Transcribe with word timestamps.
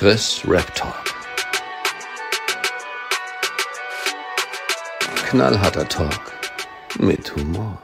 Chris 0.00 0.40
Rap 0.48 0.74
Talk. 0.74 0.94
Knallharter 5.28 5.86
Talk 5.86 6.32
mit 6.98 7.36
Humor. 7.36 7.76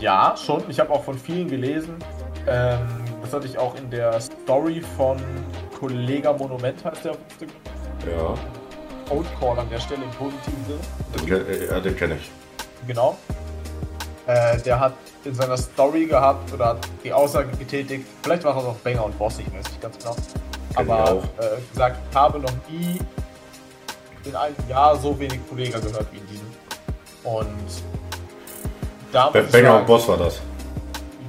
Ja, 0.00 0.34
schon. 0.34 0.62
Ich 0.70 0.80
habe 0.80 0.90
auch 0.94 1.04
von 1.04 1.18
vielen 1.18 1.50
gelesen. 1.50 1.96
Ähm, 2.46 2.78
das 3.20 3.34
hatte 3.34 3.46
ich 3.46 3.58
auch 3.58 3.74
in 3.74 3.90
der 3.90 4.18
Story 4.18 4.82
von 4.96 5.18
Kollega 5.78 6.32
Monument, 6.32 6.82
heißt 6.82 7.04
der 7.04 7.10
auf 7.10 7.18
Instagram. 7.38 7.60
Ja, 8.10 9.14
Old 9.14 9.26
Call 9.38 9.58
an 9.58 9.68
der 9.68 9.80
Stelle 9.80 10.04
im 10.04 10.10
positiven 10.12 10.64
Sinne. 11.20 11.38
äh, 11.46 11.66
ja, 11.66 11.80
den 11.80 11.96
kenne 11.98 12.16
ich. 12.16 12.30
Genau. 12.86 13.18
Äh, 14.26 14.56
der 14.62 14.80
hat 14.80 14.94
in 15.26 15.34
seiner 15.34 15.58
Story 15.58 16.06
gehabt 16.06 16.50
oder 16.50 16.64
hat 16.68 16.88
die 17.04 17.12
Aussage 17.12 17.54
getätigt, 17.58 18.06
vielleicht 18.22 18.42
war 18.44 18.56
es 18.56 18.64
auch 18.64 18.76
Banger 18.76 19.04
und 19.04 19.18
Boss, 19.18 19.38
ich 19.38 19.46
weiß 19.52 19.64
nicht 19.64 19.82
ganz 19.82 19.98
genau. 19.98 20.16
Ich 20.74 20.80
aber 20.80 21.04
auch. 21.04 21.24
äh, 21.38 21.60
gesagt, 21.70 21.98
ich 22.10 22.16
habe 22.16 22.38
noch 22.40 22.52
nie 22.68 22.98
in 24.24 24.34
einem 24.34 24.56
Jahr 24.68 24.96
so 24.96 25.18
wenig 25.18 25.38
Kollega 25.48 25.78
gehört 25.78 26.06
wie 26.12 26.18
in 26.18 26.26
diesem. 26.26 26.46
Und 27.22 27.82
da 29.12 29.30
ich 29.32 29.52
Banger 29.52 29.78
und 29.78 29.86
Boss 29.86 30.08
war 30.08 30.16
das. 30.16 30.40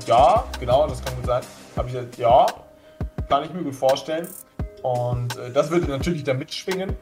Ja, 0.08 0.46
genau, 0.60 0.88
das 0.88 1.04
kann 1.04 1.16
gut 1.16 1.28
sein. 1.28 1.44
Habe 1.78 1.88
ich 1.88 1.94
gesagt, 1.94 2.18
ja, 2.18 2.46
kann 3.30 3.44
ich 3.44 3.54
mir 3.54 3.64
gut 3.64 3.76
vorstellen. 3.76 4.28
Und 4.82 5.38
äh, 5.38 5.52
das 5.52 5.70
würde 5.70 5.88
natürlich 5.88 6.24
da 6.24 6.34
mitschwingen. 6.34 6.96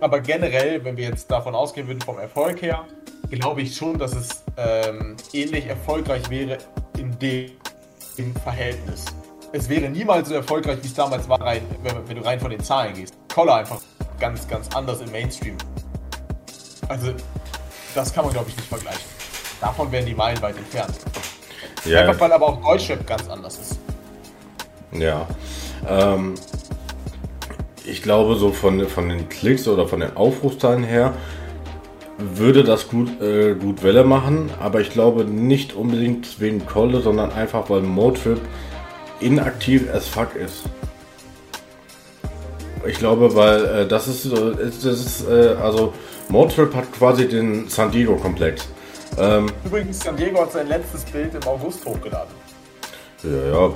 Aber 0.00 0.20
generell, 0.20 0.82
wenn 0.84 0.96
wir 0.96 1.08
jetzt 1.08 1.30
davon 1.30 1.54
ausgehen 1.54 1.86
würden 1.86 2.00
vom 2.00 2.18
Erfolg 2.18 2.62
her, 2.62 2.86
glaube 3.30 3.62
ich 3.62 3.76
schon, 3.76 3.98
dass 3.98 4.14
es 4.14 4.42
ähm, 4.56 5.16
ähnlich 5.32 5.66
erfolgreich 5.66 6.28
wäre 6.30 6.58
in 6.98 7.18
dem 7.18 7.50
im 8.16 8.34
Verhältnis. 8.36 9.06
Es 9.54 9.68
wäre 9.68 9.90
niemals 9.90 10.30
so 10.30 10.34
erfolgreich, 10.34 10.78
wie 10.80 10.86
es 10.86 10.94
damals 10.94 11.28
war, 11.28 11.40
rein, 11.40 11.60
wenn, 11.82 12.08
wenn 12.08 12.16
du 12.16 12.24
rein 12.24 12.40
von 12.40 12.50
den 12.50 12.60
Zahlen 12.60 12.94
gehst. 12.94 13.14
Collar 13.32 13.58
einfach 13.58 13.80
ganz, 14.18 14.48
ganz 14.48 14.74
anders 14.74 15.02
im 15.02 15.12
Mainstream. 15.12 15.56
Also, 16.88 17.12
das 17.94 18.14
kann 18.14 18.24
man, 18.24 18.32
glaube 18.32 18.48
ich, 18.48 18.56
nicht 18.56 18.68
vergleichen. 18.68 19.02
Davon 19.60 19.92
wären 19.92 20.06
die 20.06 20.14
meilenweit 20.14 20.56
entfernt. 20.56 20.94
Ja, 21.84 22.00
Einfach 22.00 22.20
weil 22.20 22.32
aber 22.32 22.46
auch 22.48 22.62
Deutschrap 22.62 23.06
ganz 23.06 23.28
anders 23.28 23.58
ist. 23.58 23.78
ja. 24.92 25.26
Ähm, 25.86 26.34
ich 27.84 28.02
glaube, 28.02 28.36
so 28.36 28.52
von, 28.52 28.86
von 28.88 29.08
den 29.08 29.28
Klicks 29.28 29.66
oder 29.68 29.86
von 29.88 30.00
den 30.00 30.16
Aufrufzahlen 30.16 30.84
her 30.84 31.12
würde 32.18 32.62
das 32.62 32.88
gut, 32.88 33.20
äh, 33.20 33.54
gut 33.54 33.82
Welle 33.82 34.04
machen, 34.04 34.50
aber 34.60 34.80
ich 34.80 34.90
glaube 34.90 35.24
nicht 35.24 35.74
unbedingt 35.74 36.40
wegen 36.40 36.64
Kolle, 36.64 37.00
sondern 37.00 37.32
einfach, 37.32 37.68
weil 37.68 37.80
Motrip 37.80 38.40
inaktiv 39.22 39.88
as 39.94 40.06
fuck 40.08 40.34
ist. 40.36 40.64
Ich 42.86 42.98
glaube, 42.98 43.34
weil 43.34 43.64
äh, 43.64 43.86
das 43.88 44.08
ist, 44.08 44.26
das 44.32 44.84
ist 44.84 45.28
äh, 45.28 45.54
also 45.62 45.92
Motrip 46.28 46.74
hat 46.74 46.92
quasi 46.92 47.28
den 47.28 47.68
San 47.68 47.90
Diego-Komplex. 47.92 48.66
Ähm, 49.18 49.50
Übrigens, 49.64 50.00
San 50.00 50.16
Diego 50.16 50.40
hat 50.40 50.52
sein 50.52 50.66
letztes 50.68 51.04
Bild 51.04 51.34
im 51.34 51.42
August 51.44 51.84
hochgeladen. 51.84 52.32
ja, 53.22 53.30
ja. 53.68 53.74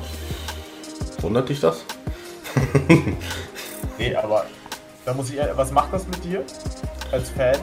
Wundert 1.21 1.49
dich 1.49 1.61
das? 1.61 1.85
Nee, 3.99 4.15
aber 4.15 4.45
da 5.07 5.15
muss 5.15 5.31
ich 5.31 5.37
ehrlich- 5.37 5.57
was 5.57 5.71
macht 5.73 5.91
das 5.93 6.07
mit 6.07 6.23
dir 6.23 6.45
als 7.13 7.31
Fan? 7.31 7.57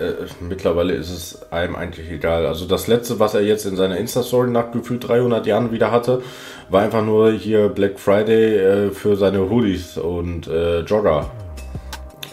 Äh, 0.00 0.26
mittlerweile 0.40 0.94
ist 0.94 1.10
es 1.10 1.52
einem 1.52 1.76
eigentlich 1.76 2.10
egal. 2.10 2.46
Also 2.46 2.66
das 2.66 2.86
letzte, 2.86 3.18
was 3.18 3.34
er 3.34 3.42
jetzt 3.42 3.66
in 3.66 3.76
seiner 3.76 3.96
Insta-Story 3.96 4.50
nach 4.50 4.72
gefühlt 4.72 5.06
300 5.06 5.46
Jahren 5.46 5.72
wieder 5.72 5.90
hatte, 5.90 6.22
war 6.68 6.82
einfach 6.82 7.04
nur 7.04 7.32
hier 7.32 7.68
Black 7.68 7.98
Friday 7.98 8.56
äh, 8.56 8.90
für 8.90 9.16
seine 9.16 9.48
Hoodies 9.50 9.98
und 9.98 10.46
äh, 10.46 10.80
Jogger 10.80 11.30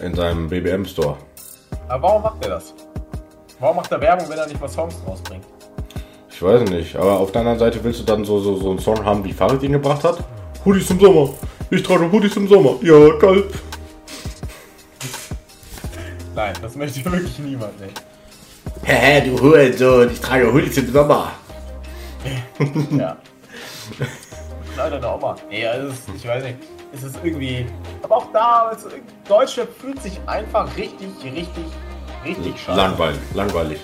in 0.00 0.14
seinem 0.14 0.48
BBM-Store. 0.48 1.16
Aber 1.88 2.02
warum 2.02 2.22
macht 2.22 2.44
er 2.44 2.50
das? 2.50 2.74
Warum 3.60 3.76
macht 3.76 3.92
er 3.92 4.00
Werbung, 4.00 4.28
wenn 4.28 4.38
er 4.38 4.46
nicht 4.46 4.60
mal 4.60 4.68
Songs 4.68 4.96
rausbringt? 5.06 5.44
Ich 6.30 6.42
weiß 6.42 6.68
nicht, 6.70 6.96
aber 6.96 7.20
auf 7.20 7.30
der 7.30 7.42
anderen 7.42 7.58
Seite 7.58 7.84
willst 7.84 8.00
du 8.00 8.04
dann 8.04 8.24
so, 8.24 8.40
so, 8.40 8.56
so 8.56 8.70
einen 8.70 8.80
Song 8.80 9.04
haben, 9.04 9.24
wie 9.24 9.32
Farid 9.32 9.62
ihn 9.62 9.72
gebracht 9.72 10.02
hat? 10.02 10.18
Hoodies 10.64 10.90
im 10.90 10.98
Sommer. 10.98 11.30
Ich 11.70 11.82
trage 11.82 12.10
Hoodies 12.10 12.36
im 12.36 12.48
Sommer. 12.48 12.74
Ja, 12.82 13.16
geil. 13.18 13.44
Nein, 16.34 16.54
das 16.62 16.76
möchte 16.76 17.04
wirklich 17.12 17.38
niemand, 17.38 17.74
ey. 17.80 17.90
Hä, 18.84 19.20
du 19.28 19.40
Hurensohn, 19.40 20.10
ich 20.10 20.20
trage 20.20 20.52
Hoodies 20.52 20.76
im 20.78 20.92
Sommer. 20.92 21.32
Ja. 22.96 23.16
Leider 24.76 24.96
eine 24.96 25.14
Oma. 25.14 25.36
Nee, 25.50 25.66
also 25.66 25.92
ich 26.14 26.26
weiß 26.26 26.44
nicht. 26.44 26.58
Es 26.94 27.02
ist 27.02 27.16
irgendwie. 27.22 27.66
Aber 28.02 28.18
auch 28.18 28.32
da, 28.32 28.68
also, 28.70 28.88
Deutschrap 29.28 29.68
fühlt 29.80 30.02
sich 30.02 30.20
einfach 30.26 30.68
richtig, 30.76 31.08
richtig, 31.24 31.64
richtig 32.24 32.60
scheiße. 32.60 32.76
Langweilig, 32.76 33.20
langweilig. 33.34 33.80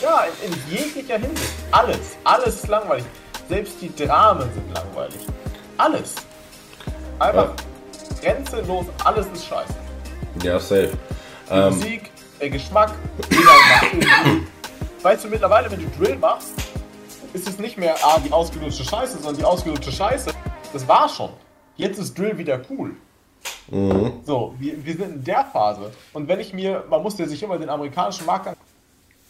Ja, 0.00 0.24
in, 0.44 0.52
in 0.52 0.78
jeglicher 0.78 1.18
Hinsicht. 1.18 1.52
Alles. 1.72 2.16
Alles 2.24 2.54
ist 2.56 2.68
langweilig. 2.68 3.04
Selbst 3.48 3.74
die 3.80 3.94
Dramen 3.94 4.48
sind 4.54 4.74
langweilig. 4.74 5.20
Alles. 5.76 6.14
Einfach 7.18 7.50
grenzenlos, 8.20 8.86
alles 9.04 9.26
ist 9.34 9.46
scheiße. 9.46 9.74
Ja, 10.42 10.58
safe. 10.58 10.92
Die 11.48 11.52
Ähm, 11.52 11.74
Musik, 11.74 12.10
der 12.40 12.50
Geschmack, 12.50 12.94
jeder 13.30 13.44
macht 13.44 13.92
irgendwie. 13.92 14.46
Weißt 15.02 15.24
du, 15.24 15.28
mittlerweile, 15.28 15.70
wenn 15.70 15.80
du 15.80 15.90
Drill 15.98 16.16
machst, 16.16 16.52
ist 17.32 17.48
es 17.48 17.58
nicht 17.58 17.76
mehr 17.76 17.94
ah, 18.02 18.18
die 18.24 18.32
ausgelutschte 18.32 18.84
Scheiße, 18.84 19.18
sondern 19.18 19.36
die 19.36 19.44
ausgelutschte 19.44 19.92
Scheiße. 19.92 20.30
Das 20.72 20.88
war 20.88 21.08
schon. 21.08 21.30
Jetzt 21.76 21.98
ist 21.98 22.16
Drill 22.18 22.38
wieder 22.38 22.60
cool. 22.70 22.92
So, 24.24 24.54
wir, 24.58 24.84
wir 24.84 24.94
sind 24.94 25.14
in 25.16 25.24
der 25.24 25.44
Phase. 25.46 25.90
Und 26.12 26.28
wenn 26.28 26.40
ich 26.40 26.52
mir, 26.52 26.84
man 26.88 27.02
muss 27.02 27.18
ja 27.18 27.26
sich 27.26 27.42
immer 27.42 27.58
den 27.58 27.68
amerikanischen 27.68 28.26
Markt 28.26 28.46
angucken. 28.46 28.64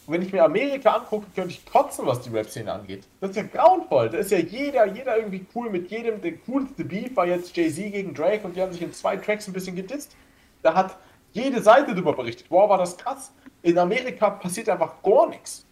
Wenn 0.06 0.20
ich 0.20 0.32
mir 0.32 0.44
Amerika 0.44 0.96
angucke, 0.96 1.26
könnte 1.34 1.50
ich 1.50 1.64
kotzen, 1.64 2.04
was 2.06 2.20
die 2.20 2.30
Rap-Szene 2.30 2.70
angeht. 2.70 3.04
Das 3.20 3.30
ist 3.30 3.36
ja 3.36 3.44
grauenvoll. 3.44 4.10
Da 4.10 4.18
ist 4.18 4.30
ja 4.30 4.38
jeder, 4.38 4.86
jeder 4.86 5.16
irgendwie 5.16 5.46
cool 5.54 5.70
mit 5.70 5.90
jedem. 5.90 6.20
Der 6.20 6.32
coolste 6.46 6.84
Beef 6.84 7.16
war 7.16 7.26
jetzt 7.26 7.56
Jay-Z 7.56 7.90
gegen 7.90 8.12
Drake 8.12 8.44
und 8.46 8.54
die 8.54 8.60
haben 8.60 8.72
sich 8.72 8.82
in 8.82 8.92
zwei 8.92 9.16
Tracks 9.16 9.46
ein 9.46 9.54
bisschen 9.54 9.76
gedisst. 9.76 10.14
Da 10.62 10.74
hat 10.74 10.96
jede 11.34 11.60
Seite 11.62 11.92
darüber 11.92 12.14
berichtet. 12.14 12.48
Boah, 12.48 12.68
war 12.68 12.78
das 12.78 12.96
krass. 12.96 13.30
In 13.62 13.76
Amerika 13.78 14.30
passiert 14.30 14.68
einfach 14.68 15.02
gar 15.02 15.28
nichts. 15.28 15.64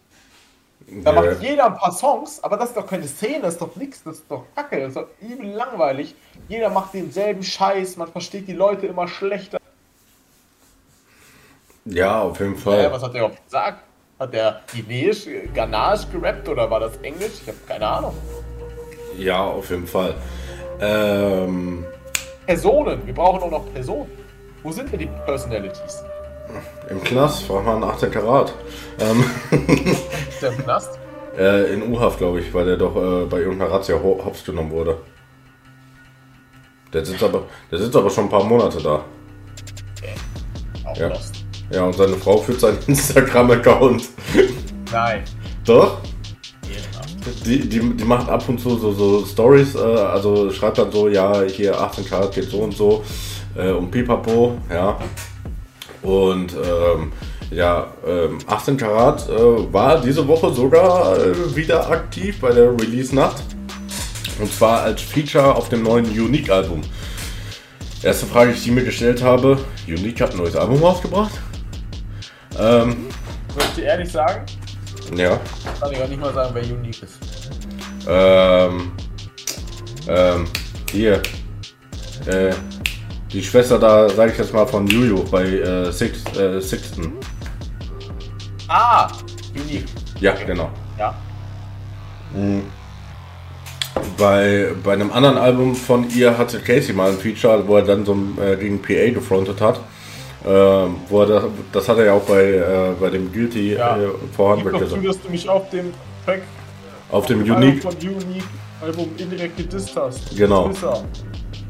Da 1.03 1.13
Ja. 1.13 1.21
macht 1.21 1.41
jeder 1.41 1.65
ein 1.67 1.75
paar 1.75 1.93
Songs, 1.93 2.43
aber 2.43 2.57
das 2.57 2.69
ist 2.69 2.77
doch 2.77 2.85
keine 2.85 3.07
Szene, 3.07 3.41
das 3.43 3.53
ist 3.53 3.61
doch 3.61 3.75
nichts, 3.77 4.03
das 4.03 4.15
ist 4.17 4.25
doch 4.29 4.43
kacke, 4.53 4.79
das 4.81 4.89
ist 4.89 4.97
doch 4.97 5.07
übel 5.21 5.47
langweilig. 5.51 6.13
Jeder 6.49 6.69
macht 6.69 6.93
denselben 6.93 7.41
Scheiß, 7.41 7.95
man 7.95 8.09
versteht 8.11 8.47
die 8.49 8.53
Leute 8.53 8.87
immer 8.87 9.07
schlechter. 9.07 9.57
ja, 11.85 12.21
auf 12.21 12.39
jeden 12.39 12.57
Fall. 12.57 12.91
was 12.91 13.01
hat 13.01 13.13
der 13.13 13.21
überhaupt 13.21 13.43
gesagt? 13.45 13.83
Hat 14.19 14.33
der 14.33 14.61
Guineisch, 14.71 15.25
Ganache 15.53 16.07
gerappt 16.11 16.47
oder 16.49 16.69
war 16.69 16.79
das 16.81 16.97
Englisch? 16.97 17.41
Ich 17.41 17.47
habe 17.47 17.57
keine 17.67 17.87
Ahnung. 17.87 18.15
Ja, 19.17 19.43
auf 19.43 19.69
jeden 19.69 19.87
Fall. 19.87 20.15
Ähm, 20.81 21.85
Personen, 22.45 23.05
wir 23.05 23.13
brauchen 23.13 23.41
auch 23.43 23.51
noch 23.51 23.73
Personen. 23.73 24.09
Wo 24.63 24.71
sind 24.71 24.91
denn 24.91 24.99
die 24.99 25.09
Personalities? 25.25 26.03
Im 26.89 27.03
Knast, 27.03 27.43
frag 27.43 27.65
mal 27.65 27.79
nach 27.79 27.89
18 27.93 28.11
Karat. 28.11 28.53
Ähm, 28.99 29.23
Ist 29.85 30.03
der 30.41 30.51
im 30.51 30.57
Knast? 30.59 30.99
äh, 31.37 31.73
in 31.73 31.91
U-Haft, 31.91 32.17
glaube 32.19 32.39
ich, 32.39 32.53
weil 32.53 32.65
der 32.65 32.77
doch 32.77 32.95
äh, 32.95 33.25
bei 33.25 33.39
irgendeiner 33.39 33.71
Razzia 33.71 33.95
ho 33.95 34.21
hops 34.23 34.43
genommen 34.43 34.71
wurde. 34.71 34.97
Der 36.91 37.03
sitzt, 37.03 37.23
aber, 37.23 37.43
der 37.71 37.79
sitzt 37.79 37.95
aber 37.95 38.09
schon 38.09 38.25
ein 38.25 38.29
paar 38.29 38.43
Monate 38.43 38.77
da. 38.81 39.03
Okay. 39.97 40.13
Auch 40.85 40.97
Ja. 40.97 41.07
lost. 41.07 41.35
Ja, 41.71 41.83
und 41.85 41.95
seine 41.95 42.15
Frau 42.17 42.37
führt 42.37 42.59
seinen 42.59 42.77
Instagram-Account. 42.87 44.09
Nein. 44.91 45.23
Doch? 45.65 45.97
Die, 47.45 47.67
die, 47.67 47.79
die 47.79 48.03
macht 48.03 48.29
ab 48.29 48.47
und 48.47 48.59
zu 48.59 48.77
so, 48.77 48.91
so 48.91 49.25
Stories, 49.25 49.75
äh, 49.75 49.79
also 49.79 50.51
schreibt 50.51 50.77
dann 50.77 50.91
so, 50.91 51.07
ja, 51.07 51.41
hier 51.43 51.79
18 51.79 52.05
Karat 52.05 52.33
geht 52.33 52.49
so 52.49 52.59
und 52.59 52.73
so 52.75 53.03
äh, 53.55 53.71
und 53.71 53.91
pipapo, 53.91 54.57
ja. 54.69 54.99
Und 56.01 56.53
ähm, 56.53 57.11
ja, 57.49 57.87
ähm, 58.05 58.39
18 58.47 58.77
Karat 58.77 59.29
äh, 59.29 59.73
war 59.73 60.01
diese 60.01 60.27
Woche 60.27 60.53
sogar 60.53 61.17
äh, 61.17 61.55
wieder 61.55 61.89
aktiv 61.89 62.39
bei 62.41 62.51
der 62.51 62.71
Release-Nacht. 62.71 63.43
Und 64.39 64.51
zwar 64.51 64.81
als 64.81 65.01
Feature 65.01 65.55
auf 65.55 65.69
dem 65.69 65.83
neuen 65.83 66.05
Unique-Album. 66.05 66.81
Erste 68.01 68.25
Frage, 68.25 68.51
die 68.51 68.57
ich 68.57 68.71
mir 68.71 68.83
gestellt 68.83 69.23
habe, 69.23 69.57
Unique 69.87 70.19
hat 70.19 70.31
ein 70.31 70.37
neues 70.37 70.55
Album 70.55 70.83
rausgebracht? 70.83 71.31
Ähm, 72.59 73.07
Soll 73.53 73.63
ich 73.69 73.75
dir 73.75 73.83
ehrlich 73.85 74.11
sagen? 74.11 74.45
ja. 75.15 75.39
Kann 75.79 75.91
ich 75.91 76.01
auch 76.01 76.07
nicht 76.07 76.19
mal 76.19 76.33
sagen, 76.33 76.51
wer 76.53 76.63
unique 76.63 77.03
ist. 77.03 77.19
Ähm, 78.07 78.91
ähm, 80.07 80.47
hier. 80.91 81.21
Äh, 82.25 82.53
die 83.33 83.43
Schwester 83.43 83.79
da, 83.79 84.07
sage 84.09 84.31
ich 84.31 84.37
jetzt 84.37 84.53
mal, 84.53 84.65
von 84.65 84.87
Juju 84.87 85.23
bei 85.29 85.43
äh, 85.43 85.91
Six, 85.91 86.23
äh, 86.37 86.61
Sixten. 86.61 87.13
Ah, 88.67 89.07
unique. 89.55 89.85
Ja, 90.19 90.33
genau. 90.33 90.69
Ja. 90.97 91.13
bei, 94.17 94.69
bei 94.83 94.93
einem 94.93 95.11
anderen 95.11 95.37
Album 95.37 95.75
von 95.75 96.09
ihr 96.11 96.37
hatte 96.37 96.59
Casey 96.59 96.93
mal 96.93 97.11
ein 97.11 97.17
Feature, 97.17 97.67
wo 97.67 97.77
er 97.77 97.83
dann 97.83 98.05
so 98.05 98.15
äh, 98.41 98.55
gegen 98.55 98.81
PA 98.81 99.09
gefrontet 99.11 99.59
hat. 99.61 99.79
Äh, 100.45 100.49
wo 101.09 101.21
er 101.21 101.25
das, 101.27 101.43
das 101.71 101.89
hat 101.89 101.97
er 101.97 102.05
ja 102.05 102.13
auch 102.13 102.23
bei, 102.23 102.43
äh, 102.43 102.91
bei 102.99 103.09
dem 103.09 103.31
Guilty 103.31 103.73
Ja. 103.75 103.97
äh, 103.97 104.09
400 104.35 104.65
doch 104.73 104.79
zu, 104.79 104.95
gesagt. 104.95 105.07
dass 105.07 105.21
du 105.21 105.29
mich 105.29 105.47
auf 105.47 105.69
dem 105.69 105.93
Track 106.25 106.41
Auf 107.11 107.25
dem 107.27 107.39
Album 107.41 107.55
Unique. 107.55 107.81
von 107.81 107.93
Unique 107.95 108.43
Album 108.81 109.09
indirekt 109.17 109.55
gedisst 109.57 109.95
hast. 109.95 110.35
Genau. 110.35 110.69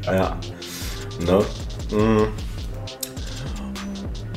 Ja. 0.05 0.37
Ne? 1.25 1.39
Mhm. 1.91 2.27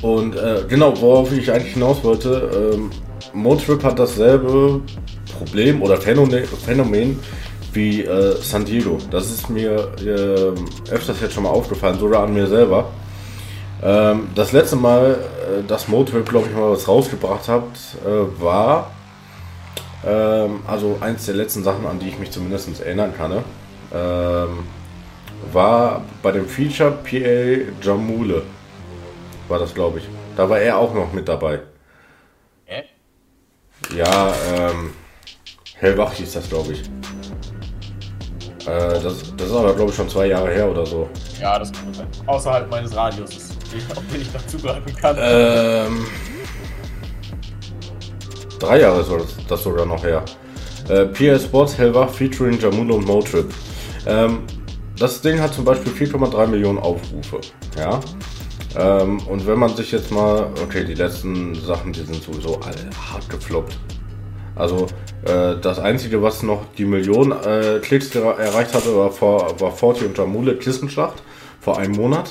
Und 0.02 0.36
äh, 0.36 0.62
genau, 0.68 1.00
worauf 1.00 1.32
ich 1.32 1.50
eigentlich 1.50 1.74
hinaus 1.74 2.02
wollte, 2.04 2.74
ähm, 2.74 2.90
Motrip 3.32 3.82
hat 3.82 3.98
dasselbe 3.98 4.80
Problem 5.38 5.82
oder 5.82 5.96
Phänomen, 5.98 7.18
wie 7.72 8.02
äh, 8.02 8.36
San 8.40 8.64
Diego. 8.64 8.98
Das 9.10 9.30
ist 9.30 9.50
mir 9.50 9.92
äh, 10.00 10.92
öfters 10.92 11.20
jetzt 11.20 11.34
schon 11.34 11.42
mal 11.42 11.50
aufgefallen, 11.50 11.98
sogar 11.98 12.24
an 12.24 12.34
mir 12.34 12.46
selber. 12.46 12.90
Ähm, 13.82 14.28
das 14.34 14.52
letzte 14.52 14.76
Mal, 14.76 15.12
äh, 15.12 15.66
dass 15.66 15.88
Motrip, 15.88 16.28
glaube 16.28 16.48
ich, 16.48 16.54
mal 16.56 16.70
was 16.70 16.88
rausgebracht 16.88 17.48
hat, 17.48 17.64
äh, 18.04 18.40
war 18.42 18.90
ähm, 20.06 20.60
also 20.66 20.98
eins 21.00 21.26
der 21.26 21.34
letzten 21.34 21.62
Sachen, 21.64 21.86
an 21.86 21.98
die 21.98 22.08
ich 22.08 22.18
mich 22.18 22.30
zumindest 22.30 22.80
erinnern 22.80 23.12
kann. 23.16 23.30
ne? 23.30 23.44
Ähm, 23.94 24.64
war 25.52 26.02
bei 26.22 26.32
dem 26.32 26.46
Feature 26.48 26.92
PA 26.92 27.70
Jamule. 27.82 28.42
War 29.48 29.58
das, 29.58 29.74
glaube 29.74 29.98
ich. 29.98 30.08
Da 30.36 30.48
war 30.48 30.58
er 30.58 30.78
auch 30.78 30.92
noch 30.92 31.12
mit 31.12 31.28
dabei. 31.28 31.60
Hä? 32.64 32.84
Ja, 33.96 34.34
ähm, 34.54 34.90
Hellwach 35.74 36.12
hieß 36.12 36.32
das, 36.32 36.48
glaube 36.48 36.72
ich. 36.72 36.82
Äh, 38.66 39.00
das, 39.00 39.34
das 39.36 39.46
ist 39.46 39.54
aber, 39.54 39.74
glaube 39.74 39.90
ich, 39.90 39.96
schon 39.96 40.08
zwei 40.08 40.26
Jahre 40.26 40.50
her 40.50 40.68
oder 40.68 40.84
so. 40.84 41.08
Ja, 41.40 41.58
das 41.58 41.70
kann 41.72 41.94
sein. 41.94 42.06
Außerhalb 42.26 42.68
meines 42.70 42.94
Radiuses, 42.96 43.56
auf 43.94 44.02
den 44.12 44.22
ich 44.22 44.32
noch 44.32 44.46
zugreifen 44.46 44.96
kann. 44.96 45.16
Ähm, 45.18 46.06
drei 48.58 48.80
Jahre 48.80 49.00
ist 49.00 49.10
das, 49.10 49.46
das 49.46 49.62
sogar 49.62 49.86
noch 49.86 50.02
her. 50.02 50.24
Äh, 50.88 51.06
PA 51.06 51.38
Sports 51.38 51.78
Hellwach 51.78 52.10
featuring 52.10 52.58
Jamule 52.58 52.94
und 52.94 53.06
Motrip. 53.06 53.52
Ähm, 54.06 54.42
das 54.98 55.20
Ding 55.20 55.40
hat 55.40 55.54
zum 55.54 55.64
Beispiel 55.64 55.92
4,3 55.92 56.46
Millionen 56.46 56.78
Aufrufe. 56.78 57.40
Ja. 57.78 58.00
Ähm, 58.76 59.18
und 59.26 59.46
wenn 59.46 59.58
man 59.58 59.74
sich 59.74 59.92
jetzt 59.92 60.10
mal, 60.10 60.48
okay, 60.62 60.84
die 60.84 60.94
letzten 60.94 61.54
Sachen, 61.54 61.92
die 61.92 62.02
sind 62.02 62.22
sowieso 62.22 62.56
alle 62.60 62.90
hart 63.12 63.28
gefloppt. 63.30 63.76
Also 64.54 64.86
äh, 65.24 65.56
das 65.60 65.78
Einzige, 65.78 66.22
was 66.22 66.42
noch 66.42 66.62
die 66.78 66.86
Million 66.86 67.32
äh, 67.32 67.78
Klicks 67.80 68.14
erreicht 68.14 68.74
hatte, 68.74 68.96
war, 68.96 69.12
vor, 69.12 69.60
war 69.60 69.72
Forti 69.72 70.04
und 70.04 70.16
Jamule 70.16 70.56
Kissenschlacht 70.56 71.22
vor 71.60 71.78
einem 71.78 71.92
Monat. 71.92 72.30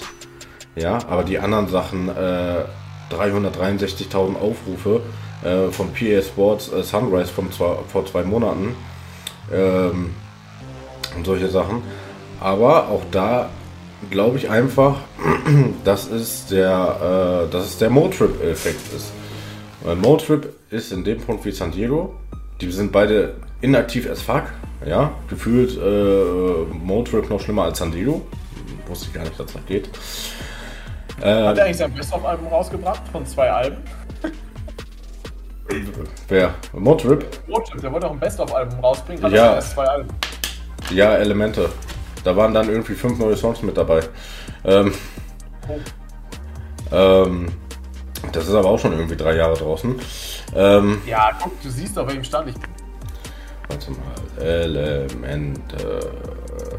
Ja, 0.75 0.99
aber 1.07 1.23
die 1.23 1.39
anderen 1.39 1.67
Sachen, 1.67 2.09
äh, 2.09 2.63
363.000 3.11 4.37
Aufrufe 4.39 5.01
äh, 5.43 5.71
von 5.71 5.93
PA 5.93 6.21
Sports 6.21 6.71
äh, 6.71 6.83
Sunrise 6.83 7.31
von 7.31 7.51
zwei, 7.51 7.77
vor 7.87 8.05
zwei 8.05 8.23
Monaten 8.23 8.75
ähm, 9.53 10.13
und 11.15 11.25
solche 11.25 11.49
Sachen. 11.49 11.83
Aber 12.45 12.89
auch 12.89 13.01
da 13.09 13.49
glaube 14.11 14.37
ich 14.37 14.51
einfach, 14.51 14.97
dass 15.83 16.11
es 16.11 16.45
der, 16.45 17.47
äh, 17.47 17.51
dass 17.51 17.65
es 17.65 17.77
der 17.79 17.89
Motrip-Effekt 17.89 18.93
ist. 18.95 19.11
Weil 19.81 19.95
Motrip 19.95 20.53
ist 20.69 20.91
in 20.91 21.03
dem 21.03 21.19
Punkt 21.19 21.43
wie 21.43 21.49
San 21.51 21.71
Diego. 21.71 22.13
Die 22.61 22.71
sind 22.71 22.91
beide 22.91 23.33
inaktiv 23.61 24.07
as 24.07 24.21
fuck. 24.21 24.43
Ja, 24.85 25.11
gefühlt 25.27 25.75
äh, 25.75 26.75
Motrip 26.85 27.31
noch 27.31 27.41
schlimmer 27.41 27.63
als 27.63 27.79
San 27.79 27.91
Diego. 27.91 28.21
Wusste 28.85 29.07
ich 29.07 29.13
gar 29.13 29.23
nicht, 29.23 29.39
dass 29.39 29.51
das 29.51 29.65
geht. 29.65 29.89
Hat 31.17 31.57
er 31.57 31.63
eigentlich 31.65 31.77
sein 31.77 31.91
Best-of-Album 31.95 32.47
rausgebracht 32.49 33.01
von 33.11 33.25
zwei 33.25 33.49
Alben? 33.49 33.77
Wer? 36.27 36.53
Motrip? 36.73 37.25
Roadtrip, 37.49 37.81
der 37.81 37.91
wollte 37.91 38.05
auch 38.05 38.11
ein 38.11 38.19
Best-of-Album 38.19 38.79
rausbringen, 38.81 39.23
hat 39.23 39.31
Ja. 39.31 39.45
er 39.47 39.55
erst 39.55 39.71
zwei 39.71 39.85
Alben. 39.85 40.09
Ja, 40.91 41.15
Elemente. 41.15 41.69
Da 42.25 42.35
waren 42.35 42.53
dann 42.55 42.67
irgendwie 42.69 42.95
fünf 42.95 43.19
neue 43.19 43.37
Songs 43.37 43.61
mit 43.61 43.77
dabei. 43.77 44.01
Ähm, 44.63 44.91
ähm, 46.91 47.47
das 48.31 48.47
ist 48.47 48.53
aber 48.55 48.69
auch 48.69 48.79
schon 48.79 48.93
irgendwie 48.93 49.15
drei 49.15 49.35
Jahre 49.35 49.55
draußen. 49.55 49.95
Ähm, 50.55 51.01
Ja, 51.05 51.29
guck, 51.39 51.61
du 51.61 51.69
siehst 51.69 51.97
auf 51.99 52.07
welchem 52.07 52.23
Stand 52.23 52.49
ich 52.49 52.55
bin. 52.55 52.69
warte 53.69 53.91
mal. 53.91 54.43
Elemente. 54.43 55.99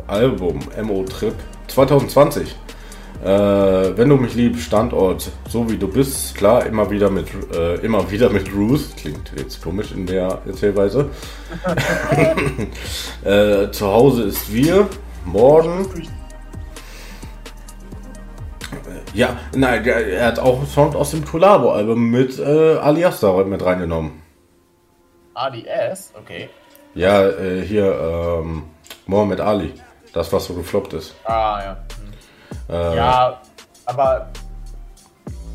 Album. 0.08 0.58
MO 0.82 1.04
Trip. 1.04 1.34
2020. 1.68 2.56
Äh, 3.24 3.28
wenn 3.96 4.08
du 4.08 4.16
mich 4.16 4.34
liebst, 4.34 4.64
Standort, 4.64 5.30
so 5.48 5.70
wie 5.70 5.78
du 5.78 5.88
bist, 5.88 6.34
klar, 6.34 6.66
immer 6.66 6.90
wieder 6.90 7.08
mit, 7.08 7.28
äh, 7.54 7.76
immer 7.76 8.10
wieder 8.10 8.30
mit 8.30 8.52
Ruth, 8.52 8.96
klingt 8.96 9.32
jetzt 9.38 9.62
komisch 9.62 9.92
in 9.92 10.06
der 10.06 10.42
Erzählweise. 10.46 11.08
äh, 13.24 13.70
zu 13.70 13.86
Hause 13.86 14.24
ist 14.24 14.52
wir, 14.52 14.88
morgen, 15.26 15.86
Ja, 19.14 19.38
nein, 19.54 19.84
er 19.86 20.26
hat 20.26 20.38
auch 20.38 20.58
einen 20.58 20.66
Song 20.66 20.94
aus 20.94 21.10
dem 21.12 21.24
Collabo-Album 21.24 22.10
mit 22.10 22.38
äh, 22.38 22.76
Alias 22.76 23.20
da 23.20 23.32
mit 23.44 23.64
reingenommen. 23.64 24.22
ADS, 25.34 26.12
okay. 26.18 26.48
Ja, 26.94 27.26
äh, 27.28 27.62
hier, 27.62 27.92
ähm, 27.98 28.64
Mohammed 29.06 29.40
Ali. 29.40 29.74
Das, 30.12 30.32
was 30.32 30.46
so 30.46 30.54
gefloppt 30.54 30.94
ist. 30.94 31.14
Ah, 31.24 31.60
ja. 31.62 31.76
Hm. 32.68 32.74
Äh, 32.74 32.96
Ja, 32.96 33.40
aber 33.84 34.28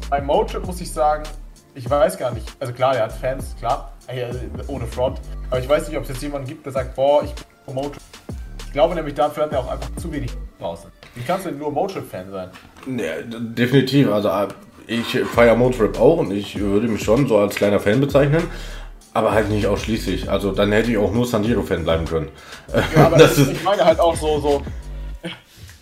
bei 0.10 0.22
Motrip 0.22 0.66
muss 0.66 0.82
ich 0.82 0.92
sagen, 0.92 1.24
ich 1.74 1.90
weiß 1.90 2.18
gar 2.18 2.32
nicht. 2.32 2.48
Also 2.60 2.74
klar, 2.74 2.94
der 2.94 3.04
hat 3.04 3.12
Fans, 3.14 3.56
klar, 3.58 3.92
äh, 4.08 4.26
ohne 4.68 4.86
Front. 4.86 5.20
Aber 5.50 5.60
ich 5.60 5.68
weiß 5.70 5.88
nicht, 5.88 5.98
ob 5.98 6.04
es 6.04 6.10
jetzt 6.10 6.22
jemanden 6.22 6.48
gibt, 6.48 6.66
der 6.66 6.74
sagt, 6.74 6.96
boah, 6.96 7.24
ich 7.24 7.34
bin 7.66 7.76
Motrip. 7.76 8.02
Ich 8.72 8.74
glaube 8.74 8.96
nämlich, 8.96 9.14
dafür 9.16 9.44
hat 9.44 9.52
er 9.52 9.60
auch 9.60 9.70
einfach 9.70 9.90
zu 9.98 10.10
wenig 10.14 10.32
draußen. 10.58 10.90
Wie 11.14 11.24
kannst 11.24 11.46
du 11.46 11.50
denn 11.50 11.60
nur 11.60 11.72
Motrip-Fan 11.74 12.32
sein? 12.32 12.50
D- 12.88 13.04
definitiv. 13.28 14.10
Also 14.10 14.30
äh, 14.30 14.48
ich 14.88 15.20
feiere 15.36 15.58
Motrip 15.58 16.00
auch 16.00 16.20
und 16.20 16.32
ich 16.32 16.58
würde 16.58 16.88
mich 16.88 17.04
schon 17.04 17.28
so 17.28 17.38
als 17.38 17.56
kleiner 17.56 17.82
Fan 17.82 18.00
bezeichnen. 18.00 18.48
Aber 19.14 19.34
halt 19.34 19.50
nicht 19.50 19.68
ausschließlich. 19.68 20.32
Also 20.32 20.54
dann 20.54 20.72
hätte 20.72 20.90
ich 20.90 20.98
auch 20.98 21.12
nur 21.12 21.26
San 21.28 21.44
Diego-Fan 21.44 21.84
bleiben 21.84 22.06
können. 22.06 22.30
Ja, 22.96 23.08
aber 23.08 23.18
das 23.18 23.34
ich, 23.38 23.40
ist, 23.44 23.52
ich 23.52 23.64
meine 23.64 23.84
halt 23.84 24.00
auch 24.00 24.16
so, 24.16 24.40
so. 24.40 24.62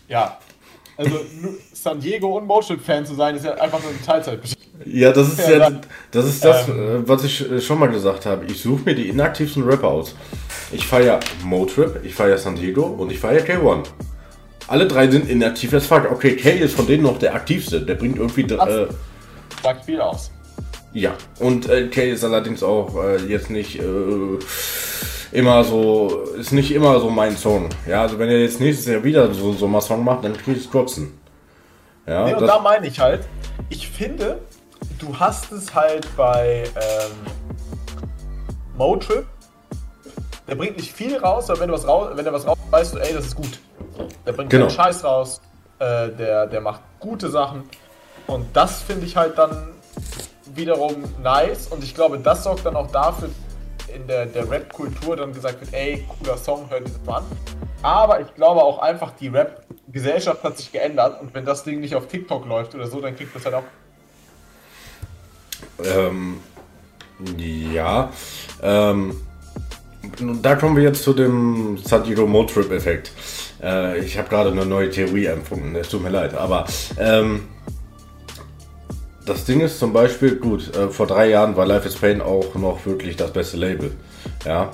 Ja. 0.07 0.39
Also 0.97 1.19
San 1.71 1.99
Diego 1.99 2.39
und 2.39 2.47
Motrip-Fan 2.47 3.05
zu 3.05 3.13
sein, 3.13 3.35
ist 3.35 3.45
ja 3.45 3.53
einfach 3.53 3.83
nur 3.83 3.91
eine 3.91 4.01
Teilzeit. 4.01 4.39
Ja, 4.85 5.11
das 5.11 5.29
ist 5.29 5.39
Ja, 5.39 5.57
ja, 5.57 5.71
das, 6.11 6.25
ist 6.25 6.43
das 6.43 6.67
ähm, 6.67 7.03
äh, 7.03 7.07
was 7.07 7.23
ich 7.23 7.49
äh, 7.49 7.61
schon 7.61 7.79
mal 7.79 7.89
gesagt 7.89 8.25
habe. 8.25 8.45
Ich 8.45 8.61
suche 8.61 8.83
mir 8.85 8.95
die 8.95 9.09
inaktivsten 9.09 9.63
Rapper 9.63 9.87
aus. 9.87 10.15
Ich 10.71 10.85
feiere 10.85 11.19
Motrip, 11.43 11.99
ich 12.03 12.13
feiere 12.13 12.37
San 12.37 12.55
Diego 12.55 12.83
und 12.83 13.11
ich 13.11 13.19
feiere 13.19 13.43
K1. 13.43 13.85
Alle 14.67 14.87
drei 14.87 15.09
sind 15.09 15.29
inaktiv 15.29 15.73
as 15.73 15.87
fuck. 15.87 16.11
Okay, 16.11 16.35
K 16.35 16.51
ist 16.51 16.75
von 16.75 16.85
denen 16.85 17.03
noch 17.03 17.17
der 17.17 17.33
aktivste. 17.33 17.81
Der 17.81 17.95
bringt 17.95 18.17
irgendwie. 18.17 18.41
Äh, 18.41 18.87
Sagt 19.63 19.85
viel 19.85 19.99
aus. 19.99 20.31
Ja, 20.93 21.13
und 21.39 21.69
äh, 21.69 21.87
Kay 21.87 22.11
ist 22.11 22.23
allerdings 22.23 22.63
auch 22.63 22.95
äh, 23.03 23.17
jetzt 23.27 23.49
nicht 23.49 23.79
äh, 23.79 23.83
immer 25.31 25.63
so, 25.63 26.23
ist 26.37 26.51
nicht 26.51 26.71
immer 26.71 26.99
so 26.99 27.09
mein 27.09 27.37
Song. 27.37 27.69
Ja, 27.87 28.01
also 28.03 28.17
wenn 28.17 28.29
er 28.29 28.39
jetzt 28.39 28.59
nächstes 28.59 28.87
Jahr 28.87 29.03
wieder 29.03 29.31
so, 29.33 29.53
so 29.53 29.67
mal 29.67 29.81
Song 29.81 30.03
macht, 30.03 30.23
dann 30.23 30.35
krieg 30.35 30.57
ich 30.57 30.69
Kotzen. 30.69 31.19
Ja, 32.07 32.25
Nee, 32.25 32.33
und 32.33 32.47
da 32.47 32.59
meine 32.59 32.87
ich 32.87 32.99
halt, 32.99 33.21
ich 33.69 33.87
finde, 33.87 34.39
du 34.99 35.17
hast 35.19 35.51
es 35.51 35.73
halt 35.73 36.07
bei 36.15 36.63
ähm, 36.75 37.11
Motrip. 38.77 39.25
Der 40.47 40.55
bringt 40.55 40.77
nicht 40.77 40.91
viel 40.91 41.17
raus, 41.17 41.49
aber 41.49 41.59
wenn, 41.59 41.67
du 41.67 41.73
was 41.75 41.87
raus, 41.87 42.09
wenn 42.15 42.25
er 42.25 42.33
was 42.33 42.47
raus, 42.47 42.57
weißt 42.71 42.95
du, 42.95 42.97
ey, 42.97 43.13
das 43.13 43.27
ist 43.27 43.35
gut. 43.35 43.59
Der 44.25 44.31
bringt 44.31 44.49
Genau. 44.49 44.65
keinen 44.65 44.75
Scheiß 44.75 45.03
raus, 45.03 45.41
äh, 45.79 46.09
der, 46.09 46.47
der 46.47 46.61
macht 46.61 46.81
gute 46.99 47.29
Sachen. 47.29 47.69
Und 48.27 48.47
das 48.53 48.81
finde 48.81 49.05
ich 49.05 49.15
halt 49.15 49.37
dann 49.37 49.69
wiederum 50.55 51.03
nice. 51.21 51.67
Und 51.67 51.83
ich 51.83 51.93
glaube, 51.93 52.17
das 52.19 52.43
sorgt 52.43 52.65
dann 52.65 52.75
auch 52.75 52.89
dafür, 52.91 53.29
in 53.93 54.07
der, 54.07 54.25
der 54.25 54.49
Rap-Kultur 54.49 55.15
dann 55.15 55.33
gesagt 55.33 55.61
wird, 55.61 55.73
ey, 55.73 56.05
cooler 56.19 56.37
Song, 56.37 56.69
hört 56.69 56.85
das 56.85 56.99
mal 57.05 57.17
an. 57.17 57.25
Aber 57.81 58.19
ich 58.21 58.33
glaube 58.35 58.61
auch 58.61 58.79
einfach, 58.79 59.11
die 59.11 59.29
Rap-Gesellschaft 59.29 60.43
hat 60.43 60.57
sich 60.57 60.71
geändert 60.71 61.21
und 61.21 61.33
wenn 61.33 61.45
das 61.45 61.63
Ding 61.63 61.79
nicht 61.79 61.95
auf 61.95 62.07
TikTok 62.07 62.45
läuft 62.45 62.75
oder 62.75 62.87
so, 62.87 62.99
dann 63.01 63.15
kriegt 63.15 63.35
das 63.35 63.45
halt 63.45 63.55
auch. 63.55 63.63
Ähm, 65.85 66.37
ja, 67.37 68.11
ähm, 68.61 69.15
da 70.41 70.55
kommen 70.55 70.75
wir 70.75 70.83
jetzt 70.83 71.03
zu 71.03 71.13
dem 71.13 71.77
Santiago 71.77 72.25
Motrip 72.25 72.71
Effekt. 72.71 73.11
Äh, 73.61 73.99
ich 73.99 74.17
habe 74.17 74.29
gerade 74.29 74.51
eine 74.51 74.65
neue 74.65 74.89
Theorie 74.89 75.25
empfunden, 75.25 75.75
es 75.75 75.89
tut 75.89 76.03
mir 76.03 76.09
leid, 76.09 76.33
aber 76.33 76.65
ähm, 76.97 77.41
das 79.25 79.45
Ding 79.45 79.59
ist 79.59 79.77
zum 79.77 79.93
Beispiel, 79.93 80.37
gut, 80.37 80.75
äh, 80.75 80.89
vor 80.89 81.05
drei 81.05 81.29
Jahren 81.29 81.55
war 81.55 81.65
Life 81.65 81.87
is 81.87 81.95
Pain 81.95 82.21
auch 82.21 82.55
noch 82.55 82.85
wirklich 82.85 83.15
das 83.15 83.31
beste 83.31 83.57
Label. 83.57 83.91
Ja. 84.45 84.71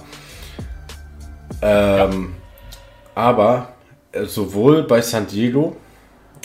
Ähm, 1.62 2.36
aber 3.16 3.74
äh, 4.12 4.26
sowohl 4.26 4.84
bei 4.84 5.02
San 5.02 5.28
Diego 5.28 5.76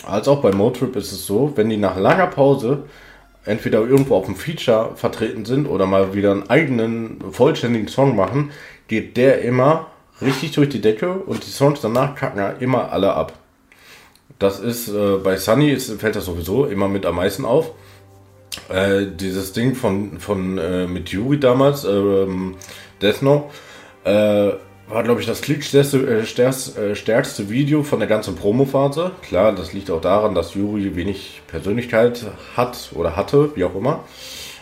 als 0.06 0.28
auch 0.28 0.40
bei 0.40 0.52
Motrip 0.52 0.96
ist 0.96 1.12
es 1.12 1.26
so, 1.26 1.52
wenn 1.56 1.68
die 1.68 1.76
nach 1.76 1.96
langer 1.96 2.28
Pause 2.28 2.84
entweder 3.44 3.80
irgendwo 3.80 4.16
auf 4.16 4.26
dem 4.26 4.37
Feature 4.37 4.92
vertreten 4.97 5.44
sind 5.44 5.66
oder 5.66 5.87
mal 5.87 6.14
wieder 6.14 6.32
einen 6.32 6.50
eigenen 6.50 7.18
vollständigen 7.32 7.88
Song 7.88 8.16
machen, 8.16 8.50
geht 8.88 9.16
der 9.16 9.42
immer 9.42 9.87
richtig 10.20 10.52
durch 10.52 10.68
die 10.68 10.80
Decke 10.80 11.12
und 11.12 11.47
die 11.47 11.50
Songs 11.50 11.80
danach 11.80 12.14
kacken 12.14 12.38
ja 12.38 12.50
immer 12.50 12.92
alle 12.92 13.14
ab. 13.14 13.32
Das 14.38 14.61
ist 14.61 14.88
äh, 14.88 15.16
bei 15.23 15.37
Sunny 15.37 15.70
ist, 15.70 15.90
fällt 16.00 16.16
das 16.16 16.26
sowieso 16.26 16.66
immer 16.66 16.88
mit 16.88 17.06
am 17.06 17.16
meisten 17.16 17.44
auf. 17.44 17.73
Äh, 18.68 19.06
dieses 19.06 19.52
Ding 19.52 19.75
von, 19.75 20.18
von 20.18 20.59
äh, 20.59 20.87
mit 20.87 21.11
Yuri 21.11 21.38
damals, 21.38 21.85
ähm, 21.85 22.56
Death 23.00 23.23
Note, 23.23 23.50
äh, 24.04 24.52
war, 24.90 25.04
glaube 25.04 25.20
ich, 25.20 25.26
das 25.26 25.40
klickstärkste 25.40 25.99
äh, 26.06 26.26
stärkste, 26.26 26.90
äh, 26.90 26.94
stärkste 26.97 27.49
Video 27.49 27.82
von 27.82 28.00
der 28.00 28.09
ganzen 28.09 28.35
Promo-Phase. 28.35 29.12
Klar, 29.23 29.52
das 29.52 29.73
liegt 29.73 29.90
auch 29.90 30.00
daran, 30.00 30.35
dass 30.35 30.54
Yuri 30.54 30.97
wenig 30.97 31.42
Persönlichkeit 31.47 32.26
hat 32.56 32.90
oder 32.94 33.16
hatte, 33.16 33.54
wie 33.54 33.64
auch 33.64 33.75
immer. 33.75 34.04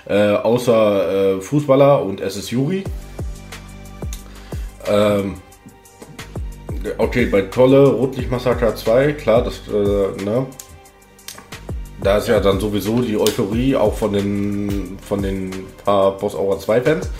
Äh, 0.07 0.33
außer 0.33 1.37
äh, 1.37 1.41
Fußballer 1.41 2.03
und 2.03 2.21
es 2.21 2.37
ist 2.37 2.51
Yuri. 2.51 2.85
Ähm, 4.87 5.35
okay, 6.99 7.27
bei 7.27 7.43
Tolle 7.43 7.89
Rotlichtmassaker 7.89 8.77
2, 8.77 9.13
klar, 9.15 9.43
das, 9.43 9.63
äh, 9.69 10.25
ne? 10.25 10.47
Da 12.01 12.19
ist 12.19 12.29
ja 12.29 12.39
dann 12.39 12.61
sowieso 12.61 13.01
die 13.01 13.19
Euphorie 13.19 13.75
auch 13.75 13.95
von 13.95 14.13
den 14.13 14.99
von 15.01 15.21
den 15.21 15.51
paar 15.85 16.17
Boss 16.17 16.37
Hour 16.37 16.61
2 16.61 16.81
Fans. 16.83 17.11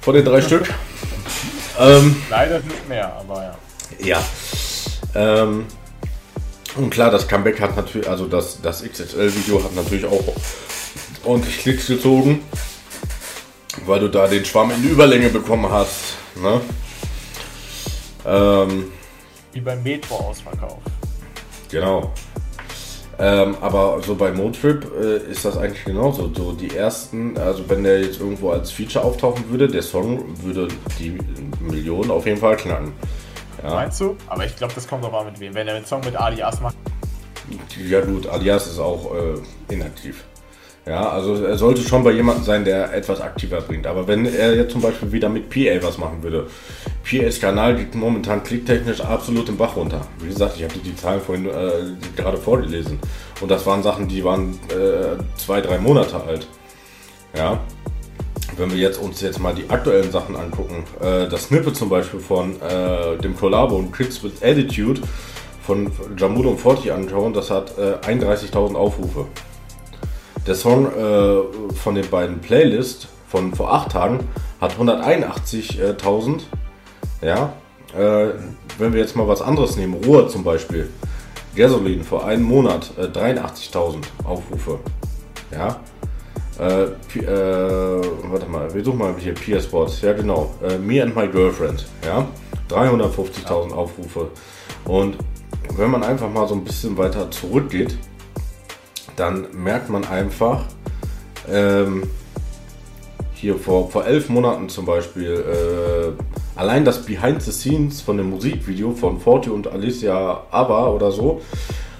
Von 0.00 0.14
den 0.14 0.24
drei 0.24 0.40
Stück. 0.40 0.72
Ähm, 1.78 2.22
Leider 2.30 2.60
nicht 2.60 2.88
mehr, 2.88 3.12
aber 3.14 3.42
ja. 3.42 3.56
Ja. 3.98 4.22
Ähm, 5.14 5.66
und 6.76 6.90
klar, 6.90 7.10
das 7.10 7.28
Comeback 7.28 7.60
hat 7.60 7.76
natürlich, 7.76 8.08
also 8.08 8.26
das, 8.26 8.60
das 8.62 8.82
XXL-Video 8.82 9.62
hat 9.62 9.74
natürlich 9.74 10.06
auch 10.06 10.24
ordentlich 11.24 11.58
Klicks 11.58 11.86
gezogen, 11.86 12.42
weil 13.86 14.00
du 14.00 14.08
da 14.08 14.26
den 14.26 14.44
Schwamm 14.44 14.70
in 14.70 14.82
Überlänge 14.88 15.28
bekommen 15.28 15.70
hast. 15.70 16.14
Ne? 16.36 16.60
Ähm, 18.26 18.92
Wie 19.52 19.60
beim 19.60 19.82
Metro-Ausverkauf. 19.82 20.78
Genau. 21.70 22.12
Ähm, 23.18 23.56
aber 23.60 24.00
so 24.04 24.14
bei 24.14 24.32
Motrip 24.32 24.90
äh, 24.98 25.30
ist 25.30 25.44
das 25.44 25.56
eigentlich 25.56 25.84
genauso. 25.84 26.32
So 26.34 26.52
die 26.52 26.74
ersten, 26.74 27.36
also 27.36 27.68
wenn 27.68 27.84
der 27.84 28.00
jetzt 28.00 28.20
irgendwo 28.20 28.50
als 28.50 28.70
Feature 28.70 29.04
auftauchen 29.04 29.48
würde, 29.50 29.68
der 29.68 29.82
Song 29.82 30.24
würde 30.42 30.68
die 30.98 31.18
Millionen 31.60 32.10
auf 32.10 32.26
jeden 32.26 32.38
Fall 32.38 32.56
knacken. 32.56 32.92
Ja. 33.62 33.74
Meinst 33.74 34.00
du? 34.00 34.16
Aber 34.26 34.44
ich 34.44 34.56
glaube, 34.56 34.72
das 34.74 34.88
kommt 34.88 35.04
doch 35.04 35.12
mal 35.12 35.24
mit 35.24 35.38
wem. 35.38 35.54
Wenn 35.54 35.68
er 35.68 35.74
einen 35.74 35.86
Song 35.86 36.00
mit 36.04 36.16
Alias 36.16 36.60
macht. 36.60 36.76
Ja 37.88 38.00
gut, 38.00 38.26
Alias 38.26 38.66
ist 38.66 38.78
auch 38.78 39.14
äh, 39.14 39.72
inaktiv. 39.72 40.24
Ja, 40.84 41.10
also 41.10 41.44
er 41.44 41.56
sollte 41.56 41.80
schon 41.82 42.02
bei 42.02 42.10
jemandem 42.10 42.44
sein, 42.44 42.64
der 42.64 42.92
etwas 42.92 43.20
aktiver 43.20 43.60
bringt. 43.60 43.86
Aber 43.86 44.08
wenn 44.08 44.26
er 44.26 44.56
jetzt 44.56 44.72
zum 44.72 44.80
Beispiel 44.80 45.12
wieder 45.12 45.28
mit 45.28 45.48
PA 45.48 45.80
was 45.86 45.96
machen 45.96 46.22
würde, 46.24 46.48
PAs 47.08 47.40
Kanal 47.40 47.76
geht 47.76 47.94
momentan 47.94 48.42
klicktechnisch 48.42 49.00
absolut 49.00 49.48
im 49.48 49.56
Bach 49.56 49.76
runter. 49.76 50.00
Wie 50.18 50.28
gesagt, 50.28 50.56
ich 50.56 50.64
habe 50.64 50.74
die 50.84 50.96
Zahlen 50.96 51.20
vorhin 51.20 51.46
äh, 51.46 51.94
gerade 52.16 52.36
vorgelesen. 52.36 52.98
Und 53.40 53.50
das 53.50 53.64
waren 53.64 53.82
Sachen, 53.84 54.08
die 54.08 54.24
waren 54.24 54.58
äh, 54.70 55.22
zwei, 55.36 55.60
drei 55.60 55.78
Monate 55.78 56.20
alt. 56.20 56.48
Ja. 57.36 57.60
Wenn 58.56 58.70
wir 58.70 58.78
jetzt 58.78 58.98
uns 58.98 59.20
jetzt 59.20 59.38
mal 59.38 59.54
die 59.54 59.70
aktuellen 59.70 60.10
Sachen 60.10 60.34
angucken, 60.34 60.84
äh, 61.00 61.28
das 61.28 61.44
Snippet 61.44 61.76
zum 61.76 61.88
Beispiel 61.90 62.20
von 62.20 62.60
äh, 62.60 63.16
dem 63.18 63.36
Collabo 63.36 63.76
und 63.76 63.96
Kids 63.96 64.22
with 64.22 64.42
Attitude 64.42 65.00
von 65.64 65.92
Jamudo 66.18 66.50
und 66.50 66.58
Forti 66.58 66.90
anschauen, 66.90 67.32
das 67.32 67.50
hat 67.50 67.78
31.000 67.78 68.72
äh, 68.72 68.76
Aufrufe. 68.76 69.26
Der 70.46 70.56
Song 70.56 70.86
äh, 70.86 71.74
von 71.74 71.94
den 71.94 72.08
beiden 72.10 72.40
Playlists 72.40 73.06
von 73.28 73.54
vor 73.54 73.72
acht 73.72 73.92
Tagen 73.92 74.20
hat 74.60 74.76
181.000. 74.76 76.40
Ja, 77.20 77.52
äh, 77.96 78.30
wenn 78.78 78.92
wir 78.92 79.00
jetzt 79.00 79.14
mal 79.14 79.28
was 79.28 79.40
anderes 79.40 79.76
nehmen, 79.76 79.94
Ruhr 80.04 80.28
zum 80.28 80.42
Beispiel, 80.42 80.90
Gasoline 81.54 82.02
vor 82.02 82.24
einem 82.26 82.42
Monat 82.42 82.90
äh, 82.98 83.02
83.000 83.02 83.98
Aufrufe. 84.24 84.80
Ja, 85.52 85.80
äh, 86.58 86.84
äh, 87.20 88.02
warte 88.24 88.46
mal, 88.46 88.72
wir 88.74 88.84
suchen 88.84 88.98
mal 88.98 89.14
hier 89.18 89.34
PS 89.34 89.64
Sports. 89.64 90.00
Ja, 90.00 90.12
genau. 90.12 90.54
Äh, 90.62 90.76
Me 90.78 91.02
and 91.02 91.14
My 91.14 91.28
Girlfriend. 91.28 91.86
Ja, 92.04 92.26
350.000 92.68 93.72
Aufrufe. 93.72 94.28
Und 94.86 95.16
wenn 95.76 95.90
man 95.90 96.02
einfach 96.02 96.28
mal 96.28 96.48
so 96.48 96.54
ein 96.54 96.64
bisschen 96.64 96.96
weiter 96.98 97.30
zurückgeht, 97.30 97.96
dann 99.16 99.46
merkt 99.52 99.88
man 99.88 100.04
einfach, 100.04 100.64
ähm, 101.50 102.04
hier 103.34 103.56
vor, 103.58 103.90
vor 103.90 104.06
elf 104.06 104.28
Monaten 104.28 104.68
zum 104.68 104.86
Beispiel, 104.86 105.32
äh, 105.32 106.58
allein 106.58 106.84
das 106.84 107.04
Behind 107.04 107.42
the 107.42 107.50
Scenes 107.50 108.00
von 108.00 108.16
dem 108.16 108.30
Musikvideo 108.30 108.92
von 108.92 109.18
Forti 109.20 109.50
und 109.50 109.66
Alicia 109.66 110.44
Ava 110.50 110.88
oder 110.88 111.10
so, 111.10 111.40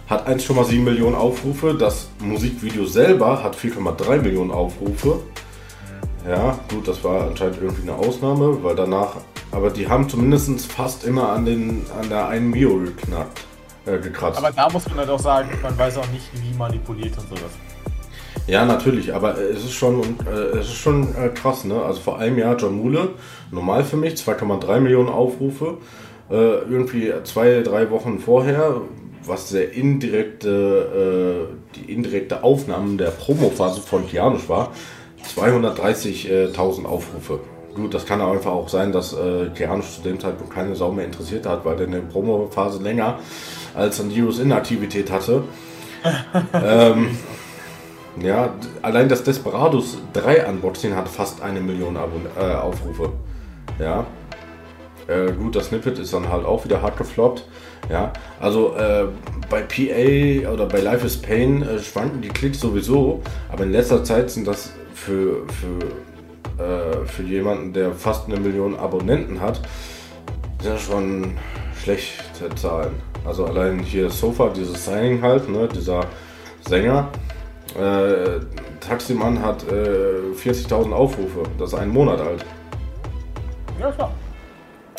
hat 0.08 0.28
1,7 0.28 0.80
Millionen 0.80 1.16
Aufrufe. 1.16 1.74
Das 1.74 2.08
Musikvideo 2.20 2.86
selber 2.86 3.42
hat 3.42 3.56
4,3 3.56 4.18
Millionen 4.18 4.50
Aufrufe. 4.50 5.20
Ja, 6.28 6.60
gut, 6.70 6.86
das 6.86 7.02
war 7.02 7.26
anscheinend 7.26 7.58
irgendwie 7.60 7.90
eine 7.90 7.98
Ausnahme, 7.98 8.62
weil 8.62 8.76
danach, 8.76 9.16
aber 9.50 9.70
die 9.70 9.88
haben 9.88 10.08
zumindest 10.08 10.70
fast 10.70 11.04
immer 11.04 11.30
an, 11.30 11.44
den, 11.44 11.84
an 12.00 12.08
der 12.08 12.28
1 12.28 12.54
Mio 12.54 12.78
geknackt 12.78 13.40
äh, 13.86 13.98
gekratzt. 13.98 14.38
Aber 14.38 14.50
da 14.50 14.68
muss 14.70 14.88
man 14.88 14.98
halt 14.98 15.10
auch 15.10 15.18
sagen, 15.18 15.48
man 15.62 15.76
weiß 15.76 15.98
auch 15.98 16.08
nicht, 16.08 16.24
wie 16.34 16.56
manipuliert 16.56 17.16
und 17.18 17.28
sowas. 17.28 17.52
Ja, 18.46 18.64
natürlich, 18.64 19.14
aber 19.14 19.38
es 19.38 19.64
ist 19.64 19.72
schon, 19.72 20.00
äh, 20.26 20.58
es 20.58 20.66
ist 20.66 20.74
schon 20.74 21.14
äh, 21.16 21.28
krass, 21.28 21.64
ne? 21.64 21.80
Also 21.80 22.00
vor 22.00 22.18
einem 22.18 22.38
Jahr 22.38 22.56
John 22.56 22.76
Mule, 22.76 23.10
normal 23.50 23.84
für 23.84 23.96
mich, 23.96 24.14
2,3 24.14 24.80
Millionen 24.80 25.08
Aufrufe. 25.08 25.78
Äh, 26.30 26.34
irgendwie 26.34 27.12
zwei, 27.24 27.62
drei 27.62 27.90
Wochen 27.90 28.18
vorher, 28.18 28.80
was 29.24 29.50
der 29.50 29.72
indirekte, 29.72 31.48
äh, 31.48 31.76
die 31.76 31.92
indirekte 31.92 32.42
Aufnahme 32.42 32.96
der 32.96 33.10
Promophase 33.10 33.80
von 33.80 34.10
Janusz 34.10 34.48
war, 34.48 34.72
230.000 35.36 36.84
Aufrufe. 36.84 37.40
Gut, 37.74 37.94
das 37.94 38.04
kann 38.04 38.20
einfach 38.20 38.52
auch 38.52 38.68
sein, 38.68 38.92
dass 38.92 39.14
äh, 39.14 39.48
Keanu 39.54 39.82
zu 39.82 40.02
dem 40.02 40.20
Zeitpunkt 40.20 40.52
keine 40.52 40.74
Sau 40.74 40.92
mehr 40.92 41.06
interessiert 41.06 41.46
hat, 41.46 41.64
weil 41.64 41.76
der 41.76 41.86
in 41.86 41.92
der 41.92 42.00
Promo-Phase 42.00 42.82
länger 42.82 43.18
als 43.74 43.96
San 43.96 44.10
Diego's 44.10 44.38
Inaktivität 44.38 45.10
hatte. 45.10 45.44
ähm, 46.52 47.16
ja, 48.20 48.52
allein 48.82 49.08
das 49.08 49.24
Desperados 49.24 49.98
3 50.12 50.46
Unboxing 50.48 50.94
hat 50.94 51.08
fast 51.08 51.40
eine 51.40 51.60
Million 51.60 51.96
Abon 51.96 52.26
äh, 52.38 52.54
Aufrufe. 52.54 53.12
Ja. 53.78 54.06
Äh, 55.06 55.32
gut, 55.32 55.56
das 55.56 55.66
Snippet 55.68 55.98
ist 55.98 56.12
dann 56.12 56.28
halt 56.28 56.44
auch 56.44 56.64
wieder 56.64 56.82
hart 56.82 56.98
gefloppt. 56.98 57.44
Ja, 57.90 58.12
also 58.38 58.76
äh, 58.76 59.06
bei 59.50 59.62
PA 59.62 60.52
oder 60.52 60.66
bei 60.66 60.80
Life 60.80 61.04
is 61.04 61.20
Pain 61.20 61.62
äh, 61.62 61.78
schwanken 61.80 62.22
die 62.22 62.28
Klicks 62.28 62.60
sowieso, 62.60 63.22
aber 63.50 63.64
in 63.64 63.72
letzter 63.72 64.04
Zeit 64.04 64.30
sind 64.30 64.46
das 64.46 64.70
für, 64.94 65.44
für 65.48 65.78
äh, 66.58 67.04
für 67.06 67.22
jemanden, 67.22 67.72
der 67.72 67.92
fast 67.92 68.26
eine 68.26 68.38
Million 68.38 68.78
Abonnenten 68.78 69.40
hat, 69.40 69.60
sind 70.62 70.80
schon 70.80 71.38
schlechte 71.82 72.54
Zahlen. 72.54 72.94
Also 73.24 73.46
allein 73.46 73.78
hier 73.80 74.10
Sofa, 74.10 74.48
dieses 74.48 74.84
Signing 74.84 75.22
halt, 75.22 75.48
ne, 75.48 75.68
dieser 75.68 76.00
Sänger. 76.66 77.08
Äh, 77.78 78.40
Taximann 78.80 79.40
hat 79.40 79.62
äh, 79.68 80.32
40.000 80.34 80.92
Aufrufe. 80.92 81.44
Das 81.58 81.72
ist 81.72 81.78
ein 81.78 81.88
Monat 81.88 82.20
alt. 82.20 82.44
Ja, 83.80 83.90
klar. 83.92 84.12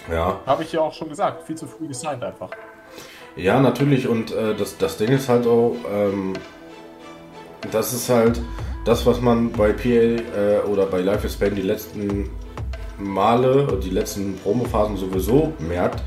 Ja. 0.10 0.40
Habe 0.46 0.64
ich 0.64 0.72
ja 0.72 0.82
auch 0.82 0.94
schon 0.94 1.10
gesagt. 1.10 1.44
Viel 1.44 1.56
zu 1.56 1.68
früh 1.68 1.88
gesigned 1.88 2.24
einfach. 2.24 2.50
Ja, 3.36 3.60
natürlich. 3.60 4.08
Und 4.08 4.32
äh, 4.32 4.56
das, 4.56 4.78
das 4.78 4.98
Ding 4.98 5.10
ist 5.10 5.30
halt 5.30 5.48
auch, 5.48 5.76
ähm, 5.92 6.34
das 7.72 7.94
ist 7.94 8.10
halt 8.10 8.42
das, 8.86 9.06
was 9.06 9.22
man 9.22 9.52
bei 9.52 9.72
PA 9.72 9.90
äh, 9.90 10.60
oder 10.70 10.86
bei 10.86 11.00
Life 11.02 11.26
is 11.26 11.36
Pain 11.36 11.56
die 11.56 11.62
letzten 11.62 12.30
Male, 13.00 13.80
die 13.84 13.90
letzten 13.90 14.36
Promophasen 14.38 14.98
sowieso 14.98 15.54
merkt, 15.60 16.02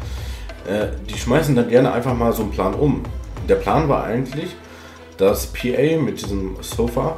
äh, 0.67 0.89
die 1.09 1.19
schmeißen 1.19 1.55
dann 1.55 1.69
gerne 1.69 1.93
einfach 1.93 2.15
mal 2.15 2.33
so 2.33 2.43
einen 2.43 2.53
Plan 2.53 2.75
um. 2.75 3.03
Der 3.49 3.57
Plan 3.57 3.89
war 3.89 4.05
eigentlich, 4.05 4.55
dass 5.17 5.47
PA 5.47 5.99
mit 6.01 6.21
diesem 6.23 6.57
Sofa 6.61 7.17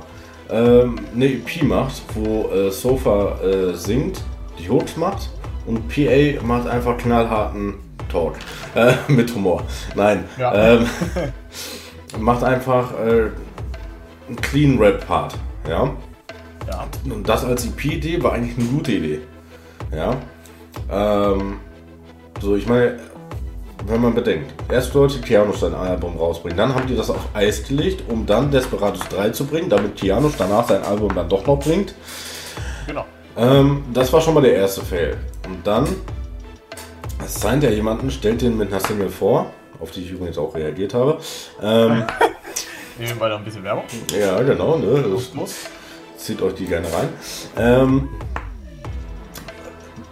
ähm, 0.50 0.96
eine 1.14 1.26
EP 1.26 1.62
macht, 1.62 2.02
wo 2.14 2.48
äh, 2.50 2.70
Sofa 2.70 3.38
äh, 3.42 3.74
singt, 3.74 4.22
die 4.58 4.68
Hooks 4.68 4.96
macht 4.96 5.30
und 5.66 5.88
PA 5.88 6.44
macht 6.44 6.68
einfach 6.68 6.96
knallharten 6.96 7.74
Talk 8.10 8.36
äh, 8.74 8.92
mit 9.12 9.34
Humor. 9.34 9.62
Nein, 9.94 10.24
ja. 10.38 10.54
ähm, 10.54 10.86
macht 12.18 12.42
einfach 12.42 12.92
äh, 12.92 13.30
einen 14.28 14.36
clean 14.40 14.78
Rap 14.78 15.06
Part. 15.06 15.34
Ja. 15.68 15.94
ja. 16.66 16.86
Und 17.04 17.28
das 17.28 17.44
als 17.44 17.66
EP-Idee 17.66 18.22
war 18.22 18.32
eigentlich 18.32 18.58
eine 18.58 18.66
gute 18.68 18.92
Idee. 18.92 19.20
Ja. 19.94 20.16
Ähm, 20.90 21.60
so, 22.40 22.56
ich 22.56 22.66
meine, 22.66 22.98
wenn 23.86 24.00
man 24.00 24.14
bedenkt, 24.14 24.52
erst 24.70 24.92
sollte 24.92 25.20
Kianos 25.20 25.60
sein 25.60 25.74
Album 25.74 26.16
rausbringen, 26.16 26.56
dann 26.56 26.74
haben 26.74 26.86
die 26.86 26.96
das 26.96 27.10
auf 27.10 27.28
Eis 27.34 27.66
gelegt, 27.66 28.04
um 28.08 28.26
dann 28.26 28.50
Desperados 28.50 29.00
3 29.08 29.30
zu 29.30 29.46
bringen, 29.46 29.68
damit 29.68 29.96
Kianos 29.96 30.34
danach 30.36 30.68
sein 30.68 30.82
Album 30.82 31.14
dann 31.14 31.28
doch 31.28 31.46
noch 31.46 31.58
bringt. 31.58 31.94
Genau. 32.86 33.04
Ähm, 33.36 33.84
das 33.92 34.12
war 34.12 34.20
schon 34.20 34.34
mal 34.34 34.42
der 34.42 34.54
erste 34.54 34.82
Fail. 34.82 35.16
Und 35.46 35.66
dann 35.66 35.86
signed 37.26 37.64
er 37.64 37.72
jemanden, 37.72 38.10
stellt 38.10 38.42
den 38.42 38.56
mit 38.56 38.68
einer 38.68 38.80
Single 38.80 39.08
vor, 39.08 39.52
auf 39.80 39.90
die 39.90 40.02
ich 40.02 40.10
übrigens 40.10 40.38
auch 40.38 40.54
reagiert 40.54 40.94
habe. 40.94 41.18
Ähm, 41.62 42.04
Nehmen 42.98 43.20
wir 43.20 43.28
da 43.28 43.36
ein 43.36 43.44
bisschen 43.44 43.62
Werbung. 43.64 43.84
ja, 44.18 44.40
genau, 44.42 44.76
ne? 44.78 45.04
Das 45.14 45.30
zieht 46.24 46.42
euch 46.42 46.54
die 46.54 46.66
gerne 46.66 46.88
rein. 46.92 47.08
Ähm, 47.56 48.08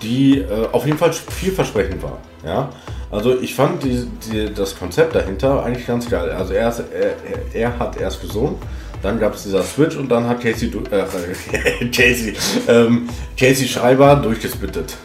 die 0.03 0.39
äh, 0.41 0.69
auf 0.73 0.87
jeden 0.87 0.99
Fall 0.99 1.13
vielversprechend 1.13 2.03
war. 2.03 2.19
Ja? 2.45 2.71
Also 3.11 3.39
ich 3.41 3.55
fand 3.55 3.83
die, 3.83 4.07
die, 4.31 4.53
das 4.53 4.79
Konzept 4.79 5.15
dahinter 5.15 5.65
eigentlich 5.65 5.87
ganz 5.87 6.09
geil. 6.09 6.31
Also 6.31 6.55
er, 6.55 6.69
ist- 6.69 6.81
er, 6.93 7.15
er, 7.25 7.55
er 7.55 7.79
hat 7.79 7.97
erst 8.01 8.21
gesungen, 8.21 8.57
dann 9.03 9.19
gab 9.19 9.35
es 9.35 9.45
dieser 9.45 9.63
Switch 9.63 9.97
und 9.97 10.09
dann 10.11 10.29
hat 10.29 10.41
Casey, 10.41 10.71
du- 10.71 10.81
äh, 10.91 11.05
Casey, 11.93 12.35
ähm, 12.69 13.09
Casey 13.39 13.67
Schreiber 13.67 14.17
durchgespittet. 14.17 14.97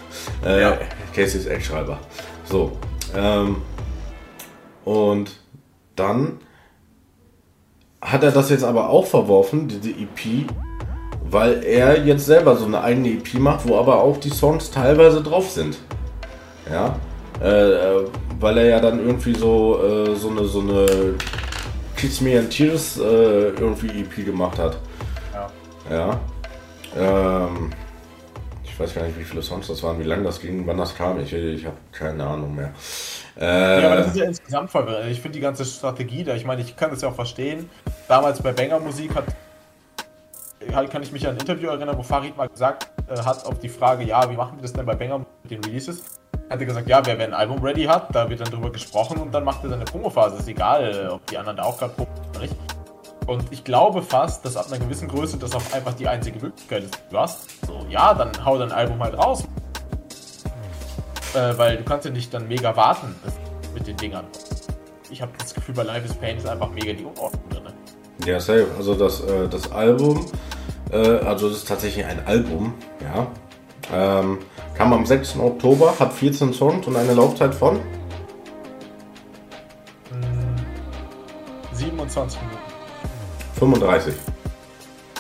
Äh, 0.45 0.61
Ja. 0.61 0.77
Casey 1.15 1.39
ist 1.41 1.47
Ex-Schreiber. 1.47 1.99
So. 2.45 2.77
Ähm, 3.15 3.57
und 4.85 5.31
dann 5.95 6.39
hat 8.01 8.23
er 8.23 8.31
das 8.31 8.49
jetzt 8.49 8.63
aber 8.63 8.89
auch 8.89 9.05
verworfen, 9.05 9.67
diese 9.67 9.89
EP, 9.91 10.47
weil 11.29 11.63
er 11.63 12.03
jetzt 12.03 12.25
selber 12.25 12.55
so 12.55 12.65
eine 12.65 12.81
eigene 12.81 13.09
EP 13.09 13.35
macht, 13.35 13.67
wo 13.67 13.77
aber 13.77 14.01
auch 14.01 14.17
die 14.17 14.29
Songs 14.29 14.71
teilweise 14.71 15.21
drauf 15.21 15.49
sind. 15.49 15.77
Ja. 16.69 16.95
Äh, 17.41 17.71
äh, 17.71 18.05
weil 18.39 18.57
er 18.57 18.65
ja 18.65 18.79
dann 18.79 18.99
irgendwie 18.99 19.33
so, 19.33 19.79
äh, 19.83 20.15
so 20.15 20.29
eine, 20.29 20.45
so 20.45 20.59
eine 20.61 21.15
Kiss 21.95 22.21
Me 22.21 22.37
and 22.37 22.49
Tears 22.49 22.97
äh, 22.97 23.49
irgendwie 23.49 24.01
EP 24.01 24.25
gemacht 24.25 24.57
hat. 24.57 24.77
Ja. 25.33 25.49
Ja. 25.89 26.19
Ähm, 26.97 27.69
ich 28.63 28.79
weiß 28.79 28.95
gar 28.95 29.03
nicht, 29.03 29.17
wie 29.19 29.23
viele 29.23 29.41
Songs 29.41 29.67
das 29.67 29.81
waren, 29.83 29.99
wie 29.99 30.03
lange 30.03 30.23
das 30.23 30.39
ging, 30.39 30.65
wann 30.65 30.77
das 30.77 30.95
kam. 30.95 31.19
Ich, 31.19 31.33
ich 31.33 31.65
habe 31.65 31.77
keine 31.91 32.25
Ahnung 32.25 32.55
mehr. 32.55 32.73
Äh, 33.39 33.81
Ja, 33.81 33.87
aber 33.87 33.95
das 33.97 34.07
ist 34.07 34.17
ja 34.17 34.25
insgesamt 34.25 34.71
verwirrend. 34.71 35.09
Ich 35.11 35.21
finde 35.21 35.37
die 35.37 35.41
ganze 35.41 35.65
Strategie 35.65 36.23
da, 36.23 36.35
ich 36.35 36.45
meine, 36.45 36.61
ich 36.61 36.75
kann 36.75 36.89
das 36.89 37.01
ja 37.01 37.09
auch 37.09 37.15
verstehen. 37.15 37.69
Damals 38.07 38.41
bei 38.41 38.51
Banger 38.51 38.79
Musik 38.79 39.15
hat, 39.15 39.25
halt 40.73 40.91
kann 40.91 41.03
ich 41.03 41.11
mich 41.11 41.27
an 41.27 41.35
ein 41.35 41.39
Interview 41.39 41.69
erinnern, 41.69 41.97
wo 41.97 42.03
Farid 42.03 42.35
mal 42.37 42.49
gesagt 42.49 42.89
äh, 43.09 43.17
hat 43.17 43.45
auf 43.45 43.59
die 43.59 43.69
Frage, 43.69 44.03
ja, 44.03 44.29
wie 44.29 44.35
machen 44.35 44.57
wir 44.57 44.61
das 44.61 44.73
denn 44.73 44.85
bei 44.85 44.95
Banger 44.95 45.19
mit 45.19 45.51
den 45.51 45.63
Releases? 45.63 46.03
Hat 46.49 46.59
er 46.59 46.65
gesagt, 46.65 46.87
ja, 46.89 47.05
wer, 47.05 47.17
wer 47.17 47.27
ein 47.27 47.33
Album 47.33 47.63
ready 47.63 47.83
hat, 47.85 48.13
da 48.13 48.29
wird 48.29 48.41
dann 48.41 48.51
drüber 48.51 48.71
gesprochen 48.71 49.17
und 49.19 49.33
dann 49.33 49.45
macht 49.45 49.63
er 49.63 49.69
seine 49.69 49.85
Promophase. 49.85 50.37
Ist 50.37 50.49
egal, 50.49 51.09
ob 51.09 51.25
die 51.27 51.37
anderen 51.37 51.57
da 51.57 51.63
auch 51.63 51.77
gerade 51.77 51.93
proben 51.93 52.11
oder 52.31 52.41
nicht. 52.41 52.55
Und 53.27 53.45
ich 53.51 53.63
glaube 53.63 54.01
fast, 54.01 54.43
dass 54.43 54.57
ab 54.57 54.65
einer 54.67 54.79
gewissen 54.79 55.07
Größe 55.07 55.37
das 55.37 55.55
auch 55.55 55.61
einfach 55.73 55.93
die 55.93 56.07
einzige 56.07 56.39
Möglichkeit 56.39 56.83
ist, 56.83 57.01
du 57.09 57.17
hast. 57.19 57.65
So, 57.65 57.85
ja, 57.89 58.13
dann 58.13 58.31
hau 58.43 58.57
dein 58.57 58.71
Album 58.71 59.01
halt 59.01 59.17
raus. 59.17 59.45
Äh, 61.33 61.57
weil 61.57 61.77
du 61.77 61.83
kannst 61.83 62.05
ja 62.05 62.11
nicht 62.11 62.33
dann 62.33 62.47
mega 62.47 62.75
warten 62.75 63.15
mit 63.73 63.87
den 63.87 63.97
Dingern. 63.97 64.25
Ich 65.09 65.21
habe 65.21 65.31
das 65.37 65.53
Gefühl, 65.53 65.75
bei 65.75 65.83
Life 65.83 66.05
is 66.05 66.13
Pain 66.13 66.37
ist 66.37 66.47
einfach 66.47 66.69
mega 66.69 66.93
die 66.93 67.05
Unordnung 67.05 67.49
drin. 67.49 67.63
ne? 67.63 67.73
Ja, 68.25 68.39
safe. 68.39 68.67
Also 68.77 68.95
das, 68.95 69.21
äh, 69.21 69.47
das 69.47 69.71
Album, 69.71 70.25
äh, 70.91 70.97
also 70.97 71.47
das 71.49 71.57
ist 71.57 71.67
tatsächlich 71.67 72.05
ein 72.05 72.25
Album, 72.25 72.73
ja. 73.01 73.27
Ähm, 73.93 74.39
kam 74.75 74.93
am 74.93 75.05
6. 75.05 75.37
Oktober, 75.37 75.95
hat 75.99 76.13
14 76.13 76.53
Songs 76.53 76.87
und 76.87 76.95
eine 76.95 77.13
Laufzeit 77.13 77.53
von 77.53 77.79
27 81.73 82.39
Minuten. 82.41 82.61
35. 83.55 84.13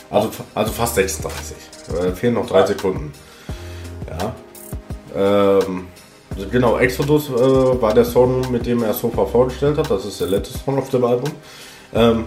Also, 0.09 0.29
also 0.53 0.71
fast 0.71 0.95
36. 0.95 1.57
Äh, 1.89 2.11
fehlen 2.11 2.35
noch 2.35 2.45
drei 2.45 2.65
Sekunden. 2.65 3.11
Ja. 4.09 4.33
Ähm, 5.15 5.87
genau, 6.51 6.77
Exodus 6.77 7.29
äh, 7.29 7.81
war 7.81 7.93
der 7.93 8.05
Song, 8.05 8.51
mit 8.51 8.65
dem 8.65 8.83
er 8.83 8.93
Sofa 8.93 9.25
vorgestellt 9.25 9.77
hat. 9.77 9.89
Das 9.89 10.05
ist 10.05 10.19
der 10.21 10.27
letzte 10.27 10.57
Song 10.57 10.77
auf 10.77 10.89
dem 10.89 11.03
Album. 11.03 11.31
Ähm, 11.93 12.25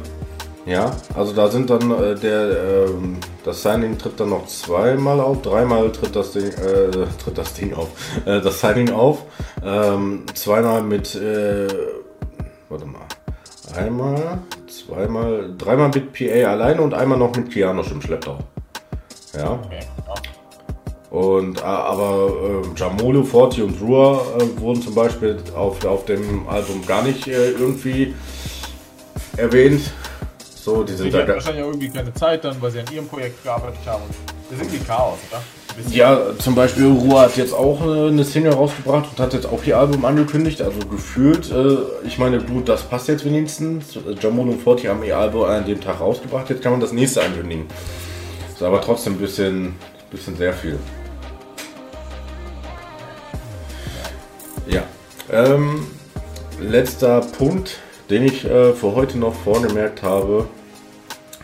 ja, 0.67 0.93
also 1.14 1.35
da 1.35 1.49
sind 1.49 1.69
dann 1.69 1.90
äh, 1.90 2.14
der 2.14 2.87
ähm, 2.88 3.19
das 3.45 3.62
Signing 3.62 3.99
tritt 3.99 4.19
dann 4.19 4.31
noch 4.31 4.47
zweimal 4.47 5.21
auf, 5.21 5.43
dreimal 5.43 5.93
tritt 5.93 6.17
das 6.17 6.33
Ding 6.33 6.47
äh, 6.47 7.07
tritt 7.23 7.37
das 7.37 7.53
Ding 7.53 7.75
auf, 7.75 7.88
äh, 8.25 8.40
das 8.40 8.61
Signing 8.61 8.90
auf, 8.90 9.25
ähm, 9.62 10.25
zweimal 10.35 10.83
mit 10.83 11.14
äh, 11.17 11.69
warte 12.71 12.87
mal, 12.87 13.03
einmal, 13.77 14.38
zweimal, 14.67 15.55
dreimal 15.57 15.90
mit 15.95 16.12
PA 16.12 16.51
alleine 16.51 16.81
und 16.81 16.95
einmal 16.95 17.19
noch 17.19 17.35
mit 17.37 17.51
Kianosch 17.51 17.93
im 17.93 18.03
Schlepptau. 18.03 18.38
Ja. 19.37 19.53
Okay. 19.53 19.81
Und 21.14 21.61
äh, 21.61 21.62
aber 21.62 22.33
äh, 22.42 22.77
Jamolo, 22.77 23.22
Forti 23.22 23.62
und 23.62 23.81
Rua 23.81 24.20
äh, 24.37 24.61
wurden 24.61 24.83
zum 24.83 24.96
Beispiel 24.96 25.37
auf, 25.55 25.85
auf 25.85 26.05
dem 26.07 26.48
Album 26.48 26.85
gar 26.85 27.05
nicht 27.05 27.29
äh, 27.29 27.50
irgendwie 27.50 28.12
erwähnt. 29.37 29.92
So, 30.57 30.83
die 30.83 30.90
Die 30.90 30.98
sind 30.98 31.14
da 31.14 31.18
hatten 31.18 31.29
gar, 31.29 31.37
wahrscheinlich 31.37 31.62
auch 31.62 31.68
irgendwie 31.68 31.90
keine 31.90 32.12
Zeit 32.14 32.44
dann, 32.44 32.61
weil 32.61 32.72
sie 32.72 32.81
an 32.81 32.87
ihrem 32.92 33.07
Projekt 33.07 33.44
gearbeitet 33.44 33.79
haben. 33.87 34.03
Das 34.50 34.59
ist 34.59 34.66
irgendwie 34.66 34.85
Chaos, 34.85 35.18
oder? 35.31 35.40
Ja, 35.88 36.37
zum 36.37 36.57
Beispiel 36.57 36.87
Rua 36.87 37.22
hat 37.22 37.37
jetzt 37.37 37.55
auch 37.55 37.81
äh, 37.87 38.09
eine 38.09 38.24
Single 38.24 38.55
rausgebracht 38.55 39.11
und 39.12 39.20
hat 39.20 39.35
jetzt 39.35 39.46
auch 39.46 39.62
ihr 39.64 39.79
Album 39.79 40.05
angekündigt. 40.05 40.62
Also 40.62 40.81
gefühlt, 40.81 41.48
äh, 41.53 41.77
ich 42.05 42.18
meine, 42.18 42.40
gut, 42.40 42.68
das 42.68 42.83
passt 42.83 43.07
jetzt 43.07 43.24
wenigstens. 43.24 43.96
Jamolo 44.20 44.50
und 44.50 44.62
Forti 44.62 44.88
haben 44.88 45.05
ihr 45.05 45.16
Album 45.16 45.44
an 45.44 45.64
dem 45.64 45.81
Tag 45.81 46.00
rausgebracht. 46.00 46.50
Jetzt 46.50 46.61
kann 46.61 46.72
man 46.72 46.81
das 46.81 46.90
nächste 46.90 47.22
ankündigen. 47.22 47.66
Ist 48.53 48.64
aber 48.64 48.81
trotzdem 48.81 49.12
ein 49.12 49.18
bisschen, 49.18 49.77
bisschen 50.11 50.37
sehr 50.37 50.53
viel. 50.53 50.77
Ja. 54.66 54.83
Ähm, 55.31 55.87
letzter 56.61 57.20
Punkt, 57.20 57.79
den 58.11 58.24
ich 58.24 58.44
äh, 58.44 58.72
für 58.72 58.94
heute 58.94 59.18
noch 59.18 59.35
vorgemerkt 59.35 60.03
habe, 60.03 60.48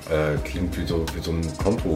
äh, 0.08 0.36
klingt 0.44 0.76
wie 0.78 0.86
so, 0.86 1.04
wie 1.14 1.20
so 1.20 1.32
ein 1.32 1.42
Konto. 1.58 1.94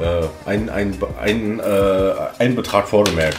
Äh, 0.00 0.26
ein, 0.48 0.68
ein, 0.68 0.96
ein, 1.20 1.60
äh, 1.60 2.12
ein 2.38 2.54
Betrag 2.54 2.88
vorgemerkt. 2.88 3.38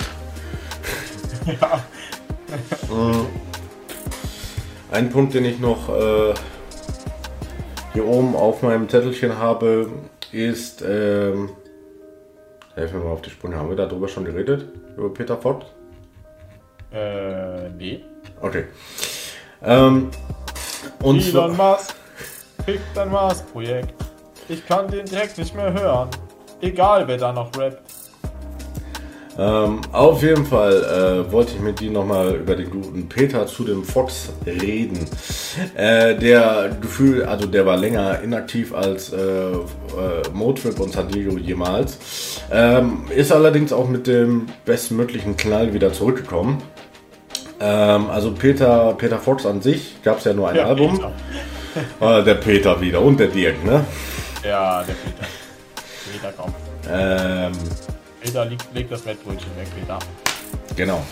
Ja. 1.45 1.83
Ein 4.91 5.11
Punkt, 5.11 5.35
den 5.35 5.45
ich 5.45 5.59
noch 5.59 5.87
äh, 5.89 6.33
hier 7.93 8.07
oben 8.07 8.35
auf 8.35 8.63
meinem 8.63 8.89
Zettelchen 8.89 9.37
habe, 9.37 9.91
ist. 10.31 10.81
Ähm, 10.81 11.51
helfen 12.73 12.99
wir 12.99 13.05
mal 13.05 13.11
auf 13.11 13.21
die 13.21 13.29
Sprünge. 13.29 13.57
Haben 13.57 13.69
wir 13.69 13.75
darüber 13.75 14.07
schon 14.07 14.25
geredet? 14.25 14.65
Über 14.97 15.13
Peter 15.13 15.37
Fox? 15.37 15.67
Äh, 16.91 17.69
nee. 17.77 18.03
Okay. 18.41 18.65
Ähm, 19.63 20.09
und 21.03 21.25
Elon 21.25 21.55
Musk 21.55 21.95
kriegt 22.65 22.97
ein 22.97 23.11
Mars-Projekt. 23.11 23.93
Ich 24.47 24.65
kann 24.65 24.87
den 24.89 25.05
direkt 25.05 25.37
nicht 25.37 25.53
mehr 25.55 25.71
hören. 25.73 26.09
Egal, 26.61 27.07
wer 27.07 27.17
da 27.17 27.31
noch 27.31 27.51
rappt. 27.57 27.81
ähm, 29.37 29.79
auf 29.91 30.21
jeden 30.23 30.45
Fall 30.45 31.25
äh, 31.27 31.31
wollte 31.31 31.53
ich 31.55 31.61
mit 31.61 31.79
dir 31.79 31.91
nochmal 31.91 32.35
über 32.35 32.55
den 32.55 32.69
guten 32.69 33.07
Peter 33.07 33.45
zu 33.47 33.63
dem 33.63 33.83
Fox 33.83 34.29
reden. 34.45 35.05
Äh, 35.75 36.15
der 36.15 36.75
Gefühl, 36.81 37.23
also 37.23 37.45
der 37.47 37.65
war 37.65 37.77
länger 37.77 38.21
inaktiv 38.21 38.73
als 38.73 39.13
äh, 39.13 39.17
äh, 39.17 39.57
Motrip 40.33 40.79
und 40.79 40.91
San 40.91 41.07
Diego 41.07 41.37
jemals. 41.37 42.41
Ähm, 42.51 43.03
ist 43.15 43.31
allerdings 43.31 43.71
auch 43.71 43.87
mit 43.87 44.07
dem 44.07 44.47
bestmöglichen 44.65 45.37
Knall 45.37 45.73
wieder 45.73 45.93
zurückgekommen. 45.93 46.61
Ähm, 47.61 48.09
also 48.09 48.31
Peter, 48.31 48.93
Peter 48.97 49.19
Fox 49.19 49.45
an 49.45 49.61
sich 49.61 50.01
gab 50.03 50.19
es 50.19 50.23
ja 50.23 50.33
nur 50.33 50.47
ein 50.49 50.55
Der 50.55 50.67
Album. 50.67 50.95
Peter. 50.95 51.11
Ah, 51.99 52.21
der 52.25 52.35
Peter 52.35 52.79
wieder 52.79 53.01
und 53.01 53.19
der 53.19 53.27
Dirk, 53.27 53.63
ne? 53.63 53.83
Ja, 54.43 54.83
der 54.83 54.93
Peter. 54.93 55.27
Peter, 56.11 56.33
komm. 56.37 56.53
Ähm, 56.89 57.51
Peter, 58.21 58.45
leg, 58.45 58.59
leg 58.73 58.89
das 58.89 59.05
Mettbrötchen 59.05 59.49
weg, 59.57 59.67
Peter. 59.77 59.99
Genau. 60.75 61.03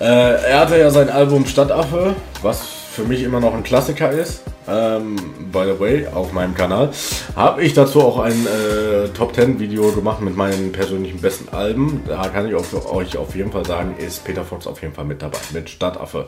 Äh, 0.00 0.04
er 0.04 0.60
hatte 0.60 0.78
ja 0.78 0.90
sein 0.90 1.10
Album 1.10 1.46
Stadtaffe, 1.46 2.14
was 2.42 2.60
für 2.92 3.02
mich 3.02 3.22
immer 3.22 3.40
noch 3.40 3.54
ein 3.54 3.62
Klassiker 3.62 4.10
ist. 4.10 4.42
Ähm, 4.68 5.16
by 5.52 5.64
the 5.64 5.80
way, 5.80 6.06
auf 6.06 6.32
meinem 6.32 6.54
Kanal 6.54 6.90
habe 7.34 7.62
ich 7.62 7.74
dazu 7.74 8.00
auch 8.02 8.18
ein 8.18 8.46
äh, 8.46 9.08
Top 9.08 9.34
10 9.34 9.58
Video 9.58 9.90
gemacht 9.92 10.20
mit 10.20 10.36
meinen 10.36 10.72
persönlichen 10.72 11.20
besten 11.20 11.48
Alben. 11.54 12.02
Da 12.06 12.28
kann 12.28 12.46
ich 12.48 12.54
auf, 12.54 12.92
euch 12.92 13.16
auf 13.16 13.34
jeden 13.34 13.52
Fall 13.52 13.64
sagen, 13.64 13.96
ist 13.98 14.24
Peter 14.24 14.44
Fox 14.44 14.66
auf 14.66 14.82
jeden 14.82 14.94
Fall 14.94 15.06
mit 15.06 15.22
dabei, 15.22 15.38
mit 15.52 15.70
Stadtaffe. 15.70 16.26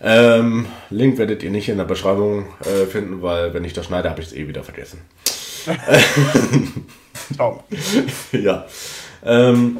Ähm, 0.00 0.66
Link 0.90 1.18
werdet 1.18 1.42
ihr 1.42 1.50
nicht 1.50 1.68
in 1.68 1.78
der 1.78 1.84
Beschreibung 1.84 2.46
äh, 2.60 2.86
finden, 2.86 3.22
weil 3.22 3.52
wenn 3.54 3.64
ich 3.64 3.72
das 3.72 3.86
schneide, 3.86 4.10
habe 4.10 4.20
ich 4.20 4.28
es 4.28 4.32
eh 4.32 4.46
wieder 4.46 4.62
vergessen. 4.62 5.00
Ja. 8.32 8.66
Ähm, 9.24 9.78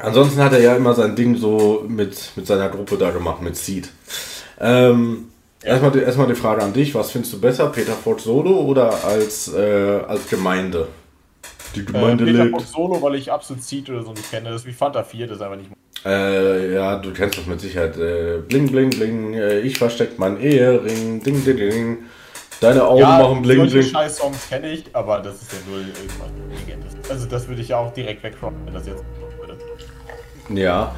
ansonsten 0.00 0.40
hat 0.40 0.52
er 0.52 0.60
ja 0.60 0.76
immer 0.76 0.94
sein 0.94 1.16
Ding 1.16 1.36
so 1.36 1.84
mit, 1.86 2.32
mit 2.36 2.46
seiner 2.46 2.68
Gruppe 2.68 2.96
da 2.96 3.10
gemacht, 3.10 3.42
mit 3.42 3.56
Seed. 3.56 3.90
Ähm, 4.60 5.30
erstmal, 5.64 5.90
die, 5.92 6.00
erstmal 6.00 6.26
die 6.26 6.34
Frage 6.34 6.62
an 6.62 6.72
dich, 6.72 6.94
was 6.94 7.10
findest 7.10 7.32
du 7.34 7.40
besser, 7.40 7.66
Peter 7.68 7.92
Ford 7.92 8.20
Solo 8.20 8.60
oder 8.60 9.04
als, 9.04 9.52
äh, 9.52 10.00
als 10.06 10.28
Gemeinde? 10.28 10.88
Die 11.74 11.84
Gemeinde 11.84 12.24
äh, 12.24 12.26
Peter 12.26 12.44
lebt. 12.44 12.56
Ford 12.56 12.68
Solo, 12.68 13.02
weil 13.02 13.16
ich 13.16 13.32
absolut 13.32 13.62
Seed 13.62 13.90
oder 13.90 14.02
so 14.02 14.12
nicht 14.12 14.30
kenne. 14.30 14.50
Das 14.50 14.62
ist 14.62 14.66
wie 14.66 14.72
Fanta 14.72 15.02
4, 15.02 15.26
das 15.26 15.36
ist 15.36 15.42
einfach 15.42 15.56
nicht 15.56 15.70
äh, 16.04 16.74
ja, 16.74 16.96
du 16.96 17.12
kennst 17.12 17.38
das 17.38 17.46
mit 17.46 17.60
Sicherheit. 17.60 17.96
Äh, 17.96 18.38
bling, 18.46 18.70
bling, 18.70 18.90
bling. 18.90 19.34
Äh, 19.34 19.60
ich 19.60 19.78
versteck 19.78 20.18
mein 20.18 20.38
Ehering. 20.38 21.22
Ding, 21.22 21.44
ding, 21.44 21.56
ding. 21.56 21.98
Deine 22.60 22.84
Augen 22.84 23.00
ja, 23.00 23.18
machen 23.18 23.42
bling, 23.42 23.68
bling. 23.68 23.82
scheiß 23.82 24.18
Songs 24.18 24.48
kenne 24.48 24.70
ich, 24.70 24.84
aber 24.92 25.20
das 25.20 25.42
ist 25.42 25.52
ja 25.52 25.58
null 25.68 25.80
irgendwas 25.80 26.28
Legende. 26.60 26.86
Also, 27.08 27.26
das 27.26 27.48
würde 27.48 27.62
ich 27.62 27.68
ja 27.68 27.78
auch 27.78 27.92
direkt 27.92 28.22
wegfrocken, 28.22 28.58
wenn 28.66 28.74
das 28.74 28.86
jetzt 28.86 29.02
würde. 29.38 29.56
Ja. 30.60 30.94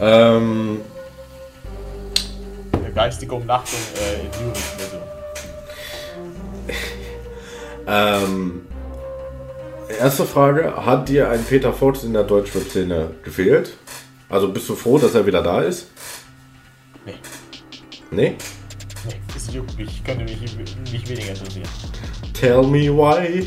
Ähm. 0.00 0.80
Geistige 2.96 3.34
Umnachtung 3.34 3.78
äh, 4.00 4.20
in 4.20 4.46
Lyrik, 4.46 4.62
ähm. 7.86 8.66
Erste 10.00 10.24
Frage: 10.24 10.74
Hat 10.84 11.06
dir 11.10 11.30
ein 11.30 11.44
Peter 11.44 11.74
Forts 11.74 12.04
in 12.04 12.14
der 12.14 12.24
Deutschrap-Szene 12.24 13.10
gefehlt? 13.22 13.76
Also 14.30 14.48
bist 14.48 14.66
du 14.70 14.74
froh, 14.74 14.96
dass 14.96 15.14
er 15.14 15.26
wieder 15.26 15.42
da 15.42 15.60
ist? 15.60 15.88
Nee. 17.04 17.14
Nee? 18.10 18.36
Nee, 19.04 19.20
es 19.36 19.52
juckt 19.52 19.76
mich. 19.76 19.88
Ich 19.88 20.02
könnte 20.02 20.24
mich 20.24 20.40
nicht 20.40 21.08
weniger 21.08 21.28
interessieren. 21.28 21.68
Tell 22.32 22.62
me 22.62 22.90
why. 22.90 23.46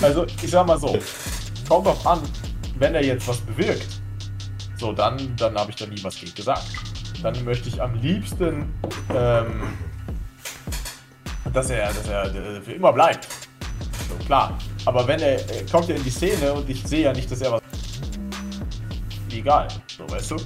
also, 0.00 0.24
ich 0.24 0.50
sag 0.50 0.68
mal 0.68 0.78
so. 0.78 0.96
Kommt 1.68 1.86
doch 1.88 2.06
an, 2.06 2.20
wenn 2.78 2.94
er 2.94 3.04
jetzt 3.04 3.26
was 3.26 3.38
bewirkt, 3.38 4.00
so, 4.78 4.92
dann, 4.92 5.34
dann 5.36 5.56
habe 5.56 5.70
ich 5.70 5.76
da 5.76 5.86
nie 5.86 6.02
was 6.04 6.14
gegen 6.20 6.32
gesagt. 6.32 6.62
Dann 7.26 7.44
möchte 7.44 7.68
ich 7.68 7.82
am 7.82 7.92
liebsten, 8.00 8.72
ähm, 9.12 9.62
dass 11.52 11.70
er, 11.70 11.88
dass 11.88 12.06
er 12.08 12.62
für 12.64 12.70
immer 12.70 12.92
bleibt. 12.92 13.26
So, 14.08 14.24
klar. 14.26 14.56
Aber 14.84 15.08
wenn 15.08 15.18
er, 15.18 15.32
er 15.32 15.66
kommt 15.68 15.88
ja 15.88 15.96
in 15.96 16.04
die 16.04 16.10
Szene 16.10 16.52
und 16.52 16.70
ich 16.70 16.84
sehe 16.86 17.02
ja 17.02 17.12
nicht, 17.12 17.28
dass 17.28 17.40
er 17.40 17.50
was 17.50 17.62
egal. 19.32 19.66
So, 19.98 20.08
weißt 20.08 20.30
du? 20.30 20.36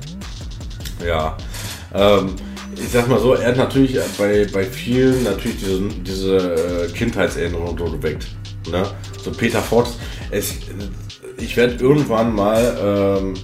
Ja. 1.05 1.37
Ähm, 1.93 2.35
ich 2.75 2.89
sag 2.89 3.09
mal 3.09 3.21
so, 3.21 3.35
er 3.35 3.49
hat 3.49 3.59
natürlich 3.59 3.99
bei, 4.17 4.47
bei 4.51 4.65
vielen 4.65 5.25
natürlich 5.25 5.59
diese, 5.59 5.83
diese 6.01 6.87
äh, 6.87 6.93
Kindheitserinnerung 6.93 7.77
so 7.77 7.91
geweckt. 7.91 8.27
Ne? 8.71 8.87
So 9.23 9.31
Peter 9.33 9.61
Fox, 9.61 9.99
es, 10.31 10.55
ich 11.37 11.59
werde 11.59 11.75
irgendwann 11.75 12.35
mal, 12.35 13.19
ähm, 13.21 13.35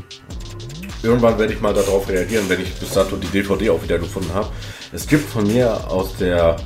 irgendwann 1.07 1.39
werde 1.39 1.53
ich 1.53 1.61
mal 1.61 1.73
darauf 1.73 2.09
reagieren, 2.09 2.45
wenn 2.49 2.61
ich 2.61 2.75
bis 2.75 2.91
dato 2.91 3.17
die 3.17 3.29
DVD 3.29 3.71
auch 3.71 3.83
wieder 3.83 3.99
gefunden 3.99 4.33
habe. 4.35 4.49
Es 4.93 5.07
gibt 5.07 5.29
von 5.29 5.47
mir 5.47 5.91
aus 5.91 6.17
der 6.17 6.57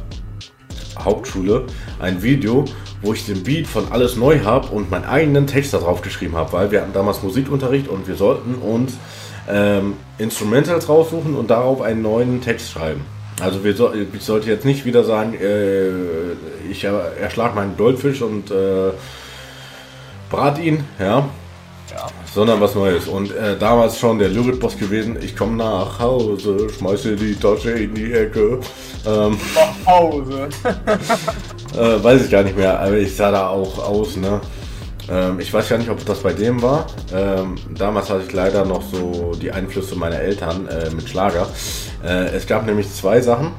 Hauptschule 0.99 1.67
ein 1.99 2.23
Video, 2.23 2.65
wo 3.03 3.13
ich 3.13 3.27
den 3.27 3.43
Beat 3.43 3.67
von 3.67 3.91
Alles 3.93 4.17
Neu 4.17 4.41
habe 4.41 4.69
und 4.69 4.91
meinen 4.91 5.05
eigenen 5.05 5.47
Text 5.47 5.75
darauf 5.75 6.03
geschrieben 6.03 6.37
habe, 6.37 6.53
weil 6.53 6.71
wir 6.71 6.81
hatten 6.81 6.93
damals 6.93 7.23
Musikunterricht 7.23 7.89
und 7.89 8.09
wir 8.09 8.17
sollten 8.17 8.57
uns 8.57 8.95
ähm, 9.49 9.95
Instrumentals 10.19 10.89
raussuchen 10.89 11.35
und 11.35 11.51
darauf 11.51 11.81
einen 11.81 12.03
neuen 12.03 12.41
Text 12.41 12.71
schreiben. 12.71 13.05
Also 13.41 13.65
wir 13.65 13.75
so, 13.75 13.93
ich 13.95 14.23
sollte 14.23 14.51
jetzt 14.51 14.67
nicht 14.67 14.85
wieder 14.85 15.03
sagen, 15.05 15.35
äh, 15.35 15.91
ich 16.71 16.85
erschlag 16.85 17.55
meinen 17.55 17.77
Goldfisch 17.77 18.21
und 18.21 18.51
äh, 18.51 18.91
brat 20.29 20.59
ihn, 20.59 20.85
ja, 20.99 21.29
ja. 21.91 22.07
Sondern 22.35 22.61
was 22.61 22.75
Neues. 22.75 23.09
Und 23.09 23.35
äh, 23.35 23.59
damals 23.59 23.99
schon 23.99 24.19
der 24.19 24.29
Lyric-Boss 24.29 24.79
gewesen, 24.79 25.17
ich 25.21 25.37
komme 25.37 25.57
nach 25.57 25.99
Hause, 25.99 26.69
schmeiße 26.71 27.17
die 27.17 27.35
Tasche 27.35 27.71
in 27.73 27.95
die 27.95 28.13
Ecke. 28.13 28.61
Ähm, 29.05 29.37
nach 29.55 29.93
Hause. 29.93 30.49
äh, 31.77 32.05
weiß 32.05 32.25
ich 32.25 32.31
gar 32.31 32.45
nicht 32.45 32.57
mehr, 32.57 32.79
aber 32.79 32.97
ich 32.97 33.17
sah 33.17 33.33
da 33.33 33.49
auch 33.49 33.79
aus, 33.79 34.17
ne? 34.17 34.41
Ähm, 35.11 35.41
ich 35.41 35.53
weiß 35.53 35.69
gar 35.69 35.79
nicht, 35.79 35.91
ob 35.91 36.05
das 36.07 36.21
bei 36.21 36.33
dem 36.33 36.63
war. 36.63 36.87
Ähm, 37.13 37.57
damals 37.77 38.09
hatte 38.11 38.23
ich 38.27 38.33
leider 38.33 38.65
noch 38.65 38.83
so 38.83 39.33
die 39.35 39.51
Einflüsse 39.51 39.97
meiner 39.97 40.21
Eltern 40.21 40.69
äh, 40.69 40.91
mit 40.91 41.09
Schlager. 41.09 41.49
Äh, 42.05 42.37
es 42.37 42.47
gab 42.47 42.65
nämlich 42.65 42.93
zwei 42.93 43.21
Sachen. 43.21 43.53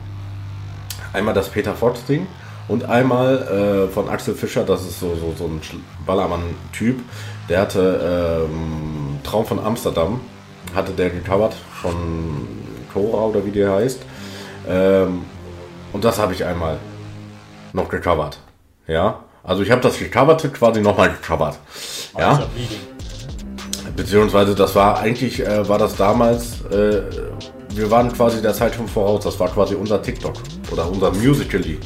Einmal 1.12 1.34
das 1.34 1.50
Peter 1.50 1.76
Fox-Ding 1.76 2.26
und 2.70 2.86
einmal 2.86 3.88
äh, 3.90 3.94
von 3.94 4.08
Axel 4.08 4.34
Fischer, 4.34 4.64
das 4.64 4.82
ist 4.84 5.02
so, 5.02 5.14
so, 5.16 5.34
so 5.38 5.46
ein 5.46 5.62
Ballermann-Typ. 6.06 7.00
Der 7.52 7.60
hatte 7.60 8.48
ähm, 8.50 9.20
Traum 9.26 9.46
von 9.46 9.60
Amsterdam, 9.60 10.22
hatte 10.74 10.94
der 10.94 11.10
gecovert 11.10 11.54
von 11.82 12.48
Cora 12.94 13.26
oder 13.26 13.46
wie 13.46 13.52
der 13.52 13.74
heißt. 13.74 14.00
Ähm, 14.70 15.26
und 15.92 16.06
das 16.06 16.18
habe 16.18 16.32
ich 16.32 16.46
einmal 16.46 16.78
noch 17.74 17.90
gecovert. 17.90 18.38
Ja, 18.88 19.20
also 19.44 19.64
ich 19.64 19.70
habe 19.70 19.82
das 19.82 20.00
gecoverte 20.00 20.48
quasi 20.48 20.80
nochmal 20.80 21.10
gecovert. 21.10 21.60
Ja. 22.18 22.42
Beziehungsweise 23.98 24.56
das 24.56 24.74
war 24.74 25.00
eigentlich, 25.00 25.46
äh, 25.46 25.68
war 25.68 25.78
das 25.78 25.98
damals, 25.98 26.64
äh, 26.72 27.02
wir 27.72 27.92
waren 27.92 28.14
quasi 28.14 28.42
der 28.42 28.54
Zeit 28.54 28.76
schon 28.76 28.88
voraus. 28.88 29.26
Das 29.26 29.38
war 29.42 29.50
quasi 29.50 29.76
unser 29.76 30.02
TikTok 30.02 30.36
oder 30.72 30.90
unser 30.90 31.12
Musical.ly. 31.12 31.80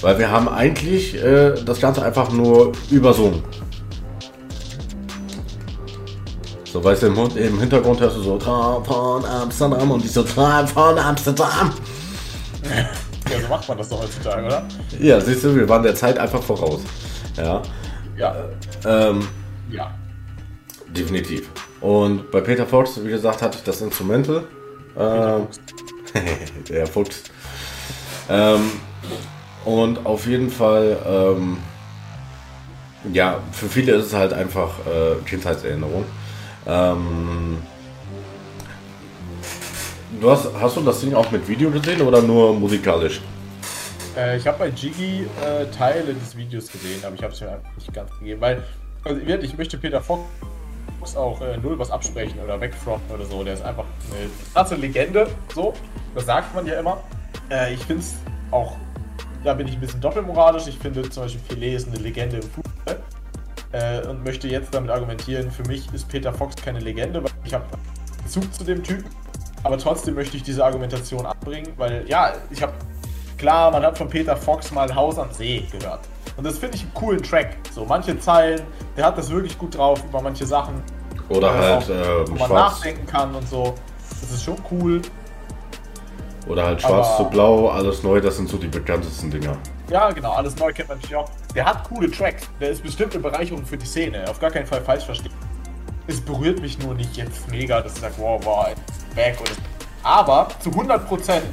Weil 0.00 0.18
wir 0.18 0.32
haben 0.32 0.48
eigentlich 0.48 1.14
äh, 1.14 1.54
das 1.64 1.80
Ganze 1.80 2.02
einfach 2.02 2.32
nur 2.32 2.72
übersungen. 2.90 3.44
So, 6.72 6.84
weißt 6.84 7.02
du, 7.02 7.06
im, 7.08 7.36
im 7.36 7.58
Hintergrund 7.58 8.00
hörst 8.00 8.16
du 8.16 8.22
so 8.22 8.38
Traum 8.38 8.84
von 8.84 9.24
Amsterdam 9.24 9.90
und 9.90 10.04
die 10.04 10.08
so 10.08 10.22
Traum 10.22 10.68
von 10.68 10.96
Amsterdam. 10.96 11.72
Ja, 12.62 13.40
so 13.40 13.48
macht 13.48 13.68
man 13.68 13.78
das 13.78 13.88
doch 13.88 14.00
heutzutage, 14.00 14.46
oder? 14.46 14.62
Ja, 15.00 15.20
siehst 15.20 15.42
du, 15.42 15.54
wir 15.56 15.68
waren 15.68 15.82
der 15.82 15.96
Zeit 15.96 16.16
einfach 16.16 16.40
voraus. 16.40 16.80
Ja. 17.36 17.60
Ja. 18.16 18.36
Ähm, 18.86 19.26
ja. 19.68 19.92
Definitiv. 20.88 21.50
Und 21.80 22.30
bei 22.30 22.40
Peter 22.40 22.66
Fox, 22.66 23.02
wie 23.02 23.10
gesagt, 23.10 23.42
hatte 23.42 23.58
ich 23.58 23.64
das 23.64 23.80
Instrumental. 23.80 24.44
Ähm, 24.96 25.48
der 26.68 26.86
Fuchs. 26.86 27.24
Ähm, 28.28 28.70
und 29.64 30.06
auf 30.06 30.24
jeden 30.26 30.50
Fall, 30.50 30.96
ähm, 31.04 31.58
ja, 33.12 33.38
für 33.50 33.66
viele 33.66 33.92
ist 33.94 34.06
es 34.06 34.14
halt 34.14 34.32
einfach 34.32 34.70
äh, 34.86 35.16
Kindheitserinnerung. 35.28 36.04
Ähm, 36.70 37.58
du 40.20 40.30
hast, 40.30 40.48
hast 40.60 40.76
du 40.76 40.82
das 40.82 41.00
Ding 41.00 41.14
auch 41.14 41.28
mit 41.32 41.48
Video 41.48 41.68
gesehen 41.68 42.00
oder 42.02 42.22
nur 42.22 42.54
musikalisch? 42.54 43.20
Äh, 44.16 44.36
ich 44.36 44.46
habe 44.46 44.58
bei 44.58 44.68
Jiggy 44.68 45.26
äh, 45.44 45.66
Teile 45.76 46.14
des 46.14 46.36
Videos 46.36 46.70
gesehen, 46.70 47.04
aber 47.04 47.16
ich 47.16 47.22
habe 47.24 47.32
es 47.32 47.40
mir 47.40 47.60
nicht 47.76 47.92
ganz 47.92 48.16
gegeben, 48.20 48.40
weil 48.40 48.62
also, 49.02 49.20
ich 49.20 49.58
möchte 49.58 49.78
Peter 49.78 50.00
Fox 50.00 50.22
auch 51.16 51.40
äh, 51.40 51.56
null 51.56 51.76
was 51.76 51.90
absprechen 51.90 52.38
oder 52.44 52.60
wegfronten 52.60 53.16
oder 53.16 53.24
so. 53.24 53.42
Der 53.42 53.54
ist 53.54 53.64
einfach 53.64 53.86
eine 54.12 54.30
krasse 54.52 54.76
Legende, 54.76 55.28
so. 55.52 55.74
Das 56.14 56.26
sagt 56.26 56.54
man 56.54 56.66
ja 56.66 56.78
immer. 56.78 57.02
Äh, 57.50 57.74
ich 57.74 57.80
finde 57.80 58.02
es 58.02 58.14
auch, 58.52 58.76
da 59.42 59.54
bin 59.54 59.66
ich 59.66 59.74
ein 59.74 59.80
bisschen 59.80 60.00
doppelmoralisch. 60.00 60.68
Ich 60.68 60.78
finde 60.78 61.08
zum 61.08 61.24
Beispiel 61.24 61.40
Filet 61.48 61.74
ist 61.74 61.88
eine 61.88 61.96
Legende 61.96 62.36
im 62.36 62.42
Fußball 62.42 63.00
äh, 63.72 64.06
und 64.06 64.24
möchte 64.24 64.48
jetzt 64.48 64.74
damit 64.74 64.90
argumentieren, 64.90 65.50
für 65.50 65.62
mich 65.64 65.92
ist 65.92 66.08
Peter 66.08 66.32
Fox 66.32 66.56
keine 66.56 66.80
Legende, 66.80 67.22
weil 67.22 67.30
ich 67.44 67.54
habe 67.54 67.64
Bezug 68.22 68.52
zu 68.52 68.64
dem 68.64 68.82
Typen. 68.82 69.04
Aber 69.62 69.76
trotzdem 69.78 70.14
möchte 70.14 70.36
ich 70.36 70.42
diese 70.42 70.64
Argumentation 70.64 71.26
abbringen, 71.26 71.72
weil 71.76 72.04
ja, 72.08 72.32
ich 72.50 72.62
habe 72.62 72.72
klar, 73.36 73.70
man 73.70 73.82
hat 73.82 73.98
von 73.98 74.08
Peter 74.08 74.36
Fox 74.36 74.70
mal 74.70 74.94
Haus 74.94 75.18
am 75.18 75.32
See 75.32 75.66
gehört. 75.70 76.00
Und 76.36 76.44
das 76.44 76.58
finde 76.58 76.76
ich 76.76 76.82
einen 76.82 76.94
coolen 76.94 77.22
Track. 77.22 77.56
So 77.72 77.84
manche 77.84 78.18
Zeilen, 78.18 78.62
der 78.96 79.06
hat 79.06 79.18
das 79.18 79.30
wirklich 79.30 79.58
gut 79.58 79.76
drauf 79.76 80.02
über 80.04 80.22
manche 80.22 80.46
Sachen. 80.46 80.82
Oder 81.28 81.52
halt, 81.52 81.84
auch, 81.84 81.88
äh, 81.88 82.28
wo 82.28 82.34
man 82.34 82.48
schwarz. 82.48 82.72
nachdenken 82.74 83.06
kann 83.06 83.34
und 83.34 83.48
so. 83.48 83.74
Das 84.20 84.30
ist 84.30 84.42
schon 84.42 84.56
cool. 84.70 85.02
Oder 86.50 86.64
halt 86.66 86.82
schwarz 86.82 87.06
Aber, 87.06 87.16
zu 87.16 87.30
blau, 87.30 87.68
alles 87.68 88.02
neu, 88.02 88.20
das 88.20 88.36
sind 88.36 88.48
so 88.48 88.56
die 88.56 88.66
bekanntesten 88.66 89.30
Dinger. 89.30 89.56
Ja, 89.88 90.10
genau, 90.10 90.32
alles 90.32 90.56
neu 90.56 90.72
kennt 90.72 90.88
man 90.88 90.98
natürlich 90.98 91.14
auch. 91.14 91.30
Der 91.54 91.64
hat 91.64 91.84
coole 91.84 92.10
Tracks. 92.10 92.42
Der 92.58 92.70
ist 92.70 92.82
bestimmt 92.82 93.14
eine 93.14 93.22
Bereicherung 93.22 93.64
für 93.64 93.76
die 93.76 93.86
Szene. 93.86 94.28
Auf 94.28 94.40
gar 94.40 94.50
keinen 94.50 94.66
Fall 94.66 94.80
falsch 94.80 95.04
verstehen. 95.04 95.32
Es 96.08 96.20
berührt 96.20 96.60
mich 96.60 96.76
nur 96.80 96.94
nicht 96.94 97.16
jetzt 97.16 97.48
mega, 97.48 97.80
dass 97.80 97.94
ich 97.94 98.00
sage, 98.00 98.14
wow, 98.18 98.40
wow, 98.44 98.66
back 99.14 99.40
oder. 99.40 99.52
Aber 100.02 100.48
zu 100.58 100.70
100 100.70 101.06
Prozent. 101.06 101.44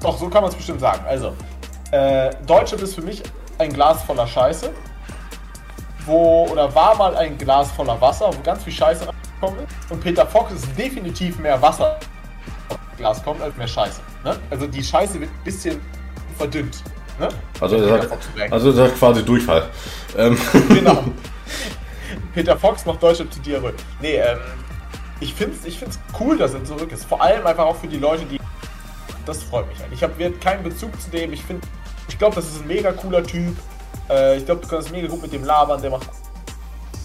Doch, 0.00 0.18
so 0.18 0.28
kann 0.28 0.42
man 0.42 0.50
es 0.50 0.56
bestimmt 0.56 0.80
sagen. 0.80 1.04
Also, 1.06 1.32
äh, 1.92 2.30
Deutschland 2.48 2.82
ist 2.82 2.96
für 2.96 3.02
mich 3.02 3.22
ein 3.58 3.72
Glas 3.72 4.02
voller 4.02 4.26
Scheiße. 4.26 4.72
Wo, 6.04 6.48
oder 6.50 6.74
war 6.74 6.96
mal 6.96 7.14
ein 7.16 7.38
Glas 7.38 7.70
voller 7.70 8.00
Wasser, 8.00 8.26
wo 8.26 8.42
ganz 8.42 8.64
viel 8.64 8.72
Scheiße 8.72 9.06
reingekommen 9.06 9.64
ist. 9.64 9.92
Und 9.92 10.00
Peter 10.00 10.26
Fox 10.26 10.52
ist 10.52 10.66
definitiv 10.76 11.38
mehr 11.38 11.62
Wasser 11.62 12.00
Glas 12.96 13.22
kommt 13.22 13.40
als 13.42 13.56
mehr 13.56 13.68
Scheiße. 13.68 14.00
Ne? 14.24 14.36
Also 14.50 14.66
die 14.66 14.82
Scheiße 14.82 15.20
wird 15.20 15.30
ein 15.30 15.44
bisschen 15.44 15.80
verdünnt. 16.36 16.82
Ne? 17.18 17.28
Also, 17.60 17.76
er 17.76 18.00
sagt, 18.00 18.28
also 18.50 18.68
er 18.70 18.74
sagt 18.74 18.98
quasi 18.98 19.24
Durchfall. 19.24 19.68
Ähm. 20.16 20.36
Genau. 20.68 21.04
Peter 22.34 22.58
Fox 22.58 22.84
macht 22.84 23.02
Deutschland 23.02 23.32
zu 23.32 23.40
dir. 23.40 23.62
Nee, 24.00 24.16
ähm, 24.16 24.38
ich 25.20 25.32
finde 25.32 25.56
es 25.56 25.64
ich 25.64 25.78
find's 25.78 25.98
cool, 26.18 26.36
dass 26.36 26.54
er 26.54 26.64
zurück 26.64 26.90
ist. 26.90 27.04
Vor 27.04 27.22
allem 27.22 27.46
einfach 27.46 27.64
auch 27.64 27.76
für 27.76 27.86
die 27.86 27.98
Leute, 27.98 28.24
die. 28.24 28.40
Das 29.24 29.42
freut 29.42 29.68
mich 29.68 29.78
halt. 29.78 29.92
Ich 29.92 30.02
habe 30.02 30.30
keinen 30.32 30.64
Bezug 30.64 31.00
zu 31.00 31.10
dem. 31.10 31.32
Ich 31.32 31.44
finde, 31.44 31.66
ich 32.08 32.18
glaube, 32.18 32.34
das 32.34 32.46
ist 32.46 32.62
ein 32.62 32.66
mega 32.66 32.92
cooler 32.92 33.22
Typ. 33.22 33.56
Äh, 34.10 34.38
ich 34.38 34.44
glaube, 34.44 34.62
du 34.62 34.68
kannst 34.68 34.90
mega 34.90 35.06
gut 35.06 35.22
mit 35.22 35.32
dem 35.32 35.44
labern. 35.44 35.80
Der 35.80 35.90
macht. 35.90 36.08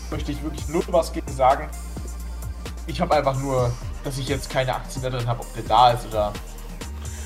Möchte 0.10 0.32
ich 0.32 0.44
wirklich 0.44 0.68
nur 0.68 0.84
was 0.88 1.14
gegen 1.14 1.32
sagen. 1.32 1.70
Ich 2.88 3.00
habe 3.00 3.16
einfach 3.16 3.40
nur, 3.40 3.72
dass 4.04 4.18
ich 4.18 4.28
jetzt 4.28 4.50
keine 4.50 4.76
Aktien 4.76 5.04
da 5.04 5.10
drin 5.10 5.28
habe, 5.28 5.42
ob 5.42 5.54
der 5.54 5.64
da 5.64 5.92
ist 5.92 6.06
oder 6.08 6.34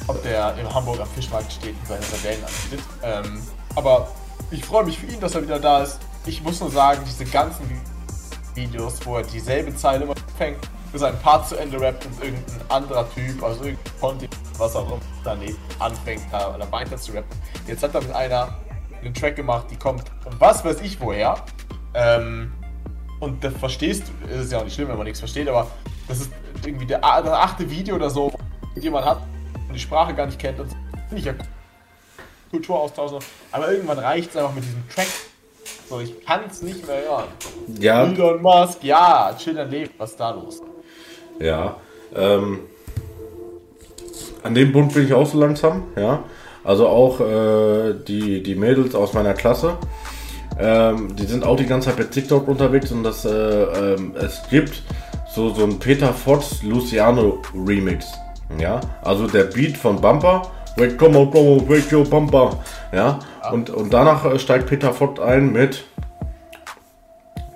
ob 0.07 0.21
der 0.23 0.55
im 0.57 0.73
Hamburger 0.73 1.05
Fischmarkt 1.05 1.51
steht 1.51 1.75
und 1.79 1.87
seine 1.87 2.03
Sardellen 2.03 2.43
anbietet. 2.43 2.85
Ähm, 3.03 3.41
aber 3.75 4.09
ich 4.51 4.63
freue 4.63 4.83
mich 4.83 4.99
für 4.99 5.05
ihn, 5.05 5.19
dass 5.19 5.35
er 5.35 5.43
wieder 5.43 5.59
da 5.59 5.83
ist. 5.83 5.99
Ich 6.25 6.41
muss 6.41 6.59
nur 6.59 6.71
sagen, 6.71 7.01
diese 7.05 7.25
ganzen 7.25 7.65
Videos, 8.55 9.05
wo 9.05 9.17
er 9.17 9.23
dieselbe 9.23 9.75
Zeile 9.75 10.03
immer 10.03 10.15
fängt, 10.37 10.59
bis 10.91 11.01
ein 11.01 11.17
Part 11.19 11.49
zu 11.49 11.55
Ende 11.55 11.79
rappt 11.79 12.05
und 12.05 12.23
irgendein 12.23 12.61
anderer 12.69 13.11
Typ, 13.13 13.41
also 13.43 13.63
irgendein 13.63 13.99
Conti, 13.99 14.29
was 14.57 14.75
auch 14.75 14.87
immer, 14.87 14.99
daneben 15.23 15.57
anfängt, 15.79 16.21
da 16.31 16.53
oder 16.53 16.71
weiter 16.71 16.97
zu 16.97 17.13
rappen. 17.13 17.37
Jetzt 17.67 17.81
hat 17.83 17.95
er 17.95 18.01
mit 18.01 18.11
einer 18.11 18.55
einen 19.01 19.13
Track 19.13 19.35
gemacht, 19.35 19.67
die 19.69 19.75
kommt 19.75 20.03
und 20.25 20.39
was 20.39 20.63
weiß 20.63 20.81
ich 20.81 20.99
woher. 21.01 21.35
Ähm, 21.93 22.53
und 23.19 23.43
das 23.43 23.53
verstehst 23.53 24.03
du, 24.21 24.33
ist 24.33 24.51
ja 24.51 24.59
auch 24.59 24.63
nicht 24.63 24.75
schlimm, 24.75 24.89
wenn 24.89 24.97
man 24.97 25.05
nichts 25.05 25.19
versteht, 25.19 25.47
aber 25.47 25.67
das 26.07 26.21
ist 26.21 26.31
irgendwie 26.65 26.85
der, 26.85 26.99
das 26.99 27.27
achte 27.27 27.69
Video 27.69 27.95
oder 27.95 28.09
so, 28.09 28.31
jemand 28.75 29.05
hat 29.05 29.21
und 29.67 29.73
die 29.73 29.79
Sprache 29.79 30.13
gar 30.13 30.25
nicht 30.25 30.39
kennt 30.39 30.59
und 30.59 30.69
so. 30.69 30.75
Finde 31.09 31.17
ich 31.17 31.25
ja 31.25 31.33
Kulturaustausch. 32.51 33.23
Aber 33.51 33.71
irgendwann 33.71 33.99
reicht 33.99 34.29
es 34.29 34.37
einfach 34.37 34.53
mit 34.53 34.63
diesem 34.63 34.87
Track. 34.89 35.07
So, 35.89 35.99
ich 35.99 36.25
kann 36.25 36.41
es 36.49 36.61
nicht 36.61 36.85
mehr 36.87 37.01
hören. 37.03 37.27
Ja. 37.79 38.05
Elon 38.05 38.41
Musk, 38.41 38.83
ja, 38.83 39.35
chill 39.37 39.55
dein 39.55 39.69
Leben, 39.69 39.91
was 39.97 40.11
ist 40.11 40.19
da 40.19 40.31
los? 40.31 40.61
Ja. 41.39 41.77
Ähm, 42.15 42.59
an 44.43 44.53
dem 44.53 44.71
Punkt 44.71 44.93
bin 44.93 45.05
ich 45.05 45.13
auch 45.13 45.25
so 45.25 45.39
langsam, 45.39 45.83
ja. 45.95 46.23
Also 46.63 46.87
auch 46.87 47.19
äh, 47.19 47.93
die, 48.07 48.41
die 48.41 48.55
Mädels 48.55 48.95
aus 48.95 49.13
meiner 49.13 49.33
Klasse, 49.33 49.77
ähm, 50.57 51.15
die 51.15 51.25
sind 51.25 51.43
auch 51.43 51.57
die 51.57 51.65
ganze 51.65 51.89
Zeit 51.89 51.97
bei 51.97 52.03
TikTok 52.03 52.47
unterwegs 52.47 52.91
und 52.91 53.03
das, 53.03 53.25
äh, 53.25 53.31
ähm, 53.31 54.13
es 54.15 54.41
gibt 54.49 54.83
so, 55.33 55.49
so 55.53 55.63
ein 55.63 55.79
Peter 55.79 56.13
Fox 56.13 56.61
Luciano 56.61 57.39
Remix. 57.53 58.07
Ja, 58.59 58.79
also 59.03 59.27
der 59.27 59.45
Beat 59.45 59.77
von 59.77 59.99
Bumper, 59.99 60.43
wake, 60.77 60.97
come 60.97 61.17
on, 61.17 61.31
come 61.31 61.49
on, 61.49 61.69
wake 61.69 61.91
your 61.91 62.03
Bumper. 62.03 62.51
Ja, 62.91 63.19
und, 63.51 63.69
und 63.69 63.91
danach 63.91 64.25
äh, 64.25 64.37
steigt 64.37 64.67
Peter 64.67 64.93
Fox 64.93 65.19
ein 65.19 65.51
mit 65.51 65.85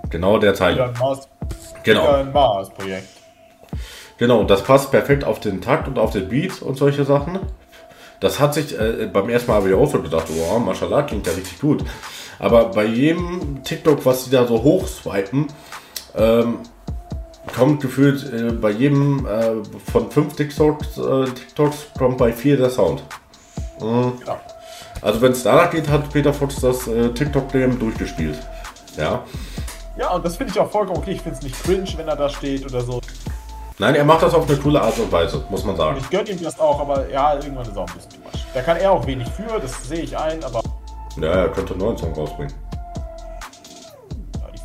genau 0.09 0.39
der 0.39 0.53
Musk, 0.99 1.29
Genau. 1.83 2.23
Musk 2.23 2.73
Projekt. 2.75 3.07
Genau, 4.17 4.43
das 4.43 4.63
passt 4.63 4.89
perfekt 4.89 5.23
auf 5.23 5.39
den 5.39 5.61
Takt 5.61 5.87
und 5.87 5.99
auf 5.99 6.11
den 6.11 6.27
Beat 6.27 6.61
und 6.63 6.75
solche 6.77 7.05
Sachen. 7.05 7.39
Das 8.19 8.39
hat 8.39 8.55
sich, 8.55 8.77
äh, 8.77 9.07
beim 9.13 9.29
ersten 9.29 9.51
Mal 9.51 9.57
habe 9.57 9.69
ich 9.69 9.75
auch 9.75 9.91
so 9.91 10.01
gedacht, 10.01 10.25
oh, 10.31 10.57
Mashallah, 10.57 11.03
klingt 11.03 11.27
ja 11.27 11.33
richtig 11.33 11.59
gut. 11.59 11.83
Aber 12.39 12.65
bei 12.65 12.85
jedem 12.85 13.63
TikTok, 13.63 14.03
was 14.07 14.23
die 14.23 14.31
da 14.31 14.47
so 14.47 14.63
hochswipen, 14.63 15.47
ähm, 16.15 16.59
kommt 17.55 17.81
gefühlt 17.81 18.31
äh, 18.33 18.51
bei 18.51 18.71
jedem 18.71 19.25
äh, 19.25 19.51
von 19.91 20.09
fünf 20.11 20.35
TikToks, 20.35 20.97
äh, 20.97 21.25
TikToks 21.25 21.87
kommt 21.97 22.17
bei 22.17 22.31
vier 22.31 22.57
der 22.57 22.69
Sound. 22.69 23.03
Mhm. 23.79 24.13
Genau. 24.19 24.39
Also 25.01 25.21
wenn 25.21 25.31
es 25.31 25.43
danach 25.43 25.69
geht, 25.69 25.87
hat 25.87 26.11
Peter 26.11 26.33
Fox 26.33 26.59
das 26.61 26.87
äh, 26.87 27.09
TikTok-Game 27.09 27.77
durchgespielt. 27.79 28.37
Ja. 28.97 29.23
Ja, 29.97 30.11
und 30.13 30.25
das 30.25 30.37
finde 30.37 30.53
ich 30.53 30.59
auch 30.59 30.69
vollkommen 30.69 30.99
okay. 30.99 31.11
Ich 31.11 31.21
finde 31.21 31.37
es 31.37 31.43
nicht 31.43 31.63
cringe, 31.63 31.87
wenn 31.97 32.07
er 32.07 32.15
da 32.15 32.29
steht 32.29 32.65
oder 32.65 32.81
so. 32.81 33.01
Nein, 33.79 33.93
er 33.93 34.03
macht 34.03 34.23
das 34.23 34.33
auf 34.33 34.47
eine 34.49 34.57
coole 34.57 34.81
Art 34.81 34.97
und 34.97 35.11
Weise, 35.11 35.43
muss 35.49 35.61
man 35.63 35.71
Und 35.71 35.77
sagen. 35.77 35.97
ich 35.99 36.09
gönne 36.09 36.29
ihm 36.31 36.41
das 36.41 36.59
auch, 36.59 36.79
aber 36.79 37.07
ja, 37.09 37.35
irgendwann 37.35 37.63
ist 37.63 37.71
es 37.71 37.77
auch 37.77 37.87
ein 37.87 37.93
bisschen 37.95 38.09
too 38.11 38.17
much. 38.23 38.43
Da 38.53 38.61
kann 38.61 38.77
er 38.77 38.91
auch 38.91 39.05
wenig 39.05 39.27
für, 39.29 39.59
das 39.59 39.87
sehe 39.87 40.01
ich 40.01 40.17
ein, 40.17 40.43
aber 40.43 40.61
Ja, 41.17 41.27
er 41.27 41.49
könnte 41.49 41.73
einen 41.73 41.83
neuen 41.83 41.97
Song 41.97 42.11
rausbringen. 42.13 42.53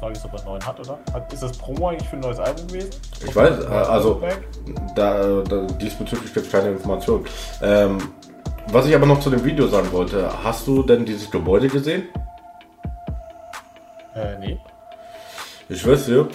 Frage 0.02 0.14
ist, 0.14 0.24
ob 0.24 0.32
er 0.32 0.38
einen 0.40 0.48
neuen 0.48 0.66
hat, 0.66 0.80
oder? 0.80 0.98
Hat, 1.12 1.32
ist 1.32 1.42
das 1.44 1.56
Promo 1.56 1.88
eigentlich 1.88 2.08
für 2.08 2.16
ein 2.16 2.22
neues 2.22 2.40
Album 2.40 2.66
gewesen? 2.66 2.90
Ich 3.24 3.36
weiß, 3.36 3.64
äh, 3.64 3.68
also 3.68 4.20
da, 4.96 5.42
da, 5.42 5.66
diesbezüglich 5.80 6.34
gibt 6.34 6.46
es 6.46 6.50
keine 6.50 6.70
Informationen. 6.70 7.24
Ähm, 7.62 7.98
was 8.68 8.86
ich 8.86 8.96
aber 8.96 9.06
noch 9.06 9.20
zu 9.20 9.30
dem 9.30 9.44
Video 9.44 9.68
sagen 9.68 9.92
wollte, 9.92 10.28
hast 10.42 10.66
du 10.66 10.82
denn 10.82 11.04
dieses 11.04 11.30
Gebäude 11.30 11.68
gesehen? 11.68 12.08
Äh, 14.16 14.38
nee. 14.40 14.58
Ich 15.68 15.86
weiß 15.86 16.06
dir, 16.06 16.28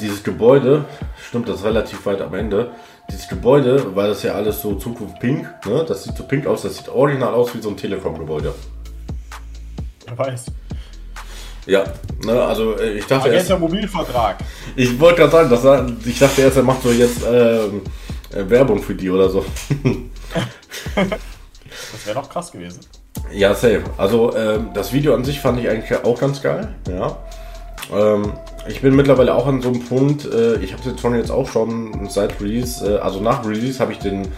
dieses 0.00 0.24
Gebäude, 0.24 0.86
stimmt, 1.28 1.46
das 1.46 1.56
ist 1.56 1.64
relativ 1.64 2.06
weit 2.06 2.22
am 2.22 2.32
Ende. 2.32 2.70
Dieses 3.10 3.28
Gebäude, 3.28 3.94
weil 3.94 4.08
das 4.08 4.22
ja 4.22 4.32
alles 4.32 4.62
so 4.62 4.76
Zukunft 4.76 5.20
pink, 5.20 5.46
ne? 5.66 5.84
Das 5.86 6.04
sieht 6.04 6.16
so 6.16 6.24
pink 6.24 6.46
aus, 6.46 6.62
das 6.62 6.78
sieht 6.78 6.88
original 6.88 7.34
aus 7.34 7.54
wie 7.54 7.60
so 7.60 7.68
ein 7.68 7.76
Telekom-Gebäude. 7.76 8.54
Wer 10.06 10.18
weiß. 10.18 10.46
Ja, 11.68 11.84
ne, 12.24 12.42
also 12.44 12.78
äh, 12.78 12.94
ich 12.94 13.06
dachte 13.06 13.28
erst, 13.28 13.50
Agenter 13.50 13.58
Mobilvertrag. 13.58 14.38
ich 14.74 14.98
wollte 14.98 15.18
gerade 15.18 15.32
sagen, 15.32 15.50
dass 15.50 15.64
er, 15.64 15.86
ich 16.06 16.18
dachte 16.18 16.40
erst, 16.40 16.56
er 16.56 16.62
macht 16.62 16.82
so 16.82 16.90
jetzt 16.90 17.20
ähm, 17.30 17.82
äh, 18.34 18.48
Werbung 18.48 18.82
für 18.82 18.94
die 18.94 19.10
oder 19.10 19.28
so. 19.28 19.44
Das 21.92 22.06
wäre 22.06 22.18
noch 22.18 22.28
krass 22.28 22.50
gewesen. 22.50 22.80
Ja, 23.32 23.54
safe. 23.54 23.84
Also 23.96 24.34
ähm, 24.36 24.70
das 24.74 24.92
Video 24.92 25.14
an 25.14 25.24
sich 25.24 25.40
fand 25.40 25.60
ich 25.60 25.68
eigentlich 25.68 26.04
auch 26.04 26.18
ganz 26.18 26.42
geil. 26.42 26.74
Ja. 26.88 27.16
Ähm, 27.92 28.32
ich 28.66 28.80
bin 28.80 28.96
mittlerweile 28.96 29.34
auch 29.34 29.46
an 29.46 29.62
so 29.62 29.68
einem 29.68 29.84
Punkt, 29.84 30.24
äh, 30.24 30.56
ich 30.56 30.72
habe 30.72 30.82
jetzt 30.84 31.00
schon 31.00 31.14
jetzt 31.14 31.30
auch 31.30 31.48
schon 31.48 32.08
seit 32.08 32.40
Release, 32.40 32.96
äh, 32.96 32.98
also 32.98 33.20
nach 33.20 33.44
Release 33.46 33.78
habe 33.80 33.92
ich 33.92 33.98
den 33.98 34.28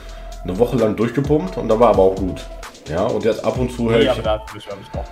eine 0.44 0.58
Woche 0.58 0.76
lang 0.76 0.96
durchgepumpt 0.96 1.56
und 1.56 1.68
da 1.68 1.78
war 1.80 1.90
aber 1.90 2.02
auch 2.02 2.16
gut. 2.16 2.44
Ja, 2.88 3.04
und 3.04 3.24
jetzt 3.24 3.44
ab 3.44 3.58
und 3.58 3.72
zu 3.72 3.90
höre 3.90 4.00
ich. 4.00 4.10
aber 4.10 4.22
da 4.22 4.44
ich 4.48 4.54
nicht 4.54 4.92
gemacht. 4.92 5.10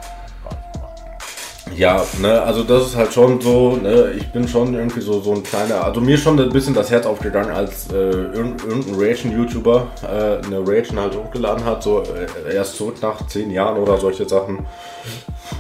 Ja, 1.77 2.05
ne, 2.21 2.43
also 2.43 2.65
das 2.65 2.87
ist 2.89 2.97
halt 2.97 3.13
schon 3.13 3.41
so, 3.41 3.77
ne, 3.77 4.13
ich 4.17 4.27
bin 4.33 4.49
schon 4.49 4.75
irgendwie 4.75 5.01
so, 5.01 5.21
so 5.21 5.33
ein 5.33 5.43
kleiner, 5.45 5.85
also 5.85 6.01
mir 6.01 6.15
ist 6.17 6.23
schon 6.23 6.39
ein 6.41 6.51
bisschen 6.51 6.75
das 6.75 6.91
Herz 6.91 7.07
aufgegangen, 7.07 7.51
als 7.53 7.91
äh, 7.93 7.95
irgend- 7.97 8.65
irgendein 8.65 8.95
Reaction-YouTuber 8.97 9.87
äh, 10.03 10.45
eine 10.47 10.67
Reaction 10.67 10.99
halt 10.99 11.15
hochgeladen 11.17 11.65
hat, 11.65 11.83
so 11.85 12.03
äh, 12.03 12.55
erst 12.55 12.77
zurück 12.77 12.97
nach 13.01 13.25
10 13.29 13.51
Jahren 13.53 13.79
oder 13.79 13.97
solche 13.99 14.29
Sachen. 14.29 14.67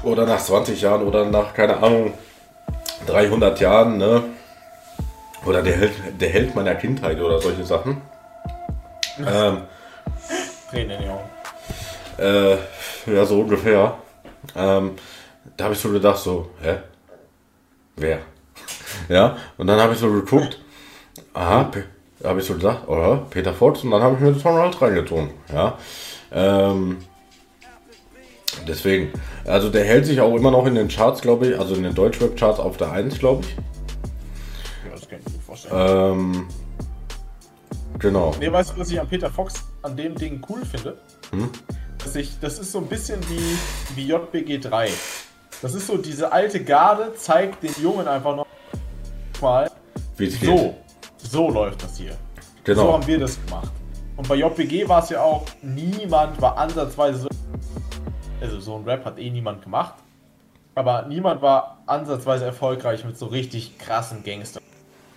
Oder 0.03 0.27
nach 0.27 0.41
20 0.41 0.81
Jahren 0.81 1.03
oder 1.03 1.25
nach, 1.25 1.55
keine 1.55 1.77
Ahnung, 1.83 2.13
300 3.07 3.61
Jahren, 3.61 3.97
ne. 3.99 4.23
Oder 5.47 5.63
der 5.63 5.77
Held, 5.77 5.93
der 6.21 6.29
Held 6.31 6.55
meiner 6.57 6.75
Kindheit 6.75 7.21
oder 7.21 7.41
solche 7.41 7.65
Sachen. 7.65 8.03
Ähm, 9.21 9.59
Tränen 10.71 10.91
in 10.91 11.03
die 11.03 11.09
Augen. 11.09 11.29
äh, 12.19 12.57
ja, 13.15 13.25
so 13.25 13.41
ungefähr. 13.41 13.95
Ähm, 14.57 14.93
da 15.59 15.65
habe 15.65 15.75
ich 15.75 15.81
so 15.81 15.91
gedacht, 15.91 16.19
so, 16.19 16.51
hä? 16.63 16.79
Wer? 17.97 18.21
Ja, 19.09 19.37
und 19.59 19.67
dann 19.67 19.79
habe 19.81 19.93
ich 19.93 19.99
so 19.99 20.11
geguckt, 20.11 20.59
aha, 21.35 21.71
habe 22.25 22.41
ich 22.41 22.47
so 22.47 22.55
gedacht, 22.55 22.85
oh, 22.87 23.19
Peter 23.29 23.53
Fox, 23.53 23.85
und 23.85 23.91
dann 23.91 24.03
habe 24.03 24.15
ich 24.15 24.21
mir 24.21 24.35
Song 24.35 24.57
halt 24.57 24.81
reingezogen, 24.81 25.31
ja. 25.53 25.79
Ähm, 26.33 26.99
deswegen, 28.67 29.13
also 29.45 29.69
der 29.69 29.85
hält 29.85 30.07
sich 30.07 30.21
auch 30.21 30.35
immer 30.35 30.51
noch 30.51 30.67
in 30.67 30.75
den 30.75 30.89
Charts, 30.89 31.21
glaube 31.21 31.49
ich, 31.49 31.59
also 31.59 31.75
in 31.75 31.83
den 31.83 31.95
Deutschrap-Charts 31.95 32.61
auf 32.61 32.77
der 32.77 32.93
1, 32.93 33.19
glaube 33.19 33.45
ich. 33.45 33.57
Ja, 34.85 34.93
das 34.95 35.09
kann 35.09 35.21
ich 35.27 35.33
mir 35.33 35.41
vorstellen. 35.41 36.19
Ähm, 36.19 36.49
genau. 37.99 38.35
Nee, 38.41 38.51
weißt 38.51 38.73
du, 38.73 38.81
was 38.81 38.91
ich 38.91 39.01
an 39.01 39.09
Peter 39.09 39.31
Fox 39.31 39.65
an 39.83 39.97
dem 39.97 40.15
Ding 40.15 40.45
cool 40.49 40.65
finde? 40.65 40.99
Hm? 41.31 41.51
Dass 41.99 42.17
ich, 42.17 42.39
das 42.41 42.59
ist 42.59 42.73
so 42.73 42.79
ein 42.79 42.87
bisschen 42.87 43.21
wie, 43.29 43.97
wie 43.97 44.09
JBG 44.09 44.59
3. 44.59 44.91
Das 45.61 45.75
ist 45.75 45.87
so, 45.87 45.97
diese 45.97 46.31
alte 46.31 46.63
Garde 46.63 47.15
zeigt 47.15 47.63
den 47.63 47.75
Jungen 47.83 48.07
einfach 48.07 48.37
noch 48.37 48.47
mal, 49.41 49.71
Wie 50.17 50.29
geht. 50.29 50.41
so, 50.49 50.77
so 51.17 51.51
läuft 51.51 51.83
das 51.83 51.97
hier. 51.97 52.13
So 52.13 52.17
Genau. 52.65 52.93
haben 52.93 53.07
wir 53.07 53.19
das 53.19 53.39
gemacht. 53.45 53.71
Und 54.17 54.29
bei 54.29 54.35
JBG 54.37 54.89
war 54.89 55.03
es 55.03 55.11
ja 55.11 55.23
auch, 55.23 55.45
niemand 55.63 56.41
war 56.41 56.57
ansatzweise 56.59 57.21
so. 57.21 57.29
Also 58.41 58.61
so 58.61 58.77
ein 58.77 58.85
Rap 58.85 59.05
hat 59.05 59.19
eh 59.19 59.31
niemand 59.31 59.63
gemacht. 59.63 59.95
Aber 60.75 61.03
niemand 61.03 61.43
war 61.43 61.79
ansatzweise 61.87 62.45
erfolgreich 62.45 63.05
mit 63.05 63.19
so 63.19 63.27
richtig 63.27 63.79
krassen 63.79 64.23
Gangster. 64.23 64.61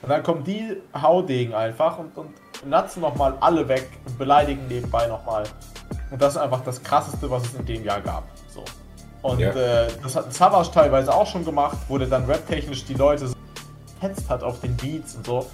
Und 0.02 0.10
dann 0.10 0.24
kommen 0.24 0.44
die 0.44 0.78
Haudegen 1.00 1.54
einfach 1.54 2.00
und, 2.00 2.18
und 2.18 2.34
natzen 2.66 3.02
nochmal 3.02 3.36
alle 3.42 3.68
weg 3.68 3.88
und 4.08 4.18
beleidigen 4.18 4.68
nebenbei 4.68 5.06
nochmal. 5.06 5.44
Und 6.10 6.20
das 6.20 6.34
ist 6.36 6.42
einfach 6.42 6.62
das 6.64 6.82
krasseste, 6.82 7.30
was 7.30 7.44
es 7.46 7.54
in 7.54 7.66
dem 7.66 7.84
Jahr 7.84 8.02
gab. 8.02 8.24
Und 9.22 9.40
Ja. 9.40 9.52
äh, 9.52 9.88
das 10.02 10.16
hat 10.16 10.34
Savage 10.34 10.72
teilweise 10.74 11.14
auch 11.14 11.28
schon 11.28 11.46
gemacht, 11.46 11.78
wo 11.88 11.98
der 11.98 12.08
dann 12.08 12.26
raptechnisch 12.26 12.86
die 12.86 12.96
Leute 12.96 13.28
so 13.28 13.36
hetzt 14.00 14.30
hat 14.30 14.42
auf 14.44 14.60
den 14.62 14.76
Beats 14.78 15.16
und 15.16 15.26
so. 15.28 15.46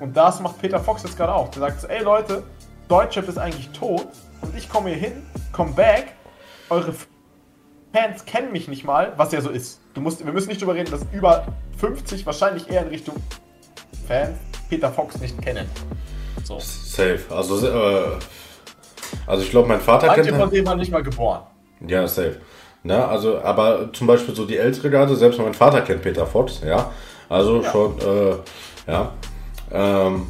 Und 0.00 0.16
das 0.16 0.40
macht 0.40 0.58
Peter 0.60 0.80
Fox 0.80 1.02
jetzt 1.02 1.16
gerade 1.16 1.34
auch. 1.34 1.48
Der 1.50 1.60
sagt 1.60 1.80
so, 1.82 1.86
ey 1.88 2.02
Leute, 2.02 2.42
Deutschrap 2.88 3.28
ist 3.28 3.38
eigentlich 3.38 3.68
tot 3.70 4.06
und 4.40 4.56
ich 4.56 4.68
komme 4.68 4.88
hier 4.90 4.98
hin, 4.98 5.22
come 5.52 5.72
back, 5.72 6.12
eure 6.70 6.94
Fans 7.92 8.24
kennen 8.24 8.52
mich 8.52 8.68
nicht 8.68 8.84
mal, 8.84 9.12
was 9.16 9.32
ja 9.32 9.40
so 9.40 9.50
ist. 9.50 9.80
Du 9.94 10.00
musst, 10.00 10.24
wir 10.24 10.32
müssen 10.32 10.48
nicht 10.48 10.60
drüber 10.60 10.74
reden, 10.74 10.90
dass 10.90 11.02
über 11.12 11.46
50 11.78 12.26
wahrscheinlich 12.26 12.68
eher 12.70 12.82
in 12.82 12.88
Richtung 12.88 13.14
Fan 14.08 14.36
Peter 14.68 14.90
Fox 14.90 15.18
nicht 15.20 15.40
kennen. 15.40 15.68
So. 16.42 16.58
Safe. 16.58 17.20
Also, 17.30 17.66
äh, 17.66 18.18
also 19.26 19.42
ich 19.44 19.50
glaube, 19.50 19.68
mein 19.68 19.80
Vater 19.80 20.08
Manche 20.08 20.22
kennt. 20.24 20.38
von 20.38 20.50
denen 20.50 20.66
waren 20.66 20.78
nicht 20.78 20.90
mal 20.90 21.02
geboren. 21.02 21.42
Ja, 21.86 22.06
safe. 22.08 22.40
Ne, 22.86 23.02
also, 23.08 23.38
aber 23.42 23.90
zum 23.94 24.06
Beispiel 24.06 24.34
so 24.34 24.44
die 24.44 24.58
ältere 24.58 24.90
Garde, 24.90 25.16
selbst 25.16 25.38
mein 25.40 25.54
Vater 25.54 25.80
kennt 25.80 26.02
Peter 26.02 26.26
Fox, 26.26 26.60
ja. 26.66 26.90
Also 27.30 27.62
Ja. 27.62 27.70
schon, 27.72 27.98
äh, 27.98 28.36
ja. 28.92 29.12
Ähm, 29.72 30.26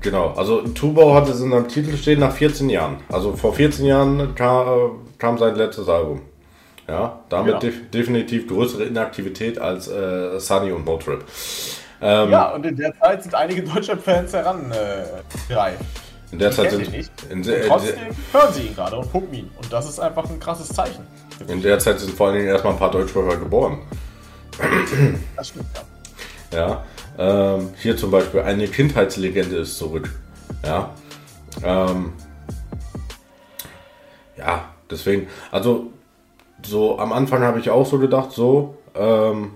genau, 0.00 0.32
also 0.34 0.62
Tubau 0.62 1.14
hat 1.14 1.28
es 1.28 1.40
in 1.42 1.50
seinem 1.50 1.68
Titel 1.68 1.94
stehen 1.98 2.20
nach 2.20 2.32
14 2.32 2.70
Jahren. 2.70 2.96
Also 3.12 3.34
vor 3.36 3.52
14 3.52 3.84
Jahren 3.84 4.34
kam, 4.34 4.92
kam 5.18 5.36
sein 5.36 5.54
letztes 5.56 5.88
Album. 5.90 6.22
Ja, 6.88 7.20
damit 7.28 7.48
Genau. 7.48 7.58
def 7.60 7.90
definitiv 7.90 8.48
größere 8.48 8.84
Inaktivität 8.84 9.58
als 9.58 9.88
äh, 9.88 10.40
Sunny 10.40 10.72
und 10.72 10.86
Motrip. 10.86 11.22
Ähm, 12.00 12.30
Ja, 12.30 12.50
und 12.54 12.64
in 12.64 12.76
der 12.76 12.98
Zeit 12.98 13.22
sind 13.22 13.34
einige 13.34 13.62
Deutschland-Fans 13.62 14.32
herangereift. 14.32 15.84
In 16.32 16.38
der 16.38 16.52
Zeit 16.52 16.70
sind, 16.70 16.90
nicht. 16.92 17.10
in, 17.28 17.42
trotzdem 17.42 17.96
hören 18.32 18.52
sie 18.52 18.62
ihn 18.62 18.74
gerade 18.74 18.96
und 18.96 19.10
pumpen 19.10 19.34
ihn. 19.34 19.50
Und 19.56 19.72
das 19.72 19.88
ist 19.88 19.98
einfach 19.98 20.28
ein 20.28 20.38
krasses 20.38 20.68
Zeichen. 20.68 21.04
in 21.48 21.60
der 21.60 21.78
Zeit 21.78 21.98
sind 21.98 22.14
vor 22.14 22.28
allen 22.28 22.36
Dingen 22.36 22.48
erstmal 22.48 22.74
ein 22.74 22.78
paar 22.78 22.90
Deutschspracher 22.90 23.36
geboren. 23.36 23.78
Das 25.36 25.48
stimmt, 25.48 25.66
ja. 25.74 25.82
Ja, 26.52 26.84
ähm, 27.18 27.70
hier 27.80 27.96
zum 27.96 28.10
Beispiel 28.10 28.40
eine 28.40 28.66
Kindheitslegende 28.66 29.56
ist 29.58 29.78
zurück. 29.78 30.10
Ja, 30.64 30.90
ähm, 31.62 32.12
ja, 34.36 34.68
deswegen, 34.90 35.28
also 35.50 35.92
so 36.62 36.98
am 36.98 37.12
Anfang 37.12 37.42
habe 37.42 37.60
ich 37.60 37.70
auch 37.70 37.86
so 37.86 37.98
gedacht, 37.98 38.32
so, 38.32 38.76
ähm, 38.94 39.52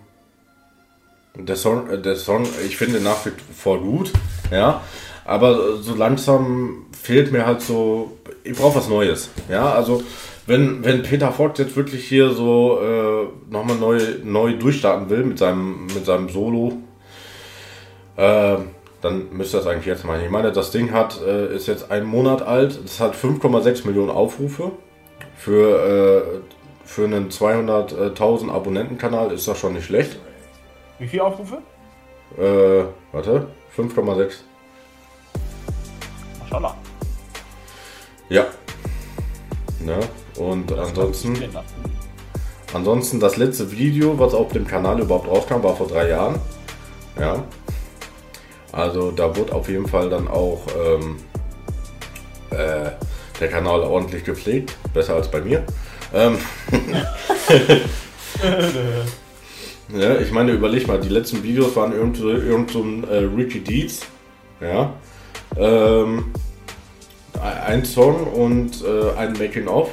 der 1.35 1.57
Song, 1.57 1.91
äh, 1.91 2.01
der 2.01 2.17
Song, 2.17 2.47
ich 2.65 2.77
finde 2.77 3.01
nach 3.01 3.27
wie 3.27 3.33
vor 3.55 3.81
gut, 3.81 4.13
ja, 4.51 4.83
aber 5.25 5.77
so 5.77 5.95
langsam 5.95 6.87
fehlt 7.01 7.33
mir 7.33 7.47
halt 7.47 7.61
so, 7.61 8.13
ich 8.43 8.57
brauche 8.57 8.77
was 8.77 8.89
Neues, 8.89 9.31
ja, 9.49 9.73
also 9.73 10.03
wenn, 10.47 10.85
wenn 10.85 11.03
Peter 11.03 11.33
Fox 11.33 11.59
jetzt 11.59 11.77
wirklich 11.77 12.07
hier 12.07 12.31
so 12.31 12.79
äh, 12.81 13.53
nochmal 13.53 13.77
neu, 13.77 13.99
neu 14.23 14.57
durchstarten 14.57 15.09
will 15.09 15.25
mit 15.25 15.39
seinem, 15.39 15.87
mit 15.87 16.05
seinem 16.05 16.29
Solo, 16.29 16.75
äh, 18.17 18.57
dann 19.01 19.29
müsste 19.33 19.59
das 19.59 19.67
eigentlich 19.67 19.87
jetzt 19.87 20.05
machen. 20.05 20.21
Ich 20.25 20.31
meine, 20.31 20.53
das 20.53 20.71
Ding 20.71 20.93
hat, 20.93 21.21
äh, 21.23 21.55
ist 21.55 21.67
jetzt 21.67 21.91
ein 21.91 22.05
Monat 22.05 22.43
alt, 22.43 22.79
es 22.85 23.01
hat 23.01 23.15
5,6 23.15 23.87
Millionen 23.87 24.11
Aufrufe. 24.11 24.73
Für, 25.37 26.23
äh, 26.35 26.87
für 26.87 27.05
einen 27.05 27.31
200.000 27.31 28.51
Abonnentenkanal 28.51 29.33
ist 29.33 29.49
das 29.49 29.59
schon 29.59 29.75
nicht 29.75 29.87
schlecht. 29.87 30.19
Wie 30.99 31.07
viele 31.07 31.25
Aufrufe? 31.25 31.59
Äh, 32.39 32.85
warte, 33.13 33.49
5,6. 33.77 34.43
Maschallah. 36.55 36.77
Ja. 38.29 38.47
Ne? 39.81 39.99
Und 40.37 40.73
ansonsten, 40.73 41.35
Kinder. 41.35 41.65
ansonsten 42.73 43.21
das 43.21 43.37
letzte 43.37 43.71
Video, 43.71 44.19
was 44.19 44.35
auf 44.35 44.53
dem 44.53 44.67
Kanal 44.67 45.01
überhaupt 45.01 45.29
rauskam, 45.29 45.63
war 45.63 45.77
vor 45.77 45.89
drei 45.89 46.09
Jahren. 46.09 46.41
Ja. 47.19 47.45
Also 48.73 49.11
da 49.11 49.37
wurde 49.37 49.53
auf 49.53 49.69
jeden 49.69 49.87
Fall 49.87 50.09
dann 50.11 50.27
auch 50.27 50.63
ähm, 50.77 51.17
äh, 52.51 52.91
der 53.41 53.49
Kanal 53.49 53.83
ordentlich 53.83 54.25
gepflegt. 54.25 54.75
Besser 54.93 55.15
als 55.15 55.31
bei 55.31 55.41
mir. 55.41 55.65
Ähm, 56.13 56.39
ja, 59.97 60.19
ich 60.21 60.33
meine, 60.33 60.53
überleg 60.53 60.87
mal, 60.89 61.01
die 61.01 61.09
letzten 61.09 61.43
Videos 61.43 61.77
waren 61.77 61.93
irgend 61.93 62.17
so, 62.17 62.31
irgend 62.31 62.71
so 62.71 62.83
ein 62.83 63.05
äh, 63.05 63.17
Richie 63.37 63.61
Deeds. 63.61 64.01
Ja. 64.61 64.95
Ähm, 65.57 66.33
ein 67.45 67.85
Song 67.85 68.25
und 68.25 68.83
äh, 68.85 69.17
ein 69.19 69.33
Making-of. 69.35 69.91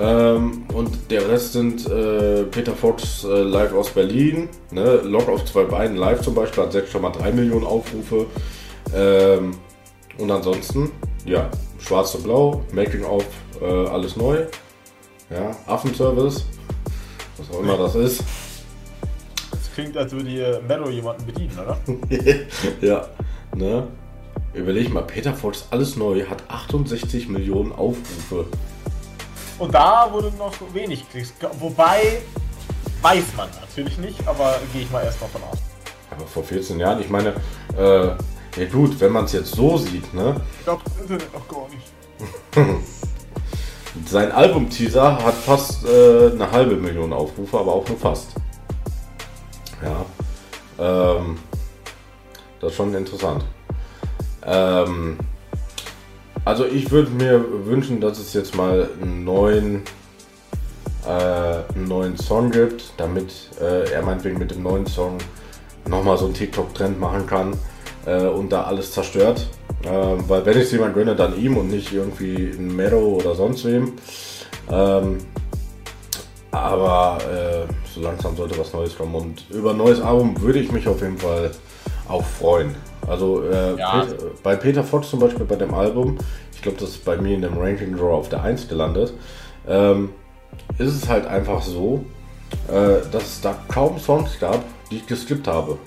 Ähm, 0.00 0.64
und 0.72 1.10
der 1.10 1.28
Rest 1.28 1.52
sind 1.52 1.86
äh, 1.86 2.44
Peter 2.44 2.72
Fox 2.72 3.24
äh, 3.24 3.42
live 3.42 3.74
aus 3.74 3.90
Berlin, 3.90 4.48
ne? 4.70 5.00
Lock 5.04 5.28
auf 5.28 5.44
zwei 5.44 5.64
Beinen 5.64 5.96
live 5.96 6.22
zum 6.22 6.34
Beispiel 6.34 6.64
hat 6.64 6.74
6,3 6.74 7.32
Millionen 7.32 7.66
Aufrufe. 7.66 8.26
Ähm, 8.94 9.56
und 10.18 10.30
ansonsten, 10.30 10.90
ja, 11.26 11.50
Schwarz 11.78 12.14
und 12.14 12.24
Blau, 12.24 12.62
Making-of, 12.72 13.26
äh, 13.60 13.66
alles 13.66 14.16
neu. 14.16 14.46
Ja, 15.30 15.50
Affenservice, 15.66 16.44
was 17.38 17.50
auch 17.50 17.60
immer 17.60 17.76
das 17.76 17.94
ist. 17.94 18.24
Das 19.50 19.72
klingt, 19.74 19.96
als 19.96 20.12
würde 20.12 20.28
hier 20.28 20.60
Mello 20.66 20.90
jemanden 20.90 21.26
bedienen, 21.26 21.58
oder? 21.58 21.78
ja, 22.80 23.08
ne? 23.54 23.88
Überleg 24.54 24.92
mal, 24.92 25.02
Peter 25.02 25.32
Fox, 25.32 25.66
alles 25.70 25.96
neu, 25.96 26.26
hat 26.26 26.42
68 26.48 27.28
Millionen 27.28 27.72
Aufrufe. 27.72 28.46
Und 29.58 29.74
da 29.74 30.08
wurde 30.12 30.30
noch 30.36 30.52
wenig 30.74 31.08
Klicks. 31.08 31.32
Wobei, 31.58 32.20
weiß 33.00 33.24
man 33.36 33.48
natürlich 33.60 33.96
nicht, 33.96 34.26
aber 34.26 34.58
gehe 34.72 34.82
ich 34.82 34.90
mal 34.90 35.02
erstmal 35.04 35.30
von 35.30 35.42
aus. 35.44 35.58
Aber 36.10 36.26
vor 36.26 36.44
14 36.44 36.78
Jahren, 36.78 37.00
ich 37.00 37.08
meine, 37.08 37.34
äh, 37.78 38.08
ja 38.08 38.68
gut, 38.70 39.00
wenn 39.00 39.12
man 39.12 39.24
es 39.24 39.32
jetzt 39.32 39.54
so 39.54 39.78
sieht, 39.78 40.12
ne? 40.12 40.38
Ich 40.58 40.64
glaube, 40.64 40.82
das 40.84 41.00
Internet 41.00 41.32
noch 41.32 41.48
gar 41.48 41.68
nicht. 41.70 42.82
Sein 44.06 44.32
Album-Teaser 44.32 45.24
hat 45.24 45.34
fast 45.34 45.86
äh, 45.86 46.30
eine 46.32 46.50
halbe 46.50 46.76
Million 46.76 47.12
Aufrufe, 47.12 47.58
aber 47.58 47.74
auch 47.74 47.88
nur 47.88 47.98
fast. 47.98 48.28
Ja. 49.82 50.04
Ähm, 50.78 51.38
das 52.60 52.70
ist 52.70 52.76
schon 52.76 52.94
interessant. 52.94 53.44
Ähm, 54.44 55.18
also 56.44 56.66
ich 56.66 56.90
würde 56.90 57.10
mir 57.10 57.44
wünschen, 57.66 58.00
dass 58.00 58.18
es 58.18 58.32
jetzt 58.34 58.56
mal 58.56 58.88
einen 59.00 59.24
neuen, 59.24 59.82
äh, 61.06 61.74
einen 61.74 61.86
neuen 61.86 62.16
Song 62.16 62.50
gibt, 62.50 62.92
damit 62.96 63.32
äh, 63.60 63.92
er 63.92 64.02
meinetwegen 64.02 64.38
mit 64.38 64.50
dem 64.50 64.62
neuen 64.62 64.86
Song 64.86 65.18
nochmal 65.88 66.18
so 66.18 66.26
einen 66.26 66.34
TikTok-Trend 66.34 66.98
machen 66.98 67.26
kann 67.26 67.56
äh, 68.06 68.26
und 68.26 68.50
da 68.50 68.64
alles 68.64 68.92
zerstört. 68.92 69.46
Ähm, 69.84 70.24
weil 70.28 70.44
wenn 70.46 70.56
ich 70.58 70.64
es 70.64 70.72
jemand 70.72 70.94
gönne, 70.94 71.14
dann 71.14 71.38
ihm 71.38 71.56
und 71.56 71.68
nicht 71.68 71.92
irgendwie 71.92 72.52
ein 72.56 72.74
Mero 72.74 72.98
oder 72.98 73.34
sonst 73.34 73.64
wem. 73.64 73.92
Ähm, 74.70 75.18
aber 76.50 77.18
äh, 77.22 77.72
so 77.92 78.00
langsam 78.00 78.36
sollte 78.36 78.58
was 78.58 78.72
Neues 78.72 78.96
kommen 78.96 79.14
und 79.14 79.44
über 79.50 79.70
ein 79.70 79.78
neues 79.78 80.00
Album 80.00 80.40
würde 80.40 80.58
ich 80.58 80.70
mich 80.70 80.86
auf 80.86 81.00
jeden 81.00 81.18
Fall 81.18 81.50
auch 82.08 82.24
freuen. 82.24 82.74
Also 83.06 83.42
äh, 83.42 83.76
Ja. 83.78 84.00
Peter, 84.04 84.16
bei 84.42 84.56
Peter 84.56 84.84
Fox 84.84 85.10
zum 85.10 85.20
Beispiel 85.20 85.44
bei 85.44 85.56
dem 85.56 85.74
Album, 85.74 86.18
ich 86.52 86.62
glaube, 86.62 86.78
das 86.78 86.90
ist 86.90 87.04
bei 87.04 87.16
mir 87.16 87.34
in 87.34 87.42
dem 87.42 87.58
Ranking 87.58 87.96
Draw 87.96 88.12
auf 88.14 88.28
der 88.28 88.42
1 88.42 88.68
gelandet, 88.68 89.12
ähm, 89.66 90.10
ist 90.78 90.94
es 90.94 91.08
halt 91.08 91.26
einfach 91.26 91.62
so, 91.62 92.04
äh, 92.68 93.00
dass 93.10 93.22
es 93.24 93.40
da 93.40 93.54
kaum 93.68 93.98
Songs 93.98 94.38
gab, 94.38 94.62
die 94.90 94.96
ich 94.98 95.06
geskippt 95.06 95.48
habe. 95.48 95.78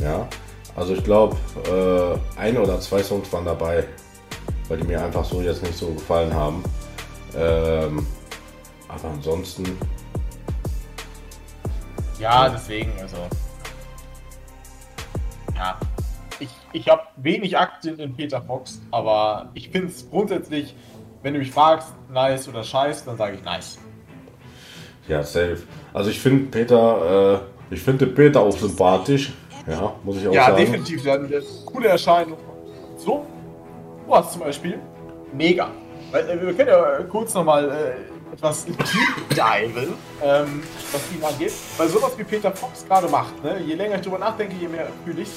Ja, 0.00 0.28
also 0.76 0.94
ich 0.94 1.02
glaube, 1.04 1.36
äh, 1.68 2.40
ein 2.40 2.56
oder 2.58 2.80
zwei 2.80 3.02
Songs 3.02 3.32
waren 3.32 3.44
dabei, 3.44 3.84
weil 4.68 4.78
die 4.78 4.84
mir 4.86 5.02
einfach 5.02 5.24
so 5.24 5.40
jetzt 5.40 5.62
nicht 5.62 5.76
so 5.76 5.88
gefallen 5.88 6.32
haben. 6.34 6.62
Ähm, 7.36 8.06
aber 8.88 9.08
ansonsten, 9.14 9.64
Ja, 12.18 12.48
deswegen, 12.48 12.92
also. 13.00 13.16
Ja. 15.56 15.78
Ich, 16.44 16.50
ich 16.80 16.88
habe 16.88 17.02
wenig 17.16 17.56
Aktien 17.56 17.98
in 17.98 18.14
Peter 18.14 18.40
Fox, 18.42 18.80
aber 18.90 19.50
ich 19.54 19.70
finde 19.70 19.88
es 19.88 20.08
grundsätzlich, 20.10 20.74
wenn 21.22 21.32
du 21.32 21.38
mich 21.38 21.50
fragst, 21.50 21.88
nice 22.12 22.48
oder 22.48 22.62
scheiß, 22.62 23.04
dann 23.04 23.16
sage 23.16 23.36
ich 23.36 23.44
nice. 23.44 23.78
ja, 25.08 25.22
safe. 25.22 25.62
Also 25.92 26.10
ich 26.10 26.20
finde 26.20 26.44
Peter, 26.50 27.40
äh, 27.70 27.74
ich 27.74 27.80
finde 27.80 28.06
Peter 28.06 28.40
auch 28.40 28.56
sympathisch. 28.56 29.32
Ja, 29.66 29.94
muss 30.02 30.18
ich 30.18 30.28
auch 30.28 30.32
Ja, 30.34 30.46
sagen. 30.46 30.58
definitiv. 30.58 31.02
Der 31.02 31.14
hat 31.14 31.20
eine 31.20 31.42
coole 31.64 31.88
Erscheinung. 31.88 32.36
So, 32.98 33.24
was 34.06 34.32
zum 34.32 34.42
Beispiel, 34.42 34.78
mega. 35.32 35.70
Weil, 36.10 36.28
äh, 36.28 36.40
wir 36.46 36.52
können 36.54 36.68
ja 36.68 37.02
kurz 37.08 37.32
nochmal 37.32 37.70
äh, 37.70 38.34
etwas 38.34 38.66
deep 38.66 38.76
diven, 39.30 39.94
ähm, 40.22 40.62
was 40.92 41.02
ihn 41.12 41.24
angeht. 41.24 41.52
Weil 41.78 41.88
sowas 41.88 42.12
wie 42.18 42.24
Peter 42.24 42.52
Fox 42.52 42.84
gerade 42.86 43.08
macht, 43.08 43.42
ne? 43.42 43.60
je 43.66 43.74
länger 43.74 43.96
ich 43.96 44.02
drüber 44.02 44.18
nachdenke, 44.18 44.54
je 44.60 44.68
mehr 44.68 44.88
fühle 45.06 45.22
ich 45.22 45.28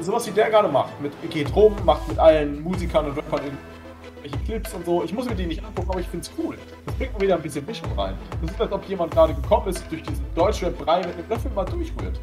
sowas 0.00 0.26
wie 0.26 0.30
der 0.32 0.50
gerade 0.50 0.68
macht. 0.68 1.00
Mit, 1.00 1.12
geht 1.30 1.54
rum, 1.54 1.74
macht 1.84 2.08
mit 2.08 2.18
allen 2.18 2.62
Musikern 2.62 3.06
und 3.06 3.16
Rappern 3.16 3.40
irgendwelche 3.44 4.44
Clips 4.44 4.72
und 4.74 4.84
so. 4.86 5.02
Ich 5.04 5.12
muss 5.12 5.28
mir 5.28 5.34
die 5.34 5.46
nicht 5.46 5.64
angucken, 5.64 5.90
aber 5.90 6.00
ich 6.00 6.08
finde 6.08 6.26
es 6.26 6.32
cool. 6.38 6.56
Das 6.86 6.94
bringt 6.96 7.14
mir 7.14 7.20
wieder 7.20 7.36
ein 7.36 7.42
bisschen 7.42 7.64
Mischung 7.66 7.88
rein. 7.98 8.14
Das 8.42 8.50
ist, 8.50 8.60
als 8.60 8.72
ob 8.72 8.84
jemand 8.88 9.12
gerade 9.12 9.34
gekommen 9.34 9.68
ist, 9.68 9.84
durch 9.90 10.02
diesen 10.02 10.24
Deutschrap-Brei 10.34 10.98
mit 11.06 11.18
dem 11.18 11.28
Löffel 11.28 11.50
mal 11.52 11.64
durchrührt. 11.64 12.20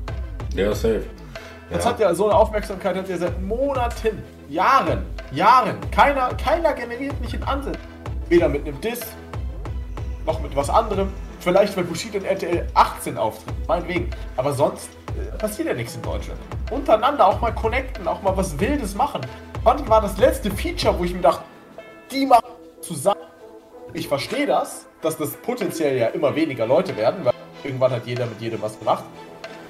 Ja, 0.56 0.74
safe. 0.74 1.04
Das 1.70 1.86
Ja. 1.86 1.92
hat 1.92 2.00
ja 2.00 2.14
so 2.14 2.26
eine 2.30 2.36
Aufmerksamkeit, 2.38 2.96
hat 2.98 3.10
er 3.10 3.18
seit 3.18 3.42
Monaten, 3.42 4.22
Jahren, 4.50 5.06
Jahren. 5.32 5.78
Keiner, 5.92 6.30
keiner 6.36 6.74
generiert 6.74 7.20
nicht 7.22 7.34
in 7.34 7.44
Ansatz. 7.44 7.78
Weder 8.28 8.50
mit 8.50 8.68
einem 8.68 8.80
Diss, 8.82 9.02
noch 10.26 10.42
mit 10.42 10.54
was 10.56 10.70
anderem. 10.70 11.10
Vielleicht, 11.40 11.76
weil 11.78 11.86
Bushido 11.86 12.18
in 12.18 12.26
RTL 12.26 12.68
18 12.74 13.18
auftritt, 13.18 13.56
meinetwegen. 13.68 14.10
Aber 14.38 14.54
sonst 14.54 14.90
passiert 15.38 15.68
ja 15.68 15.74
nichts 15.74 15.96
in 15.96 16.02
Deutschland. 16.02 16.40
Untereinander 16.70 17.28
auch 17.28 17.40
mal 17.42 17.54
connecten, 17.54 18.08
auch 18.08 18.22
mal 18.22 18.36
was 18.36 18.60
Wildes 18.60 18.96
machen. 18.96 19.22
Wann 19.64 19.88
war 19.88 20.02
das 20.02 20.18
letzte 20.18 20.52
Feature, 20.52 20.98
wo 20.98 21.04
ich 21.04 21.14
mir 21.14 21.22
dachte, 21.22 21.44
die 22.12 22.26
machen 22.26 22.46
zusammen. 22.82 23.22
Ich 23.94 24.08
verstehe 24.08 24.46
das, 24.46 24.86
dass 25.02 25.18
das 25.18 25.32
potenziell 25.38 25.98
ja 25.98 26.08
immer 26.08 26.36
weniger 26.36 26.66
Leute 26.66 26.96
werden, 26.96 27.26
weil 27.26 27.34
irgendwann 27.64 27.92
hat 27.92 28.06
jeder 28.06 28.26
mit 28.26 28.40
jedem 28.42 28.62
was 28.62 28.78
gemacht. 28.80 29.04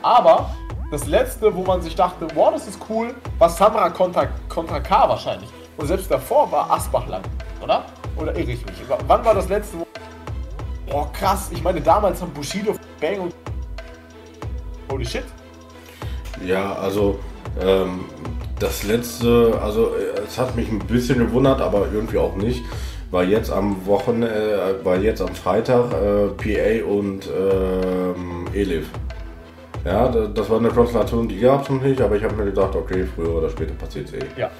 Aber 0.01 0.49
das 0.91 1.07
letzte, 1.07 1.53
wo 1.55 1.63
man 1.63 1.81
sich 1.81 1.95
dachte, 1.95 2.27
wow, 2.35 2.51
das 2.51 2.67
ist 2.67 2.79
cool, 2.89 3.15
war 3.37 3.49
Samra 3.49 3.89
kontra, 3.89 4.27
kontra 4.49 4.79
K 4.79 5.09
wahrscheinlich. 5.09 5.49
Und 5.77 5.87
selbst 5.87 6.11
davor 6.11 6.51
war 6.51 6.69
Asbach 6.69 7.07
lang, 7.07 7.21
oder? 7.61 7.85
Oder 8.17 8.35
irre 8.35 8.51
ich 8.51 8.65
mich? 8.65 8.75
Wann 9.07 9.25
war 9.25 9.33
das 9.33 9.47
letzte, 9.49 9.79
wo. 9.79 9.87
Oh, 10.93 11.07
krass. 11.13 11.49
Ich 11.51 11.63
meine, 11.63 11.79
damals 11.79 12.21
haben 12.21 12.33
Bushido, 12.33 12.75
Bang 12.99 13.21
und. 13.21 13.33
Holy 15.01 15.09
shit. 15.09 15.23
Ja, 16.45 16.73
also. 16.73 17.19
Ähm, 17.59 18.05
das 18.59 18.83
letzte, 18.83 19.59
also 19.61 19.95
äh, 19.95 20.21
es 20.27 20.37
hat 20.37 20.55
mich 20.55 20.69
ein 20.71 20.77
bisschen 20.77 21.17
gewundert, 21.17 21.59
aber 21.59 21.87
irgendwie 21.91 22.19
auch 22.19 22.35
nicht. 22.35 22.63
War 23.09 23.23
jetzt 23.23 23.51
am 23.51 23.83
Wochenende, 23.87 24.77
äh, 24.79 24.85
war 24.85 24.97
jetzt 24.97 25.19
am 25.21 25.33
Freitag 25.33 25.91
äh, 25.91 26.27
PA 26.27 26.85
und 26.85 27.27
ähm, 27.27 28.47
Elif. 28.53 28.87
Ja, 29.83 30.07
das 30.07 30.49
war 30.49 30.59
eine 30.59 30.69
Konstellation, 30.69 31.27
die 31.27 31.39
gab 31.39 31.63
es 31.63 31.69
noch 31.69 31.81
nicht, 31.81 31.99
aber 31.99 32.15
ich 32.15 32.23
habe 32.23 32.35
mir 32.35 32.45
gedacht, 32.45 32.75
okay, 32.75 33.07
früher 33.15 33.37
oder 33.37 33.49
später 33.49 33.73
passiert 33.73 34.07
es 34.09 34.13
eh. 34.13 34.25
Ja. 34.37 34.51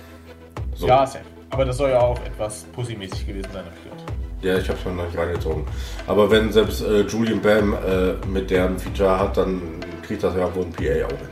So. 0.74 0.88
Ja, 0.88 1.06
safe. 1.06 1.24
Aber 1.52 1.66
das 1.66 1.78
soll 1.78 1.92
ja 1.92 2.00
auch 2.00 2.20
etwas 2.26 2.64
pussymäßig 2.74 3.28
gewesen 3.28 3.50
sein, 3.54 3.64
habe 3.64 3.76
ich 3.78 3.84
gehört. 3.84 4.04
Ja, 4.42 4.58
ich 4.58 4.68
habe 4.68 4.80
schon 4.80 4.96
noch 4.96 5.06
nicht 5.06 5.18
reingezogen. 5.18 5.64
Aber 6.08 6.32
wenn 6.32 6.52
selbst 6.52 6.82
äh, 6.82 7.02
Julian 7.02 7.40
Bam 7.40 7.74
äh, 7.74 8.14
mit 8.28 8.50
deren 8.50 8.80
Feature 8.80 9.20
hat, 9.20 9.38
dann 9.38 9.81
kriegt 10.02 10.24
das 10.24 10.36
ja 10.36 10.54
wohl 10.54 10.66
ein 10.66 10.72
PA 10.72 11.06
auch 11.06 11.20
hin. 11.20 11.30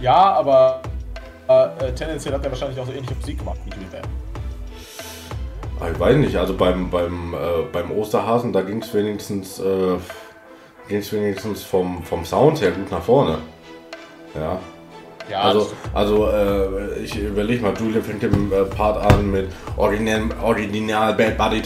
Ja, 0.00 0.32
aber 0.34 0.82
äh, 1.48 1.92
tendenziell 1.92 2.34
hat 2.34 2.44
er 2.44 2.50
wahrscheinlich 2.50 2.78
auch 2.80 2.86
so 2.86 2.92
ähnliche 2.92 3.14
Musik 3.14 3.38
gemacht 3.38 3.58
wie 3.64 3.70
Julian 3.70 3.90
Bam. 3.90 4.10
Ah, 5.80 5.90
ich 5.92 5.98
weiß 5.98 6.16
nicht, 6.16 6.36
also 6.36 6.54
beim, 6.54 6.90
beim, 6.90 7.34
äh, 7.34 7.62
beim 7.72 7.90
Osterhasen, 7.90 8.52
da 8.52 8.62
ging 8.62 8.82
es 8.82 8.92
wenigstens, 8.94 9.58
äh, 9.58 9.98
wenigstens 10.88 11.64
vom, 11.64 12.02
vom 12.02 12.24
Sound 12.24 12.60
her 12.60 12.70
gut 12.70 12.90
nach 12.90 13.02
vorne. 13.02 13.38
Ja, 14.34 14.58
ja, 15.30 15.40
also, 15.42 15.70
also 15.94 16.28
äh, 16.28 16.98
ich 17.02 17.16
überlege 17.16 17.62
mal, 17.62 17.72
Julian 17.78 18.02
fängt 18.02 18.22
im 18.22 18.52
äh, 18.52 18.64
Part 18.64 19.12
an 19.12 19.30
mit 19.30 19.48
Original, 19.76 20.24
Original 20.42 21.14
Bad 21.14 21.38
Buddy 21.38 21.62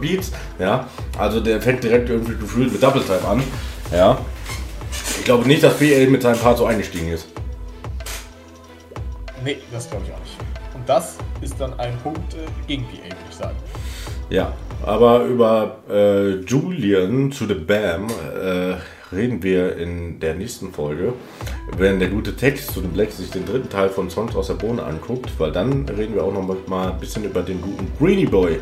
Beats. 0.00 0.32
Ja, 0.58 0.86
also 1.18 1.40
der 1.40 1.60
fängt 1.60 1.82
direkt 1.82 2.08
irgendwie 2.08 2.36
gefühlt 2.36 2.72
mit 2.72 2.82
Double 2.82 3.02
Time 3.02 3.28
an. 3.28 3.42
Ja, 3.92 4.18
ich 5.20 5.26
glaube 5.26 5.46
nicht, 5.46 5.62
dass 5.62 5.74
BL 5.74 6.06
mit 6.06 6.22
seinem 6.22 6.38
Part 6.38 6.56
so 6.56 6.64
eingestiegen 6.64 7.08
ist. 7.08 7.26
Nee, 9.44 9.58
das 9.70 9.88
glaube 9.90 10.06
ich 10.06 10.12
auch 10.14 10.20
nicht. 10.20 10.36
Und 10.74 10.88
das 10.88 11.18
ist 11.42 11.60
dann 11.60 11.78
ein 11.78 11.96
Punkt 11.98 12.32
äh, 12.32 12.38
gegen 12.66 12.84
PA, 12.84 13.04
würde 13.04 13.16
ich 13.28 13.36
sagen. 13.36 13.56
Ja, 14.30 14.54
aber 14.82 15.24
über 15.24 15.78
äh, 15.90 16.40
Julian 16.40 17.30
zu 17.32 17.46
The 17.46 17.54
Bam 17.54 18.06
äh, 18.08 18.76
reden 19.14 19.42
wir 19.42 19.76
in 19.76 20.20
der 20.20 20.34
nächsten 20.34 20.72
Folge, 20.72 21.12
wenn 21.76 22.00
der 22.00 22.08
gute 22.08 22.34
Text 22.34 22.72
zu 22.72 22.80
dem 22.80 22.92
Black 22.92 23.12
sich 23.12 23.30
den 23.30 23.44
dritten 23.44 23.68
Teil 23.68 23.90
von 23.90 24.08
Songs 24.08 24.34
aus 24.34 24.46
der 24.46 24.54
Bohne 24.54 24.82
anguckt, 24.82 25.30
weil 25.36 25.52
dann 25.52 25.86
reden 25.86 26.14
wir 26.14 26.24
auch 26.24 26.32
noch 26.32 26.66
mal 26.66 26.92
ein 26.92 26.98
bisschen 26.98 27.24
über 27.24 27.42
den 27.42 27.60
guten 27.60 27.92
Greeny 27.98 28.24
Boy. 28.24 28.58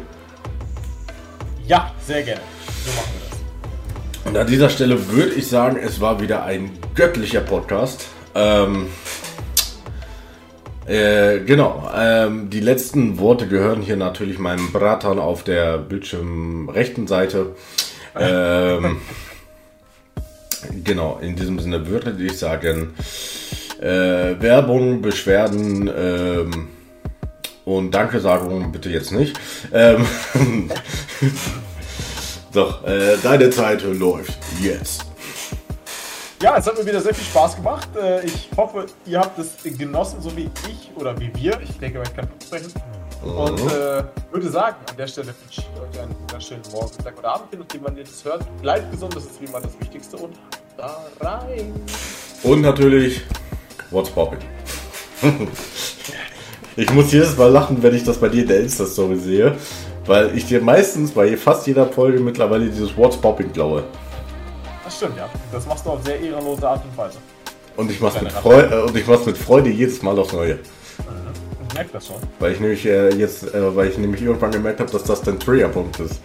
Ja, 1.68 1.94
sehr 2.04 2.24
gerne. 2.24 2.42
So 2.84 2.90
machen 2.90 3.12
wir. 3.12 3.17
Und 4.28 4.36
an 4.36 4.46
dieser 4.46 4.68
Stelle 4.68 5.08
würde 5.10 5.32
ich 5.32 5.48
sagen, 5.48 5.78
es 5.82 6.02
war 6.02 6.20
wieder 6.20 6.44
ein 6.44 6.70
göttlicher 6.94 7.40
Podcast. 7.40 8.06
Ähm, 8.34 8.88
äh, 10.86 11.40
genau, 11.40 11.90
ähm, 11.96 12.50
die 12.50 12.60
letzten 12.60 13.18
Worte 13.18 13.48
gehören 13.48 13.80
hier 13.80 13.96
natürlich 13.96 14.38
meinem 14.38 14.70
Bratan 14.70 15.18
auf 15.18 15.44
der 15.44 15.78
Bildschirm 15.78 16.68
rechten 16.68 17.06
Seite. 17.06 17.54
Ähm, 18.18 18.98
Genau, 20.84 21.18
in 21.22 21.36
diesem 21.36 21.58
Sinne 21.60 21.86
würde 21.86 22.14
ich 22.20 22.36
sagen, 22.36 22.94
äh, 23.80 24.40
Werbung, 24.40 25.02
Beschwerden 25.02 25.88
ähm, 25.96 26.68
und 27.64 27.92
Dankesagungen 27.92 28.72
bitte 28.72 28.90
jetzt 28.90 29.12
nicht. 29.12 29.38
Ähm, 29.72 30.04
Doch, 32.52 32.84
äh, 32.86 33.16
deine 33.22 33.50
Zeit 33.50 33.82
läuft 33.82 34.38
jetzt. 34.60 35.04
Ja, 36.40 36.56
es 36.56 36.66
hat 36.66 36.78
mir 36.78 36.86
wieder 36.86 37.00
sehr 37.00 37.14
viel 37.14 37.24
Spaß 37.24 37.56
gemacht. 37.56 37.88
Äh, 38.00 38.24
ich 38.24 38.48
hoffe, 38.56 38.86
ihr 39.06 39.18
habt 39.18 39.38
es 39.38 39.56
genossen, 39.76 40.22
so 40.22 40.34
wie 40.36 40.48
ich 40.68 40.90
oder 40.96 41.18
wie 41.18 41.34
wir. 41.34 41.60
Ich 41.60 41.76
denke, 41.78 42.00
ich 42.02 42.14
kann 42.14 42.28
sprechen. 42.44 42.72
Und 43.22 43.62
mhm. 43.62 43.68
äh, 43.68 44.04
würde 44.30 44.48
sagen, 44.48 44.76
an 44.88 44.96
der 44.96 45.08
Stelle 45.08 45.28
wünsche 45.28 45.62
ich 45.62 45.80
euch 45.80 46.00
einen 46.00 46.14
wunderschönen 46.20 46.62
Morgen, 46.72 46.90
Mittag 46.96 47.18
oder 47.18 47.34
Abend, 47.34 47.58
nachdem 47.58 47.82
man 47.82 47.96
das 47.96 48.24
hört. 48.24 48.44
Bleibt 48.62 48.90
gesund, 48.92 49.16
das 49.16 49.24
ist 49.24 49.40
wie 49.40 49.46
immer 49.46 49.60
das 49.60 49.78
Wichtigste. 49.80 50.16
Und 50.16 50.36
da 50.76 51.04
rein. 51.20 51.74
Und 52.44 52.60
natürlich, 52.60 53.22
what's 53.90 54.08
popping? 54.10 54.38
ich 56.76 56.92
muss 56.92 57.10
jedes 57.10 57.36
Mal 57.36 57.50
lachen, 57.50 57.82
wenn 57.82 57.94
ich 57.94 58.04
das 58.04 58.16
bei 58.16 58.28
dir 58.28 58.42
in 58.42 58.48
der 58.48 58.60
Insta-Story 58.60 59.16
sehe, 59.16 59.56
weil 60.08 60.36
ich 60.36 60.46
dir 60.46 60.60
meistens 60.60 61.12
bei 61.12 61.36
fast 61.36 61.66
jeder 61.66 61.86
Folge 61.86 62.18
mittlerweile 62.18 62.66
dieses 62.66 62.96
What's 62.96 63.16
popping 63.16 63.52
glaube. 63.52 63.84
Das 64.84 64.96
stimmt, 64.96 65.16
ja. 65.16 65.28
Das 65.52 65.66
machst 65.66 65.86
du 65.86 65.90
auf 65.90 66.04
sehr 66.04 66.18
ehrenlose 66.20 66.68
Art 66.68 66.82
und 66.84 66.96
Weise. 66.96 67.18
Und 67.76 67.90
ich 67.90 68.00
mach's, 68.00 68.20
mit, 68.20 68.32
Freude, 68.32 68.84
und 68.84 68.96
ich 68.96 69.06
mach's 69.06 69.24
mit 69.24 69.38
Freude 69.38 69.70
jedes 69.70 70.02
Mal 70.02 70.18
aufs 70.18 70.32
Neue 70.32 70.58
merke 71.78 71.92
das 71.92 72.06
schon. 72.06 72.16
Weil 72.38 72.52
ich 72.52 72.60
nämlich 72.60 72.84
äh, 72.86 73.14
jetzt, 73.14 73.54
äh, 73.54 73.76
weil 73.76 73.88
ich 73.88 73.98
nämlich 73.98 74.22
irgendwann 74.22 74.50
gemerkt 74.50 74.80
habe, 74.80 74.90
dass 74.90 75.04
das 75.04 75.22
dein 75.22 75.38
Triggerpunkt 75.38 76.00
ist. 76.00 76.20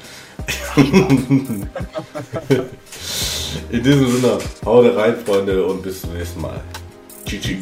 In 3.69 3.83
diesem 3.83 4.11
Sinne, 4.11 4.39
haut 4.65 4.95
rein, 4.95 5.15
Freunde, 5.25 5.63
und 5.65 5.83
bis 5.83 6.01
zum 6.01 6.13
nächsten 6.13 6.41
Mal. 6.41 6.59
Tschüssi. 7.25 7.61